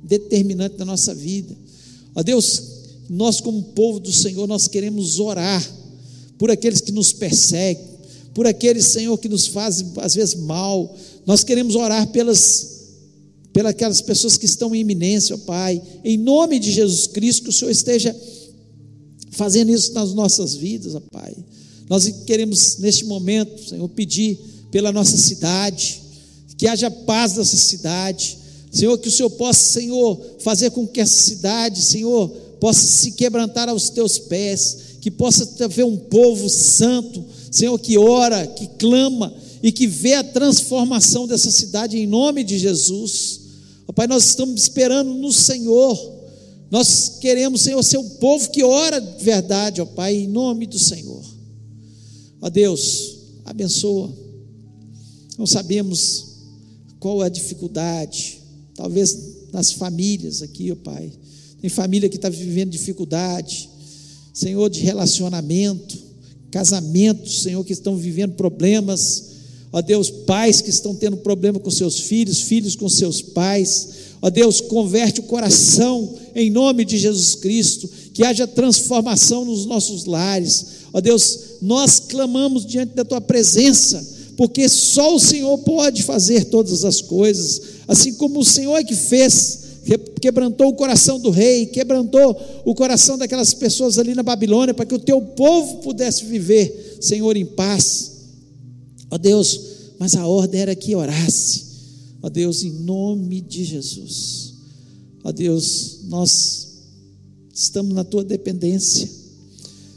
determinante 0.03 0.77
na 0.77 0.85
nossa 0.85 1.13
vida. 1.13 1.55
Ó 2.15 2.21
Deus, 2.21 2.61
nós, 3.09 3.41
como 3.41 3.61
povo 3.61 3.99
do 3.99 4.11
Senhor, 4.11 4.47
nós 4.47 4.67
queremos 4.67 5.19
orar 5.19 5.67
por 6.37 6.51
aqueles 6.51 6.81
que 6.81 6.91
nos 6.91 7.11
perseguem, 7.11 7.83
por 8.33 8.45
aqueles, 8.45 8.85
Senhor, 8.85 9.17
que 9.17 9.29
nos 9.29 9.47
fazem 9.47 9.91
às 9.97 10.13
vezes 10.13 10.35
mal. 10.35 10.95
Nós 11.25 11.43
queremos 11.43 11.75
orar 11.75 12.07
pelas 12.07 12.73
pelas 13.53 14.01
pessoas 14.01 14.35
que 14.35 14.47
estão 14.47 14.73
em 14.73 14.79
iminência, 14.79 15.35
ó 15.35 15.37
Pai, 15.37 15.79
em 16.03 16.17
nome 16.17 16.57
de 16.57 16.71
Jesus 16.71 17.05
Cristo, 17.05 17.43
que 17.43 17.49
o 17.49 17.53
Senhor 17.53 17.69
esteja 17.69 18.15
fazendo 19.34 19.71
isso 19.71 19.93
nas 19.93 20.13
nossas 20.13 20.55
vidas, 20.55 20.93
Pai. 21.11 21.36
Nós 21.89 22.07
queremos, 22.25 22.77
neste 22.77 23.05
momento, 23.05 23.69
Senhor, 23.69 23.88
pedir 23.89 24.39
pela 24.71 24.91
nossa 24.91 25.17
cidade, 25.17 26.01
que 26.57 26.67
haja 26.67 26.89
paz 26.89 27.36
nessa 27.36 27.57
cidade. 27.57 28.38
Senhor, 28.71 28.97
que 28.97 29.07
o 29.07 29.11
Senhor 29.11 29.29
possa, 29.31 29.73
Senhor, 29.73 30.19
fazer 30.39 30.71
com 30.71 30.88
que 30.88 31.01
essa 31.01 31.21
cidade, 31.21 31.81
Senhor, 31.81 32.29
possa 32.59 32.81
se 32.86 33.11
quebrantar 33.11 33.69
aos 33.69 33.89
teus 33.89 34.17
pés, 34.17 34.77
que 35.01 35.11
possa 35.11 35.47
haver 35.63 35.86
um 35.86 35.97
povo 35.97 36.49
santo, 36.49 37.23
Senhor, 37.51 37.77
que 37.77 37.97
ora, 37.97 38.47
que 38.47 38.67
clama 38.79 39.34
e 39.61 39.71
que 39.71 39.86
vê 39.86 40.13
a 40.15 40.23
transformação 40.23 41.27
dessa 41.27 41.51
cidade 41.51 41.97
em 41.97 42.07
nome 42.07 42.43
de 42.43 42.57
Jesus. 42.57 43.41
Pai, 43.93 44.07
nós 44.07 44.25
estamos 44.25 44.59
esperando 44.59 45.13
no 45.13 45.31
Senhor. 45.31 46.12
Nós 46.74 47.19
queremos, 47.21 47.61
Senhor, 47.61 47.84
ser 47.84 47.99
um 47.99 48.09
povo 48.09 48.49
que 48.49 48.63
ora 48.63 48.99
de 48.99 49.24
verdade, 49.24 49.80
ó 49.80 49.86
Pai, 49.86 50.15
em 50.15 50.28
nome 50.28 50.65
do 50.65 50.80
Senhor. 50.80 51.24
Ó 52.41 52.49
Deus, 52.49 53.17
abençoa. 53.45 54.11
Não 55.38 55.45
sabemos 55.45 56.26
qual 56.99 57.21
é 57.21 57.28
a 57.28 57.30
dificuldade, 57.30 58.39
talvez 58.74 59.51
nas 59.51 59.71
famílias 59.71 60.41
aqui, 60.41 60.71
ó 60.71 60.76
Pai. 60.76 61.13
Tem 61.61 61.69
família 61.69 62.09
que 62.09 62.15
está 62.15 62.28
vivendo 62.28 62.71
dificuldade, 62.71 63.69
Senhor, 64.34 64.67
de 64.67 64.80
relacionamento, 64.80 65.95
casamentos, 66.49 67.43
Senhor, 67.43 67.63
que 67.63 67.74
estão 67.74 67.95
vivendo 67.95 68.34
problemas. 68.34 69.26
Ó 69.71 69.80
Deus, 69.80 70.09
pais 70.09 70.59
que 70.59 70.71
estão 70.71 70.95
tendo 70.95 71.17
problema 71.17 71.59
com 71.59 71.69
seus 71.69 71.99
filhos, 71.99 72.41
filhos 72.41 72.76
com 72.76 72.89
seus 72.89 73.21
pais. 73.21 74.12
Ó 74.24 74.30
Deus, 74.30 74.61
converte 74.61 75.19
o 75.19 75.24
coração 75.24 76.15
em 76.34 76.49
nome 76.49 76.86
de 76.86 76.97
Jesus 76.97 77.36
Cristo, 77.36 77.89
que 78.13 78.24
haja 78.24 78.47
transformação 78.47 79.43
nos 79.43 79.65
nossos 79.65 80.05
lares. 80.05 80.65
Ó 80.93 81.01
Deus, 81.01 81.39
nós 81.61 81.99
clamamos 81.99 82.65
diante 82.65 82.95
da 82.95 83.03
tua 83.03 83.19
presença, 83.19 84.01
porque 84.38 84.69
só 84.69 85.13
o 85.13 85.19
Senhor 85.19 85.57
pode 85.57 86.03
fazer 86.03 86.45
todas 86.45 86.86
as 86.86 87.01
coisas, 87.01 87.61
assim 87.86 88.13
como 88.13 88.39
o 88.39 88.45
Senhor 88.45 88.78
é 88.78 88.84
que 88.86 88.95
fez, 88.95 89.59
quebrantou 90.21 90.69
o 90.69 90.74
coração 90.74 91.19
do 91.19 91.30
rei, 91.30 91.65
quebrantou 91.65 92.39
o 92.63 92.74
coração 92.74 93.17
daquelas 93.17 93.53
pessoas 93.53 93.99
ali 93.99 94.15
na 94.15 94.24
Babilônia, 94.24 94.74
para 94.74 94.86
que 94.86 94.95
o 94.95 94.99
teu 94.99 95.19
povo 95.19 95.80
pudesse 95.80 96.24
viver, 96.24 96.97
Senhor, 97.01 97.36
em 97.36 97.45
paz. 97.45 98.11
Ó 99.11 99.17
Deus, 99.17 99.59
mas 99.99 100.15
a 100.15 100.26
ordem 100.26 100.61
era 100.61 100.74
que 100.74 100.95
orasse 100.95 101.72
Ó 102.24 102.30
Deus, 102.30 102.63
em 102.63 102.71
nome 102.71 103.41
de 103.41 103.65
Jesus. 103.65 104.53
Ó 105.26 105.32
Deus, 105.32 105.99
nós 106.05 106.69
estamos 107.53 107.93
na 107.93 108.05
tua 108.05 108.24
dependência. 108.24 109.09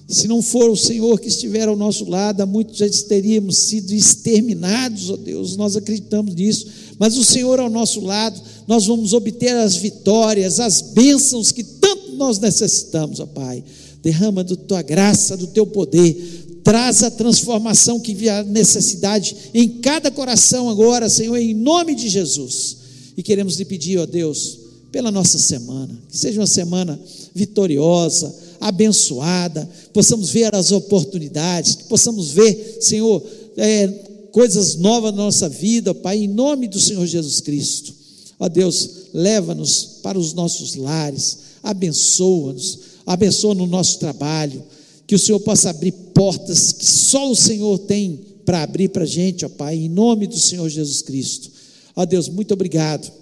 Se 0.09 0.27
não 0.27 0.43
for 0.43 0.69
o 0.69 0.77
Senhor 0.77 1.21
que 1.21 1.29
estiver 1.29 1.69
ao 1.69 1.77
nosso 1.77 2.05
lado, 2.05 2.41
há 2.41 2.47
muitos 2.47 2.79
já 2.79 2.89
teríamos 3.09 3.59
sido 3.59 3.93
exterminados, 3.93 5.11
ó 5.11 5.17
Deus, 5.17 5.57
nós 5.57 5.77
acreditamos 5.77 6.35
nisso. 6.35 6.67
Mas 6.99 7.17
o 7.17 7.25
Senhor 7.25 7.61
ao 7.61 7.71
nosso 7.71 8.01
lado, 8.01 8.41
nós 8.67 8.87
vamos 8.87 9.13
obter 9.13 9.57
as 9.57 9.77
vitórias, 9.77 10.59
as 10.59 10.81
bênçãos 10.81 11.53
que 11.53 11.63
tanto 11.63 12.13
nós 12.13 12.41
necessitamos, 12.41 13.21
ó 13.21 13.27
Pai. 13.27 13.65
Derrama 14.03 14.43
da 14.43 14.55
tua 14.57 14.83
graça, 14.83 15.37
do 15.37 15.49
teu 15.49 15.67
poder, 15.67 16.46
Traz 16.67 17.05
a 17.05 17.13
transformação 17.13 18.01
que 18.01 18.13
via 18.13 18.43
necessidade 18.43 19.37
em 19.55 19.69
cada 19.69 20.11
coração 20.11 20.69
agora, 20.69 21.09
Senhor, 21.09 21.37
em 21.37 21.55
nome 21.55 21.95
de 21.95 22.09
Jesus. 22.09 22.79
E 23.17 23.23
queremos 23.23 23.57
lhe 23.57 23.65
pedir, 23.65 23.99
ó 23.99 24.05
Deus, 24.05 24.59
pela 24.91 25.13
nossa 25.13 25.39
semana, 25.39 25.97
que 26.09 26.19
seja 26.19 26.41
uma 26.41 26.47
semana 26.49 27.01
vitoriosa, 27.33 28.35
abençoada, 28.61 29.71
possamos 29.93 30.31
ver 30.31 30.57
as 30.57 30.73
oportunidades, 30.73 31.77
possamos 31.89 32.33
ver, 32.33 32.79
Senhor, 32.81 33.23
é, 33.57 33.87
coisas 34.33 34.75
novas 34.75 35.13
na 35.13 35.19
nossa 35.19 35.49
vida, 35.49 35.95
Pai, 35.95 36.25
em 36.25 36.27
nome 36.27 36.67
do 36.67 36.81
Senhor 36.81 37.07
Jesus 37.07 37.41
Cristo. 37.41 37.95
Ó 38.41 38.49
Deus, 38.49 38.91
leva-nos 39.15 40.01
para 40.03 40.19
os 40.19 40.33
nossos 40.33 40.75
lares, 40.75 41.39
abençoa-nos, 41.63 42.81
abençoa 43.07 43.55
no 43.55 43.69
nosso 43.69 44.01
trabalho, 44.01 44.65
que 45.07 45.15
o 45.15 45.19
Senhor 45.19 45.39
possa 45.39 45.71
abrir 45.71 45.93
portas 46.17 46.73
que 46.73 46.87
só 46.87 47.31
o 47.31 47.37
Senhor 47.37 47.79
tem 47.81 48.19
para 48.47 48.63
abrir 48.63 48.89
para 48.89 49.03
a 49.03 49.07
gente, 49.07 49.45
ó 49.45 49.51
Pai, 49.51 49.77
em 49.77 49.89
nome 49.91 50.27
do 50.27 50.39
Senhor 50.39 50.67
Jesus 50.67 51.03
Cristo. 51.03 51.51
Ó 51.95 52.07
Deus, 52.07 52.27
muito 52.27 52.55
obrigado, 52.55 53.13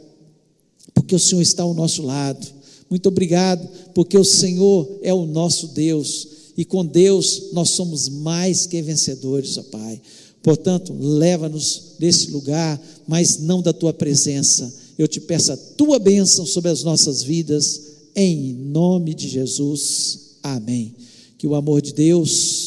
porque 0.95 1.13
o 1.13 1.19
Senhor 1.19 1.43
está 1.43 1.65
ao 1.65 1.75
nosso 1.75 2.03
lado. 2.03 2.47
Muito 2.89 3.09
obrigado, 3.09 3.69
porque 3.93 4.17
o 4.17 4.25
Senhor 4.25 5.01
é 5.03 5.13
o 5.13 5.27
nosso 5.27 5.69
Deus, 5.69 6.29
e 6.57 6.65
com 6.65 6.87
Deus 6.87 7.47
nós 7.53 7.71
somos 7.71 8.09
mais 8.09 8.65
que 8.65 8.81
vencedores, 8.81 9.59
ó 9.59 9.65
Pai. 9.65 10.01
Portanto, 10.41 10.95
leva-nos 10.97 11.95
desse 11.99 12.31
lugar, 12.31 12.81
mas 13.09 13.39
não 13.39 13.61
da 13.61 13.73
tua 13.73 13.93
presença. 13.93 14.73
Eu 14.97 15.09
te 15.09 15.19
peço 15.21 15.51
a 15.51 15.57
tua 15.57 15.99
bênção 15.99 16.47
sobre 16.47 16.71
as 16.71 16.85
nossas 16.85 17.25
vidas, 17.25 17.81
em 18.15 18.53
nome 18.53 19.15
de 19.15 19.27
Jesus. 19.27 20.37
Amém. 20.45 20.95
Que 21.37 21.47
o 21.49 21.57
amor 21.57 21.83
de 21.83 21.93
Deus, 21.93 22.64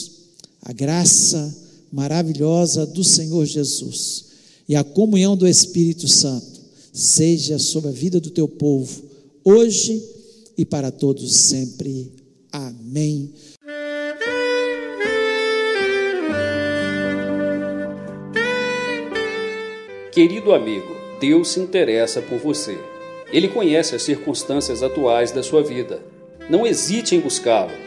a 0.67 0.73
graça 0.73 1.55
maravilhosa 1.89 2.85
do 2.85 3.01
Senhor 3.01 3.45
Jesus 3.45 4.25
e 4.67 4.75
a 4.75 4.83
comunhão 4.83 5.37
do 5.37 5.47
Espírito 5.47 6.09
Santo 6.09 6.59
seja 6.91 7.57
sobre 7.57 7.89
a 7.89 7.93
vida 7.93 8.19
do 8.19 8.29
teu 8.29 8.49
povo, 8.49 9.01
hoje 9.45 10.03
e 10.57 10.65
para 10.65 10.91
todos 10.91 11.33
sempre. 11.37 12.11
Amém. 12.51 13.31
Querido 20.11 20.51
amigo, 20.51 20.93
Deus 21.21 21.47
se 21.47 21.61
interessa 21.61 22.21
por 22.21 22.39
você. 22.39 22.77
Ele 23.31 23.47
conhece 23.47 23.95
as 23.95 24.01
circunstâncias 24.01 24.83
atuais 24.83 25.31
da 25.31 25.41
sua 25.41 25.63
vida. 25.63 26.01
Não 26.49 26.67
hesite 26.67 27.15
em 27.15 27.21
buscá-lo 27.21 27.86